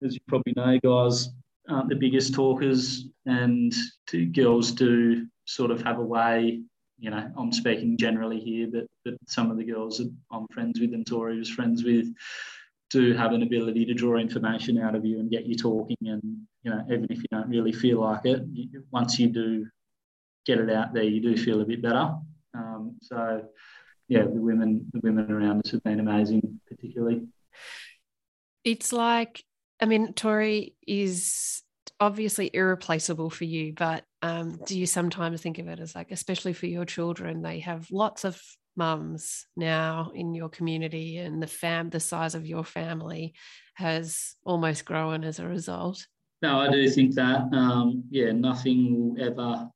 um, 0.03 0.07
as 0.07 0.13
you 0.13 0.19
probably 0.27 0.53
know, 0.55 0.79
guys 0.79 1.29
aren't 1.69 1.89
the 1.89 1.95
biggest 1.95 2.34
talkers, 2.34 3.07
and 3.25 3.73
girls 4.34 4.71
do 4.71 5.25
sort 5.45 5.71
of 5.71 5.82
have 5.82 5.99
a 5.99 6.05
way. 6.05 6.61
You 6.99 7.09
know, 7.09 7.32
I'm 7.36 7.51
speaking 7.51 7.97
generally 7.97 8.39
here, 8.39 8.67
but 8.71 8.86
but 9.03 9.15
some 9.27 9.49
of 9.49 9.57
the 9.57 9.63
girls 9.63 9.97
that 9.97 10.13
I'm 10.32 10.47
friends 10.53 10.79
with 10.79 10.93
and 10.93 11.05
Tori 11.05 11.39
was 11.39 11.49
friends 11.49 11.84
with 11.84 12.13
do 12.92 13.14
have 13.14 13.32
an 13.32 13.44
ability 13.44 13.86
to 13.86 13.94
draw 13.94 14.18
information 14.18 14.78
out 14.78 14.96
of 14.96 15.06
you 15.06 15.20
and 15.20 15.32
get 15.32 15.46
you 15.46 15.56
talking. 15.56 15.98
And 16.02 16.22
you 16.64 16.72
know, 16.72 16.84
even 16.88 17.08
if 17.10 17.18
you 17.18 17.28
don't 17.32 17.50
really 17.50 17.72
feel 17.72 18.02
like 18.02 18.26
it, 18.26 18.44
once 18.92 19.20
you 19.20 19.28
do 19.28 19.68
get 20.46 20.60
it 20.60 20.70
out 20.70 20.94
there, 20.94 21.04
you 21.04 21.22
do 21.22 21.38
feel 21.38 21.62
a 21.62 21.66
bit 21.66 21.82
better. 21.82 22.16
Um, 22.54 22.98
so, 23.02 23.44
yeah, 24.08 24.24
the 24.24 24.30
women 24.30 24.89
the 24.94 25.00
women 25.00 25.32
around 25.32 25.66
us 25.66 25.72
have 25.72 25.84
been 25.84 26.00
amazing, 26.00 26.60
particularly. 26.68 27.28
It's 28.64 28.92
like 28.92 29.44
I 29.82 29.86
mean, 29.86 30.14
Tori 30.14 30.76
is 30.86 31.64
obviously 32.00 32.52
irreplaceable 32.54 33.30
for 33.30 33.46
you, 33.46 33.74
but 33.74 34.04
um, 34.22 34.60
do 34.66 34.78
you 34.78 34.86
sometimes 34.86 35.42
think 35.42 35.58
of 35.58 35.68
it 35.68 35.80
as 35.80 35.96
like, 35.96 36.12
especially 36.12 36.54
for 36.54 36.68
your 36.68 36.86
children, 36.86 37.42
they 37.42 37.60
have 37.60 37.89
lots 37.92 38.24
of 38.24 38.39
mums 38.76 39.45
now 39.55 40.11
in 40.13 40.34
your 40.34 40.49
community, 40.49 41.17
and 41.17 41.41
the 41.41 41.47
fam, 41.47 41.89
the 41.89 41.99
size 41.99 42.36
of 42.36 42.45
your 42.45 42.63
family, 42.63 43.34
has 43.76 44.36
almost 44.43 44.86
grown 44.86 45.24
as 45.24 45.39
a 45.39 45.47
result. 45.47 46.05
No, 46.41 46.59
I 46.59 46.72
do 46.72 46.89
think 46.89 47.15
that. 47.15 47.41
Um, 47.53 48.03
yeah, 48.09 48.32
nothing 48.32 49.15
will 49.15 49.22
ever 49.22 49.69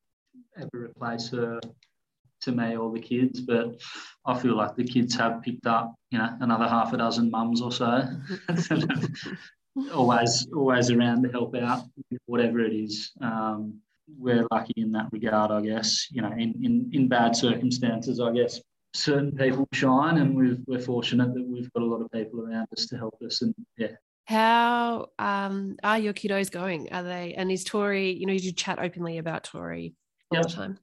ever 0.58 0.86
replace 0.86 1.30
her 1.30 1.60
to 2.42 2.52
me 2.52 2.78
or 2.78 2.92
the 2.92 3.00
kids, 3.00 3.42
but 3.42 3.82
I 4.26 4.38
feel 4.40 4.56
like 4.56 4.76
the 4.76 4.84
kids 4.84 5.16
have 5.16 5.42
picked 5.42 5.68
up, 5.68 5.94
you 6.12 6.18
know, 6.18 6.30
another 6.40 6.68
half 6.68 6.94
a 6.94 6.98
dozen 6.98 7.30
mums 7.30 7.62
or 7.62 7.72
so 7.72 8.08
always 9.94 10.48
always 10.56 10.90
around 10.90 11.24
to 11.24 11.30
help 11.30 11.56
out 11.56 11.84
whatever 12.26 12.60
it 12.60 12.74
is. 12.74 13.12
Um, 13.22 13.80
we're 14.18 14.46
lucky 14.52 14.74
in 14.78 14.92
that 14.92 15.08
regard, 15.12 15.52
I 15.52 15.62
guess. 15.62 16.08
You 16.12 16.22
know, 16.22 16.32
in, 16.32 16.54
in, 16.64 16.90
in 16.94 17.08
bad 17.08 17.36
circumstances, 17.36 18.20
I 18.20 18.32
guess 18.32 18.62
certain 18.96 19.32
people 19.32 19.68
shine, 19.74 20.18
and 20.18 20.36
we 20.36 20.58
we're 20.68 20.80
fortunate 20.80 21.34
that 21.34 21.48
we've 21.48 21.72
got 21.74 21.84
a 21.84 21.86
lot 21.86 22.02
of 22.02 22.12
people 22.12 22.42
around 22.42 22.68
us 22.76 22.86
to 22.88 22.98
help 22.98 23.16
us. 23.26 23.42
And 23.42 23.54
yeah. 23.78 23.92
How 24.26 25.10
um, 25.20 25.76
are 25.84 26.00
your 26.00 26.14
kiddos 26.14 26.50
going? 26.50 26.92
Are 26.92 27.04
they? 27.04 27.36
And 27.38 27.52
is 27.52 27.64
Tori? 27.64 28.12
You 28.12 28.26
know, 28.26 28.34
you 28.34 28.40
do 28.40 28.52
chat 28.52 28.80
openly 28.80 29.20
about 29.20 29.44
Tori 29.44 29.94
all 30.32 30.40
yep. 30.40 30.48
the 30.48 30.54
time. 30.54 30.80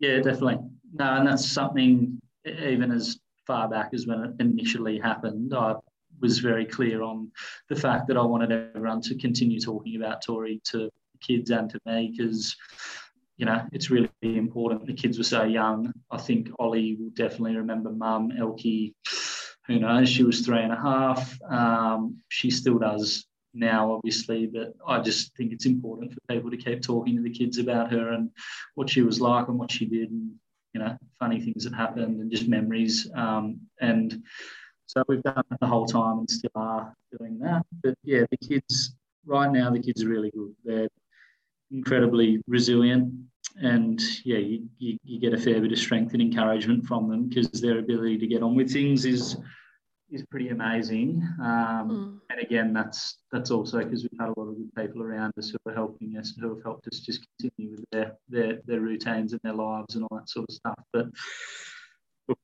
Yeah, 0.00 0.16
definitely. 0.16 0.58
No, 0.94 1.16
and 1.16 1.26
that's 1.26 1.46
something 1.48 2.18
even 2.44 2.90
as 2.90 3.18
far 3.46 3.68
back 3.68 3.90
as 3.92 4.06
when 4.06 4.20
it 4.20 4.34
initially 4.40 4.98
happened. 4.98 5.54
I 5.54 5.74
was 6.20 6.38
very 6.38 6.64
clear 6.64 7.02
on 7.02 7.30
the 7.68 7.76
fact 7.76 8.08
that 8.08 8.16
I 8.16 8.22
wanted 8.22 8.52
everyone 8.52 9.00
to 9.02 9.16
continue 9.16 9.60
talking 9.60 9.96
about 9.96 10.22
Tori 10.22 10.60
to 10.70 10.90
kids 11.20 11.50
and 11.50 11.70
to 11.70 11.78
me 11.86 12.12
because 12.16 12.56
you 13.36 13.46
know 13.46 13.66
it's 13.72 13.90
really 13.90 14.10
important. 14.22 14.86
The 14.86 14.94
kids 14.94 15.18
were 15.18 15.24
so 15.24 15.44
young. 15.44 15.92
I 16.10 16.18
think 16.18 16.50
Ollie 16.58 16.96
will 16.98 17.10
definitely 17.10 17.56
remember 17.56 17.90
Mum, 17.90 18.32
Elkie. 18.38 18.94
Who 19.66 19.78
knows? 19.78 20.08
She 20.08 20.24
was 20.24 20.40
three 20.40 20.60
and 20.60 20.72
a 20.72 20.76
half. 20.76 21.40
Um, 21.42 22.18
she 22.28 22.50
still 22.50 22.78
does 22.78 23.24
now, 23.54 23.92
obviously, 23.92 24.46
but 24.46 24.74
I 24.86 25.00
just 25.00 25.36
think 25.36 25.52
it's 25.52 25.66
important 25.66 26.12
for 26.12 26.18
people 26.28 26.50
to 26.50 26.56
keep 26.56 26.82
talking 26.82 27.16
to 27.16 27.22
the 27.22 27.30
kids 27.30 27.58
about 27.58 27.92
her 27.92 28.10
and 28.10 28.30
what 28.74 28.90
she 28.90 29.02
was 29.02 29.20
like 29.20 29.48
and 29.48 29.58
what 29.58 29.70
she 29.70 29.86
did, 29.86 30.10
and 30.10 30.32
you 30.74 30.80
know, 30.80 30.96
funny 31.18 31.40
things 31.40 31.64
that 31.64 31.74
happened 31.74 32.20
and 32.20 32.30
just 32.30 32.48
memories. 32.48 33.10
Um, 33.14 33.60
and 33.80 34.22
so 34.86 35.02
we've 35.08 35.22
done 35.22 35.44
it 35.50 35.60
the 35.60 35.66
whole 35.66 35.86
time 35.86 36.20
and 36.20 36.30
still 36.30 36.50
are 36.54 36.94
doing 37.18 37.38
that. 37.40 37.64
But 37.82 37.94
yeah, 38.04 38.24
the 38.30 38.36
kids 38.36 38.94
right 39.26 39.50
now, 39.50 39.70
the 39.70 39.80
kids 39.80 40.02
are 40.02 40.08
really 40.08 40.30
good. 40.30 40.54
They're 40.64 40.88
incredibly 41.72 42.42
resilient, 42.46 43.12
and 43.60 44.00
yeah, 44.24 44.38
you, 44.38 44.66
you, 44.78 44.98
you 45.04 45.20
get 45.20 45.34
a 45.34 45.38
fair 45.38 45.60
bit 45.60 45.72
of 45.72 45.78
strength 45.78 46.12
and 46.12 46.22
encouragement 46.22 46.86
from 46.86 47.08
them 47.08 47.28
because 47.28 47.50
their 47.60 47.78
ability 47.78 48.18
to 48.18 48.26
get 48.26 48.42
on 48.42 48.54
with 48.54 48.72
things 48.72 49.04
is 49.04 49.36
is 50.10 50.24
pretty 50.30 50.50
amazing. 50.50 51.26
Um, 51.40 51.88
mm. 51.90 52.20
And 52.30 52.40
again, 52.40 52.72
that's 52.72 53.18
that's 53.30 53.50
also 53.50 53.78
because 53.78 54.02
we've 54.02 54.20
had 54.20 54.28
a 54.28 54.38
lot 54.38 54.48
of 54.48 54.56
good 54.56 54.74
people 54.74 55.02
around 55.02 55.32
us 55.38 55.50
who 55.50 55.70
are 55.70 55.74
helping 55.74 56.16
us, 56.16 56.34
who 56.38 56.54
have 56.54 56.62
helped 56.62 56.86
us 56.88 57.00
just 57.00 57.26
continue 57.38 57.72
with 57.72 57.84
their 57.90 58.16
their, 58.28 58.58
their 58.66 58.80
routines 58.80 59.32
and 59.32 59.40
their 59.42 59.54
lives 59.54 59.94
and 59.94 60.04
all 60.04 60.18
that 60.18 60.28
sort 60.28 60.46
of 60.48 60.54
stuff. 60.54 60.78
But 60.92 61.06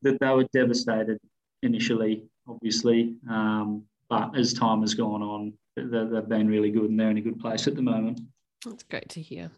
that 0.03 0.19
they 0.21 0.31
were 0.31 0.47
devastated 0.53 1.19
initially 1.63 2.29
obviously. 2.49 3.15
Um, 3.29 3.85
but 4.09 4.37
as 4.37 4.53
time 4.53 4.81
has 4.81 4.95
gone 4.95 5.23
on, 5.23 5.53
they've 5.77 6.29
been 6.29 6.49
really 6.49 6.71
good 6.71 6.91
and 6.91 6.99
they're 6.99 7.11
in 7.11 7.19
a 7.19 7.23
good 7.23 7.39
place 7.39 7.67
at 7.67 7.77
the 7.77 7.83
moment. 7.83 8.21
That's 8.65 8.83
great 8.85 9.11
to 9.11 9.23
hear. 9.23 9.51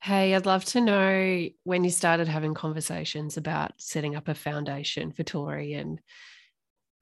Hey, 0.00 0.34
I'd 0.34 0.46
love 0.46 0.64
to 0.66 0.80
know 0.80 1.48
when 1.64 1.84
you 1.84 1.90
started 1.90 2.28
having 2.28 2.54
conversations 2.54 3.36
about 3.36 3.72
setting 3.78 4.14
up 4.14 4.28
a 4.28 4.34
foundation 4.34 5.10
for 5.12 5.24
Tori 5.24 5.74
and 5.74 6.00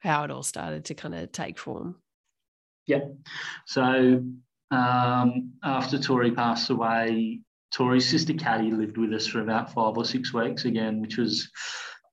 how 0.01 0.25
it 0.25 0.31
all 0.31 0.43
started 0.43 0.87
to 0.87 0.95
kind 0.95 1.15
of 1.15 1.31
take 1.31 1.59
form. 1.59 1.97
Yeah. 2.87 3.01
So 3.67 4.25
um, 4.71 5.53
after 5.63 5.99
Tori 5.99 6.33
passed 6.33 6.71
away, 6.71 7.41
Tori's 7.73 8.09
sister 8.09 8.33
Caddy 8.33 8.71
lived 8.71 8.97
with 8.97 9.13
us 9.13 9.27
for 9.27 9.41
about 9.41 9.73
five 9.73 9.97
or 9.97 10.05
six 10.05 10.33
weeks 10.33 10.65
again, 10.65 11.01
which 11.01 11.19
was 11.19 11.51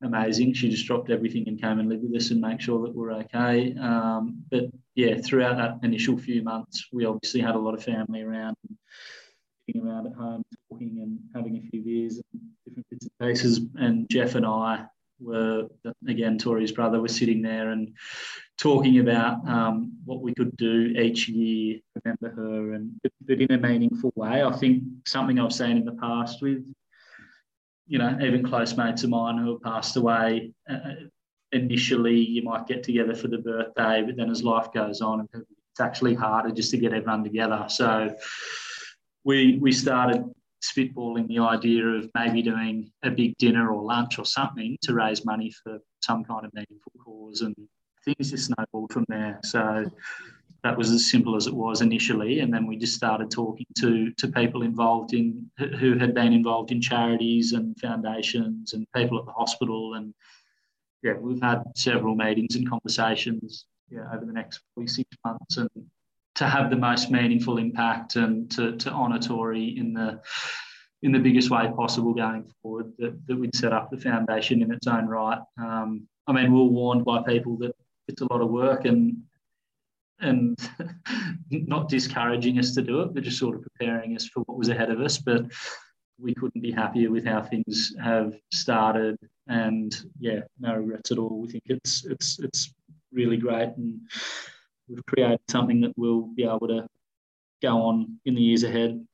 amazing. 0.03 0.53
She 0.53 0.69
just 0.69 0.85
dropped 0.85 1.09
everything 1.09 1.47
and 1.47 1.61
came 1.61 1.79
and 1.79 1.89
lived 1.89 2.03
with 2.03 2.15
us 2.15 2.31
and 2.31 2.41
make 2.41 2.61
sure 2.61 2.81
that 2.83 2.95
we're 2.95 3.13
okay. 3.13 3.75
Um, 3.79 4.43
but 4.51 4.65
yeah, 4.95 5.17
throughout 5.17 5.57
that 5.57 5.85
initial 5.85 6.17
few 6.17 6.43
months, 6.43 6.87
we 6.91 7.05
obviously 7.05 7.41
had 7.41 7.55
a 7.55 7.59
lot 7.59 7.73
of 7.73 7.83
family 7.83 8.21
around, 8.21 8.55
sitting 9.65 9.85
around 9.85 10.07
at 10.07 10.13
home, 10.13 10.43
talking 10.69 10.99
and 11.01 11.19
having 11.35 11.57
a 11.57 11.69
few 11.69 11.81
beers 11.81 12.17
and 12.17 12.41
different 12.65 12.89
bits 12.89 13.07
and 13.07 13.27
pieces. 13.27 13.61
And 13.75 14.09
Jeff 14.09 14.35
and 14.35 14.45
I 14.45 14.85
were 15.19 15.67
again 16.07 16.37
Tori's 16.37 16.71
brother 16.71 16.99
was 16.99 17.15
sitting 17.15 17.41
there 17.41 17.71
and 17.71 17.93
talking 18.57 18.99
about 18.99 19.47
um, 19.47 19.93
what 20.05 20.21
we 20.21 20.33
could 20.33 20.55
do 20.57 20.93
each 20.97 21.29
year, 21.29 21.79
remember 22.03 22.29
her, 22.29 22.73
and 22.73 22.91
but 23.25 23.39
in 23.39 23.51
a 23.51 23.57
meaningful 23.57 24.11
way. 24.15 24.43
I 24.43 24.51
think 24.51 24.83
something 25.05 25.39
I've 25.39 25.53
seen 25.53 25.77
in 25.77 25.85
the 25.85 25.93
past 25.93 26.41
with, 26.41 26.63
you 27.87 27.99
know, 27.99 28.17
even 28.21 28.45
close 28.45 28.77
mates 28.77 29.03
of 29.03 29.09
mine 29.09 29.37
who 29.37 29.53
have 29.53 29.61
passed 29.61 29.95
away. 29.97 30.51
Uh, 30.69 30.77
initially, 31.51 32.17
you 32.17 32.41
might 32.41 32.67
get 32.67 32.83
together 32.83 33.13
for 33.13 33.27
the 33.27 33.37
birthday, 33.37 34.03
but 34.05 34.15
then 34.15 34.29
as 34.29 34.43
life 34.43 34.71
goes 34.73 35.01
on, 35.01 35.27
it's 35.33 35.79
actually 35.79 36.13
harder 36.13 36.51
just 36.51 36.71
to 36.71 36.77
get 36.77 36.93
everyone 36.93 37.23
together. 37.23 37.65
So 37.67 38.15
we 39.23 39.57
we 39.59 39.71
started 39.71 40.23
spitballing 40.63 41.27
the 41.27 41.39
idea 41.39 41.85
of 41.85 42.09
maybe 42.15 42.41
doing 42.41 42.91
a 43.03 43.11
big 43.11 43.37
dinner 43.37 43.71
or 43.71 43.83
lunch 43.83 44.17
or 44.17 44.25
something 44.25 44.77
to 44.81 44.93
raise 44.93 45.25
money 45.25 45.51
for 45.63 45.79
some 46.01 46.23
kind 46.23 46.45
of 46.45 46.53
meaningful 46.53 46.91
cause 47.03 47.41
and 47.41 47.55
things 48.05 48.31
just 48.31 48.45
snowballed 48.45 48.91
from 48.91 49.05
there. 49.09 49.39
So 49.43 49.85
that 50.63 50.77
was 50.77 50.91
as 50.91 51.09
simple 51.09 51.35
as 51.35 51.45
it 51.45 51.53
was 51.53 51.81
initially, 51.81 52.39
and 52.39 52.53
then 52.53 52.65
we 52.65 52.77
just 52.77 52.95
started 52.95 53.29
talking 53.29 53.65
to 53.79 54.11
to 54.13 54.27
people 54.29 54.63
involved 54.63 55.13
in 55.13 55.49
who 55.79 55.97
had 55.97 56.13
been 56.13 56.33
involved 56.33 56.71
in 56.71 56.81
charities 56.81 57.51
and 57.51 57.77
foundations 57.79 58.73
and 58.73 58.87
people 58.95 59.19
at 59.19 59.25
the 59.25 59.31
hospital, 59.31 59.95
and 59.95 60.13
yeah, 61.03 61.13
we've 61.13 61.41
had 61.41 61.63
several 61.75 62.15
meetings 62.15 62.55
and 62.55 62.69
conversations 62.69 63.65
yeah 63.89 64.07
over 64.13 64.25
the 64.25 64.33
next 64.33 64.61
probably 64.73 64.87
six 64.87 65.09
months, 65.25 65.57
and 65.57 65.69
to 66.35 66.45
have 66.45 66.69
the 66.69 66.77
most 66.77 67.11
meaningful 67.11 67.57
impact 67.57 68.15
and 68.15 68.49
to 68.51 68.77
to 68.77 68.89
honour 68.89 69.19
Tori 69.19 69.77
in 69.77 69.93
the 69.93 70.21
in 71.01 71.11
the 71.11 71.19
biggest 71.19 71.49
way 71.49 71.69
possible 71.75 72.13
going 72.13 72.49
forward 72.61 72.93
that, 72.97 73.27
that 73.27 73.35
we'd 73.35 73.53
set 73.53 73.73
up 73.73 73.91
the 73.91 73.99
foundation 73.99 74.61
in 74.61 74.71
its 74.71 74.87
own 74.87 75.05
right. 75.05 75.39
Um, 75.57 76.07
I 76.27 76.31
mean, 76.31 76.53
we 76.53 76.59
are 76.61 76.63
warned 76.63 77.03
by 77.03 77.21
people 77.23 77.57
that 77.57 77.75
it's 78.07 78.21
a 78.21 78.31
lot 78.31 78.39
of 78.39 78.49
work 78.49 78.85
and 78.85 79.17
and 80.19 80.57
not 81.51 81.89
discouraging 81.89 82.59
us 82.59 82.73
to 82.75 82.81
do 82.81 83.01
it, 83.01 83.13
but 83.13 83.23
just 83.23 83.39
sort 83.39 83.55
of 83.55 83.63
preparing 83.63 84.15
us 84.15 84.27
for 84.27 84.41
what 84.41 84.57
was 84.57 84.69
ahead 84.69 84.89
of 84.89 85.01
us. 85.01 85.17
But 85.17 85.45
we 86.19 86.33
couldn't 86.33 86.61
be 86.61 86.71
happier 86.71 87.11
with 87.11 87.25
how 87.25 87.41
things 87.41 87.93
have 88.01 88.33
started, 88.51 89.17
and 89.47 89.95
yeah, 90.19 90.41
no 90.59 90.75
regrets 90.75 91.11
at 91.11 91.17
all. 91.17 91.41
We 91.41 91.51
think 91.51 91.63
it's 91.67 92.05
it's 92.05 92.39
it's 92.39 92.73
really 93.11 93.37
great, 93.37 93.69
and 93.77 93.99
we've 94.87 95.05
created 95.05 95.39
something 95.49 95.81
that 95.81 95.97
will 95.97 96.21
be 96.35 96.43
able 96.43 96.67
to 96.67 96.87
go 97.61 97.81
on 97.81 98.19
in 98.25 98.35
the 98.35 98.41
years 98.41 98.63
ahead. 98.63 99.05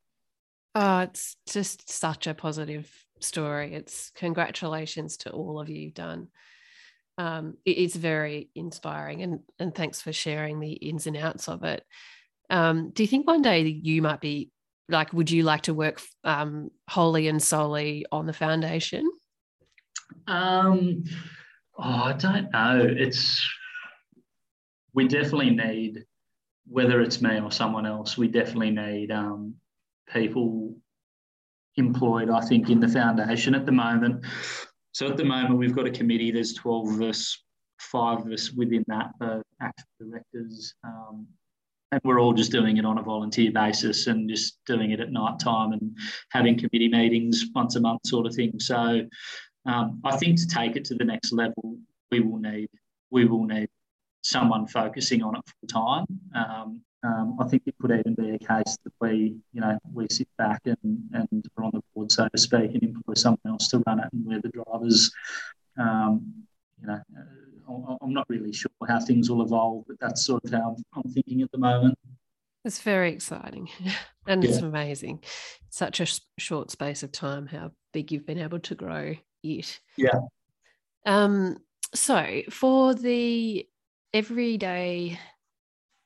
Oh, 0.75 0.99
it's 0.99 1.35
just 1.47 1.89
such 1.89 2.27
a 2.27 2.33
positive 2.33 2.91
story. 3.19 3.73
It's 3.73 4.11
congratulations 4.15 5.17
to 5.17 5.31
all 5.31 5.59
of 5.59 5.69
you 5.69 5.91
done 5.91 6.27
um, 7.19 7.57
it 7.65 7.77
is 7.77 7.97
very 7.97 8.49
inspiring 8.55 9.21
and, 9.21 9.41
and 9.59 9.75
thanks 9.75 10.01
for 10.01 10.13
sharing 10.13 10.61
the 10.61 10.71
ins 10.71 11.05
and 11.05 11.17
outs 11.17 11.49
of 11.49 11.65
it. 11.65 11.83
Um, 12.49 12.91
do 12.91 13.03
you 13.03 13.07
think 13.07 13.27
one 13.27 13.41
day 13.41 13.61
you 13.61 14.01
might 14.01 14.21
be 14.21 14.51
like, 14.87 15.11
would 15.11 15.29
you 15.29 15.43
like 15.43 15.63
to 15.63 15.73
work 15.73 16.01
um, 16.23 16.71
wholly 16.89 17.27
and 17.27 17.43
solely 17.43 18.05
on 18.09 18.25
the 18.25 18.31
foundation? 18.31 19.11
Um, 20.27 21.03
oh, 21.77 21.83
I 21.83 22.13
don't 22.13 22.49
know. 22.53 22.87
It's, 22.89 23.45
we 24.93 25.09
definitely 25.09 25.49
need, 25.51 26.05
whether 26.67 27.01
it's 27.01 27.21
me 27.21 27.41
or 27.41 27.51
someone 27.51 27.85
else, 27.85 28.17
we 28.17 28.29
definitely 28.29 28.71
need 28.71 29.11
um, 29.11 29.55
people 30.11 30.73
employed, 31.75 32.29
I 32.29 32.39
think, 32.39 32.69
in 32.69 32.79
the 32.79 32.87
foundation 32.87 33.55
at 33.55 33.65
the 33.65 33.73
moment. 33.73 34.25
So 34.91 35.07
at 35.07 35.17
the 35.17 35.23
moment, 35.23 35.57
we've 35.57 35.75
got 35.75 35.87
a 35.87 35.91
committee. 35.91 36.31
There's 36.31 36.53
12 36.53 36.89
of 36.93 37.01
us, 37.01 37.43
five 37.79 38.25
of 38.25 38.31
us 38.31 38.51
within 38.51 38.83
that 38.87 39.11
are 39.21 39.43
active 39.61 39.85
directors. 39.99 40.73
Um, 40.83 41.27
and 41.91 42.01
we're 42.03 42.19
all 42.19 42.33
just 42.33 42.51
doing 42.51 42.77
it 42.77 42.85
on 42.85 42.99
a 42.99 43.03
volunteer 43.03 43.51
basis 43.51 44.07
and 44.07 44.29
just 44.29 44.59
doing 44.65 44.91
it 44.91 44.99
at 44.99 45.11
night 45.11 45.39
time 45.39 45.71
and 45.73 45.97
having 46.31 46.57
committee 46.57 46.89
meetings 46.89 47.45
once 47.55 47.75
a 47.75 47.79
month 47.79 48.01
sort 48.05 48.27
of 48.27 48.35
thing. 48.35 48.59
So 48.59 49.01
um, 49.65 49.99
I 50.03 50.15
think 50.17 50.39
to 50.39 50.47
take 50.47 50.75
it 50.75 50.85
to 50.85 50.95
the 50.95 51.03
next 51.03 51.31
level, 51.31 51.77
we 52.11 52.19
will 52.19 52.39
need 52.39 52.69
we 53.11 53.25
will 53.25 53.45
need 53.45 53.69
someone 54.21 54.67
focusing 54.67 55.23
on 55.23 55.35
it 55.35 55.41
full 55.45 55.67
time. 55.67 56.05
Um, 56.35 56.81
um, 57.03 57.37
I 57.39 57.47
think 57.47 57.63
it 57.65 57.75
could 57.81 57.91
even 57.91 58.13
be 58.15 58.31
a 58.31 58.39
case 58.39 58.77
that 58.83 58.93
we, 58.99 59.37
you 59.53 59.61
know, 59.61 59.77
we 59.93 60.07
sit 60.11 60.27
back 60.37 60.61
and, 60.65 60.77
and 61.13 61.45
are 61.57 61.63
on 61.63 61.71
the 61.73 61.81
board, 61.95 62.11
so 62.11 62.27
to 62.27 62.37
speak, 62.37 62.73
and 62.73 62.83
employ 62.83 63.13
someone 63.15 63.39
else 63.45 63.69
to 63.69 63.81
run 63.87 63.99
it, 63.99 64.07
and 64.11 64.25
we're 64.25 64.41
the 64.41 64.49
drivers. 64.49 65.11
Um, 65.77 66.33
you 66.81 66.87
know, 66.87 66.99
uh, 67.17 67.95
I'm 68.01 68.13
not 68.13 68.25
really 68.29 68.51
sure 68.51 68.71
how 68.87 68.99
things 68.99 69.29
will 69.29 69.41
evolve, 69.43 69.85
but 69.87 69.97
that's 69.99 70.25
sort 70.25 70.43
of 70.43 70.51
how 70.51 70.75
I'm 70.93 71.11
thinking 71.11 71.41
at 71.41 71.51
the 71.51 71.57
moment. 71.57 71.97
It's 72.65 72.81
very 72.81 73.13
exciting, 73.13 73.69
and 74.27 74.43
yeah. 74.43 74.49
it's 74.49 74.59
amazing. 74.59 75.23
Such 75.69 76.01
a 76.01 76.07
short 76.37 76.71
space 76.71 77.03
of 77.03 77.13
time, 77.13 77.47
how 77.47 77.71
big 77.93 78.11
you've 78.11 78.25
been 78.25 78.39
able 78.39 78.59
to 78.59 78.75
grow 78.75 79.15
it. 79.43 79.79
Yeah. 79.95 80.19
Um. 81.05 81.57
So 81.95 82.41
for 82.49 82.93
the 82.93 83.65
everyday 84.13 85.17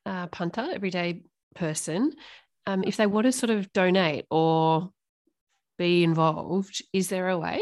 uh, 0.06 0.28
punter, 0.28 0.68
everyday 0.74 1.22
person, 1.56 2.12
um, 2.66 2.84
if 2.86 2.98
they 2.98 3.08
want 3.08 3.26
to 3.26 3.32
sort 3.32 3.50
of 3.50 3.72
donate 3.74 4.26
or 4.32 4.90
be 5.78 6.04
involved, 6.04 6.82
is 6.94 7.10
there 7.10 7.30
a 7.30 7.38
way? 7.38 7.62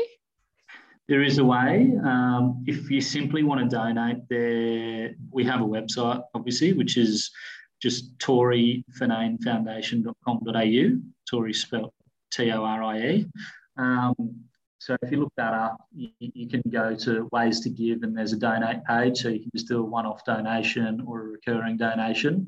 There 1.07 1.23
is 1.23 1.39
a 1.39 1.45
way. 1.45 1.91
Um, 2.05 2.63
if 2.67 2.89
you 2.89 3.01
simply 3.01 3.43
want 3.43 3.59
to 3.61 3.67
donate, 3.67 4.17
there 4.29 5.15
we 5.31 5.43
have 5.43 5.61
a 5.61 5.65
website, 5.65 6.23
obviously, 6.33 6.73
which 6.73 6.97
is 6.97 7.29
just 7.81 8.17
torifinnanefoundation.com.au. 8.19 11.01
Tori 11.29 11.53
spelled 11.53 11.93
T 12.31 12.51
O 12.51 12.63
R 12.63 12.83
I 12.83 12.99
E. 12.99 13.25
Um, 13.77 14.15
so 14.81 14.97
if 15.03 15.11
you 15.11 15.19
look 15.19 15.33
that 15.37 15.53
up, 15.53 15.85
you, 15.95 16.09
you, 16.17 16.49
can 16.49 16.63
go 16.71 16.95
to 16.95 17.29
ways 17.31 17.59
to 17.59 17.69
give, 17.69 18.01
and 18.01 18.17
there's 18.17 18.33
a 18.33 18.35
donate 18.37 18.83
page. 18.83 19.19
So 19.19 19.29
you 19.29 19.39
can 19.39 19.51
just 19.55 19.67
do 19.67 19.77
a 19.77 19.83
one-off 19.83 20.25
donation 20.25 21.03
or 21.05 21.21
a 21.21 21.23
recurring 21.25 21.77
donation. 21.77 22.47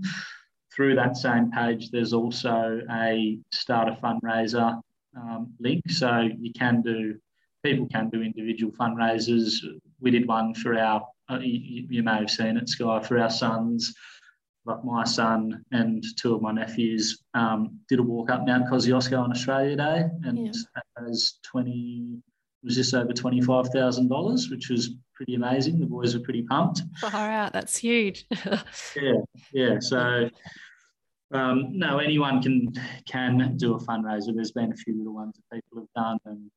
Through 0.76 0.96
that 0.96 1.16
same 1.16 1.52
page, 1.52 1.92
there's 1.92 2.12
also 2.12 2.82
a 2.90 3.38
start 3.54 3.88
a 3.88 3.92
fundraiser 4.02 4.82
um, 5.16 5.54
link. 5.60 5.84
So 5.92 6.28
you 6.40 6.52
can 6.54 6.82
do, 6.82 7.20
people 7.64 7.88
can 7.94 8.10
do 8.10 8.24
individual 8.24 8.72
fundraisers. 8.72 9.60
We 10.02 10.10
did 10.10 10.28
one 10.28 10.56
for 10.56 10.76
our, 10.76 11.08
uh, 11.30 11.38
you, 11.38 11.86
you, 11.88 12.02
may 12.02 12.16
have 12.16 12.32
seen 12.32 12.58
it, 12.58 12.68
Sky, 12.68 13.00
for 13.02 13.20
our 13.20 13.30
sons. 13.30 13.94
Like 14.66 14.84
my 14.86 15.04
son 15.04 15.64
and 15.72 16.04
two 16.18 16.36
of 16.36 16.42
my 16.42 16.54
nephews 16.54 17.24
um, 17.34 17.80
did 17.90 18.00
a 18.00 18.04
walk 18.04 18.30
up 18.30 18.46
Mount 18.46 18.68
Kosciuszko 18.68 19.22
on 19.22 19.32
Australia 19.32 19.76
Day, 19.76 20.06
and 20.24 20.48
yeah. 20.48 20.82
as 21.06 21.40
twenty 21.44 22.22
was 22.64 22.76
just 22.76 22.94
over 22.94 23.12
twenty 23.12 23.42
five 23.42 23.68
thousand 23.70 24.08
dollars, 24.08 24.50
which 24.50 24.70
was 24.70 24.96
pretty 25.14 25.36
amazing. 25.36 25.80
The 25.80 25.86
boys 25.86 26.16
were 26.16 26.24
pretty 26.24 26.44
pumped. 26.44 26.82
Far 27.00 27.30
out, 27.30 27.52
that's 27.52 27.78
huge. 27.78 28.26
yeah, 28.96 29.22
yeah. 29.52 29.80
So 29.80 30.30
um, 31.34 31.78
no, 31.78 31.98
anyone 31.98 32.42
can 32.42 32.72
can 33.08 33.58
do 33.58 33.76
a 33.76 33.80
fundraiser. 33.80 34.34
There's 34.36 34.52
been 34.52 34.72
a 34.72 34.76
few 34.76 34.98
little 34.98 35.14
ones 35.14 35.36
that 35.36 35.56
people 35.56 35.80
have 35.80 35.94
done, 35.96 36.18
and 36.26 36.52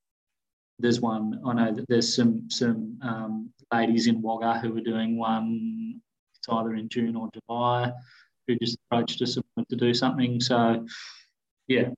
there's 0.78 1.00
one 1.00 1.40
I 1.46 1.52
know 1.54 1.72
that 1.72 1.86
there's 1.88 2.14
some 2.14 2.48
some 2.50 2.98
um, 3.02 3.52
ladies 3.72 4.06
in 4.06 4.20
Wagga 4.20 4.58
who 4.58 4.76
are 4.76 4.82
doing 4.82 5.18
one. 5.18 6.00
It's 6.46 6.54
either 6.54 6.74
in 6.74 6.88
June 6.88 7.16
or 7.16 7.28
July. 7.32 7.92
Who 8.46 8.56
just 8.56 8.78
approached 8.86 9.20
us 9.22 9.34
and 9.34 9.44
wanted 9.56 9.70
to 9.70 9.76
do 9.76 9.92
something. 9.92 10.40
So 10.40 10.86
yeah, 11.66 11.88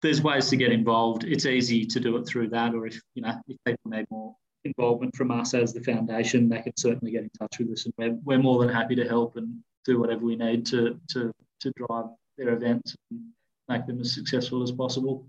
there's 0.00 0.22
ways 0.22 0.48
to 0.48 0.56
get 0.56 0.72
involved. 0.72 1.24
It's 1.24 1.44
easy 1.44 1.84
to 1.84 2.00
do 2.00 2.16
it 2.16 2.26
through 2.26 2.48
that, 2.48 2.74
or 2.74 2.86
if 2.86 2.98
you 3.14 3.22
know 3.22 3.34
if 3.46 3.56
people 3.66 3.90
need 3.90 4.06
more 4.10 4.34
involvement 4.64 5.14
from 5.14 5.30
us 5.30 5.52
as 5.52 5.74
the 5.74 5.82
foundation, 5.82 6.48
they 6.48 6.62
can 6.62 6.74
certainly 6.76 7.12
get 7.12 7.24
in 7.24 7.30
touch 7.38 7.58
with 7.58 7.70
us, 7.70 7.84
and 7.84 7.94
we're, 7.98 8.18
we're 8.24 8.42
more 8.42 8.64
than 8.64 8.74
happy 8.74 8.94
to 8.94 9.06
help 9.06 9.36
and 9.36 9.58
do 9.84 10.00
whatever 10.00 10.24
we 10.24 10.36
need 10.36 10.64
to 10.66 10.98
to 11.08 11.30
to 11.60 11.72
drive 11.76 12.06
their 12.38 12.54
events 12.54 12.96
and 13.10 13.20
make 13.68 13.86
them 13.86 14.00
as 14.00 14.14
successful 14.14 14.62
as 14.62 14.72
possible. 14.72 15.26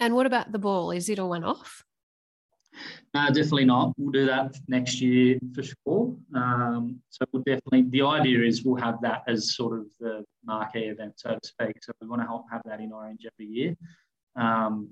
And 0.00 0.16
what 0.16 0.26
about 0.26 0.50
the 0.50 0.58
ball? 0.58 0.90
Is 0.90 1.08
it 1.08 1.20
a 1.20 1.26
one 1.26 1.44
off? 1.44 1.84
No, 3.14 3.26
definitely 3.28 3.64
not. 3.64 3.94
We'll 3.96 4.12
do 4.12 4.26
that 4.26 4.56
next 4.68 5.00
year 5.00 5.38
for 5.54 5.62
sure. 5.62 6.16
Um, 6.34 7.00
so 7.10 7.24
we'll 7.32 7.42
definitely. 7.42 7.82
The 7.90 8.02
idea 8.02 8.42
is 8.42 8.64
we'll 8.64 8.80
have 8.80 9.00
that 9.02 9.22
as 9.26 9.54
sort 9.54 9.78
of 9.78 9.86
the 9.98 10.24
marquee 10.44 10.84
event, 10.84 11.14
so 11.16 11.30
to 11.30 11.48
speak. 11.48 11.82
So 11.82 11.92
we 12.00 12.06
want 12.06 12.22
to 12.22 12.26
help 12.26 12.46
have 12.52 12.62
that 12.66 12.80
in 12.80 12.92
Orange 12.92 13.26
every 13.26 13.46
year. 13.46 13.76
Um, 14.36 14.90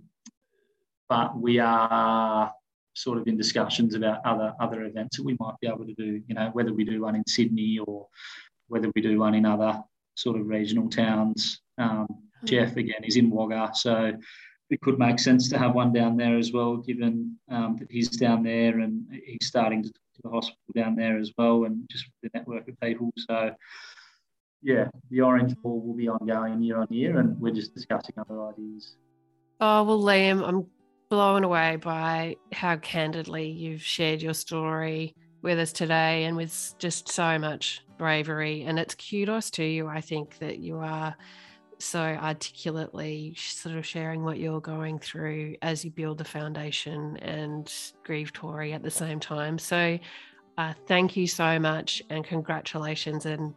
but 1.09 1.39
we 1.39 1.59
are 1.59 2.53
sort 2.95 3.18
of 3.18 3.28
in 3.28 3.36
discussions 3.36 3.95
about 3.95 4.20
other 4.24 4.53
other 4.61 4.84
events 4.84 5.16
that 5.16 5.24
we 5.24 5.36
might 5.39 5.55
be 5.61 5.68
able 5.68 5.86
to 5.86 5.95
do. 5.95 6.20
You 6.26 6.34
know, 6.34 6.51
whether 6.53 6.72
we 6.72 6.84
do 6.84 7.03
one 7.03 7.14
in 7.14 7.26
Sydney 7.26 7.78
or 7.86 8.09
whether 8.66 8.91
we 8.95 9.01
do 9.01 9.18
one 9.18 9.34
in 9.34 9.47
other 9.47 9.80
sort 10.14 10.39
of 10.39 10.49
regional 10.49 10.91
towns. 10.91 11.61
Um, 11.78 12.07
mm. 12.11 12.49
Jeff 12.49 12.76
again 12.76 13.05
is 13.05 13.16
in 13.16 13.30
Wagga, 13.30 13.70
so 13.74 14.12
it 14.71 14.81
could 14.81 14.99
make 14.99 15.19
sense 15.19 15.49
to 15.49 15.59
have 15.59 15.75
one 15.75 15.93
down 15.93 16.16
there 16.16 16.37
as 16.37 16.53
well, 16.53 16.77
given 16.77 17.39
um, 17.51 17.77
that 17.79 17.91
he's 17.91 18.09
down 18.09 18.43
there 18.43 18.81
and 18.81 19.07
he's 19.25 19.47
starting 19.47 19.83
to 19.83 19.89
talk 19.89 20.14
to 20.14 20.23
the 20.23 20.29
hospital 20.31 20.73
down 20.75 20.95
there 20.95 21.19
as 21.19 21.33
well, 21.39 21.64
and 21.64 21.89
just 21.91 22.07
the 22.23 22.31
network 22.35 22.69
of 22.69 22.79
people. 22.81 23.11
So, 23.16 23.55
yeah, 24.62 24.89
the 25.11 25.21
Orange 25.21 25.55
Ball 25.62 25.81
will 25.81 25.95
be 25.95 26.09
ongoing 26.09 26.62
year 26.62 26.79
on 26.79 26.89
year, 26.91 27.19
and 27.19 27.41
we're 27.41 27.55
just 27.55 27.75
discussing 27.75 28.14
other 28.19 28.43
ideas. 28.43 28.97
Oh 29.61 29.85
well, 29.85 30.01
Liam, 30.01 30.47
I'm 30.47 30.66
blown 31.09 31.45
away 31.45 31.77
by 31.77 32.37
how 32.53 32.77
candidly 32.77 33.49
you've 33.49 33.83
shared 33.83 34.21
your 34.21 34.35
story 34.35 35.14
with 35.43 35.59
us 35.59 35.73
today, 35.73 36.25
and 36.25 36.37
with 36.37 36.75
just 36.79 37.09
so 37.09 37.39
much 37.39 37.83
bravery. 37.97 38.64
And 38.64 38.79
it's 38.79 38.95
kudos 38.95 39.51
to 39.53 39.64
you. 39.64 39.87
I 39.87 40.01
think 40.01 40.39
that 40.39 40.59
you 40.59 40.79
are 40.79 41.16
so 41.79 42.01
articulately 42.01 43.35
sort 43.37 43.76
of 43.76 43.87
sharing 43.87 44.24
what 44.24 44.39
you're 44.39 44.61
going 44.61 44.99
through 44.99 45.57
as 45.62 45.85
you 45.85 45.91
build 45.91 46.18
the 46.18 46.24
foundation 46.24 47.16
and 47.18 47.72
grieve 48.05 48.33
Tori 48.33 48.72
at 48.72 48.83
the 48.83 48.91
same 48.91 49.20
time. 49.20 49.59
So, 49.59 49.99
uh, 50.57 50.74
thank 50.87 51.16
you 51.16 51.26
so 51.26 51.59
much 51.59 52.03
and 52.11 52.24
congratulations 52.24 53.26
and 53.26 53.55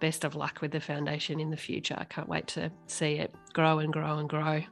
best 0.00 0.24
of 0.24 0.34
luck 0.34 0.60
with 0.60 0.70
the 0.70 0.80
foundation 0.80 1.40
in 1.40 1.50
the 1.50 1.56
future. 1.56 1.94
I 1.96 2.04
can't 2.04 2.28
wait 2.28 2.46
to 2.48 2.70
see 2.86 3.14
it 3.14 3.34
grow 3.54 3.78
and 3.78 3.92
grow 3.92 4.18
and 4.18 4.28
grow. 4.28 4.62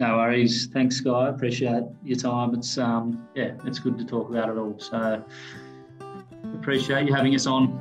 No 0.00 0.16
worries. 0.16 0.66
Thanks, 0.66 1.00
Guy. 1.00 1.28
Appreciate 1.28 1.84
your 2.02 2.18
time. 2.18 2.54
It's 2.54 2.78
um 2.78 3.28
yeah, 3.34 3.52
it's 3.64 3.78
good 3.78 3.98
to 3.98 4.04
talk 4.04 4.30
about 4.30 4.48
it 4.48 4.56
all. 4.56 4.78
So 4.78 5.22
appreciate 6.54 7.06
you 7.06 7.14
having 7.14 7.34
us 7.34 7.46
on. 7.46 7.80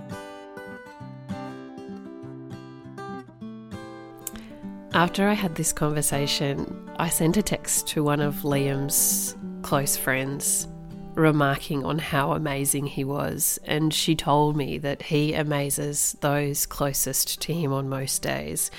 After 4.96 5.28
I 5.28 5.34
had 5.34 5.56
this 5.56 5.74
conversation, 5.74 6.88
I 6.98 7.10
sent 7.10 7.36
a 7.36 7.42
text 7.42 7.88
to 7.88 8.04
one 8.04 8.20
of 8.20 8.44
Liam's 8.44 9.36
close 9.64 9.98
friends 9.98 10.68
remarking 11.16 11.84
on 11.84 11.98
how 11.98 12.34
amazing 12.34 12.86
he 12.86 13.04
was, 13.04 13.58
and 13.64 13.92
she 13.92 14.16
told 14.16 14.56
me 14.56 14.78
that 14.78 15.02
he 15.02 15.34
amazes 15.34 16.16
those 16.22 16.68
closest 16.68 17.42
to 17.42 17.54
him 17.54 17.74
on 17.74 17.90
most 17.90 18.22
days, 18.22 18.70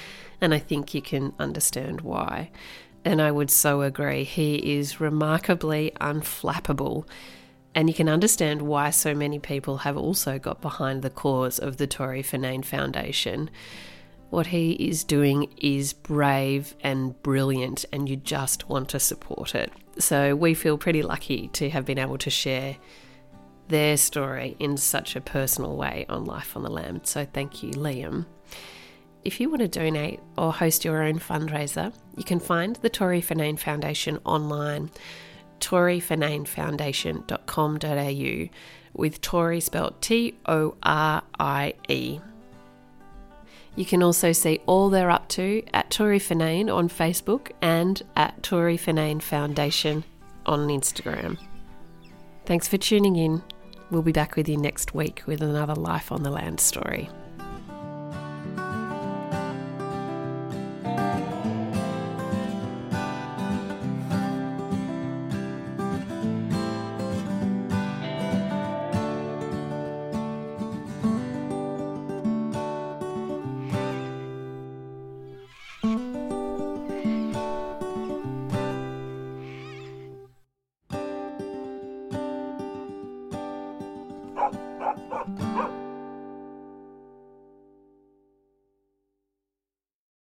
and 0.40 0.54
I 0.54 0.60
think 0.60 0.94
you 0.94 1.02
can 1.02 1.32
understand 1.40 2.02
why. 2.02 2.52
And 3.04 3.20
I 3.20 3.32
would 3.32 3.50
so 3.50 3.82
agree, 3.82 4.22
he 4.22 4.78
is 4.78 5.00
remarkably 5.00 5.90
unflappable. 6.00 7.08
And 7.74 7.88
you 7.88 7.94
can 7.94 8.08
understand 8.08 8.62
why 8.62 8.90
so 8.90 9.16
many 9.16 9.40
people 9.40 9.78
have 9.78 9.96
also 9.96 10.38
got 10.38 10.60
behind 10.60 11.02
the 11.02 11.10
cause 11.10 11.58
of 11.58 11.78
the 11.78 11.88
Tori 11.88 12.22
Finnane 12.22 12.64
Foundation. 12.64 13.50
What 14.30 14.48
he 14.48 14.72
is 14.72 15.04
doing 15.04 15.52
is 15.58 15.92
brave 15.92 16.74
and 16.82 17.20
brilliant, 17.22 17.84
and 17.92 18.08
you 18.08 18.16
just 18.16 18.68
want 18.68 18.88
to 18.90 18.98
support 18.98 19.54
it. 19.54 19.72
So, 19.98 20.34
we 20.34 20.54
feel 20.54 20.76
pretty 20.76 21.02
lucky 21.02 21.48
to 21.48 21.70
have 21.70 21.84
been 21.84 21.98
able 21.98 22.18
to 22.18 22.30
share 22.30 22.76
their 23.68 23.96
story 23.96 24.56
in 24.58 24.76
such 24.76 25.14
a 25.14 25.20
personal 25.20 25.76
way 25.76 26.04
on 26.08 26.24
Life 26.24 26.56
on 26.56 26.64
the 26.64 26.70
Land. 26.70 27.06
So, 27.06 27.24
thank 27.24 27.62
you, 27.62 27.70
Liam. 27.72 28.26
If 29.24 29.40
you 29.40 29.48
want 29.48 29.62
to 29.62 29.68
donate 29.68 30.20
or 30.36 30.52
host 30.52 30.84
your 30.84 31.02
own 31.02 31.18
fundraiser, 31.18 31.94
you 32.16 32.24
can 32.24 32.40
find 32.40 32.76
the 32.76 32.90
Tori 32.90 33.22
Finnane 33.22 33.58
Foundation 33.58 34.20
online, 34.24 34.90
torifinnanefoundation.com.au, 35.60 38.48
with 38.92 39.20
Tori 39.22 39.60
spelled 39.60 40.02
T 40.02 40.36
O 40.44 40.76
R 40.82 41.22
I 41.40 41.72
E. 41.88 42.20
You 43.76 43.84
can 43.84 44.02
also 44.02 44.32
see 44.32 44.60
all 44.66 44.88
they're 44.88 45.10
up 45.10 45.28
to 45.30 45.62
at 45.72 45.90
Tori 45.90 46.20
Finnane 46.20 46.72
on 46.72 46.88
Facebook 46.88 47.50
and 47.60 48.00
at 48.14 48.42
Tori 48.42 48.78
Finnane 48.78 49.20
Foundation 49.20 50.04
on 50.46 50.68
Instagram. 50.68 51.38
Thanks 52.46 52.68
for 52.68 52.76
tuning 52.76 53.16
in. 53.16 53.42
We'll 53.90 54.02
be 54.02 54.12
back 54.12 54.36
with 54.36 54.48
you 54.48 54.56
next 54.56 54.94
week 54.94 55.22
with 55.26 55.42
another 55.42 55.74
Life 55.74 56.12
on 56.12 56.22
the 56.22 56.30
Land 56.30 56.60
story. 56.60 57.08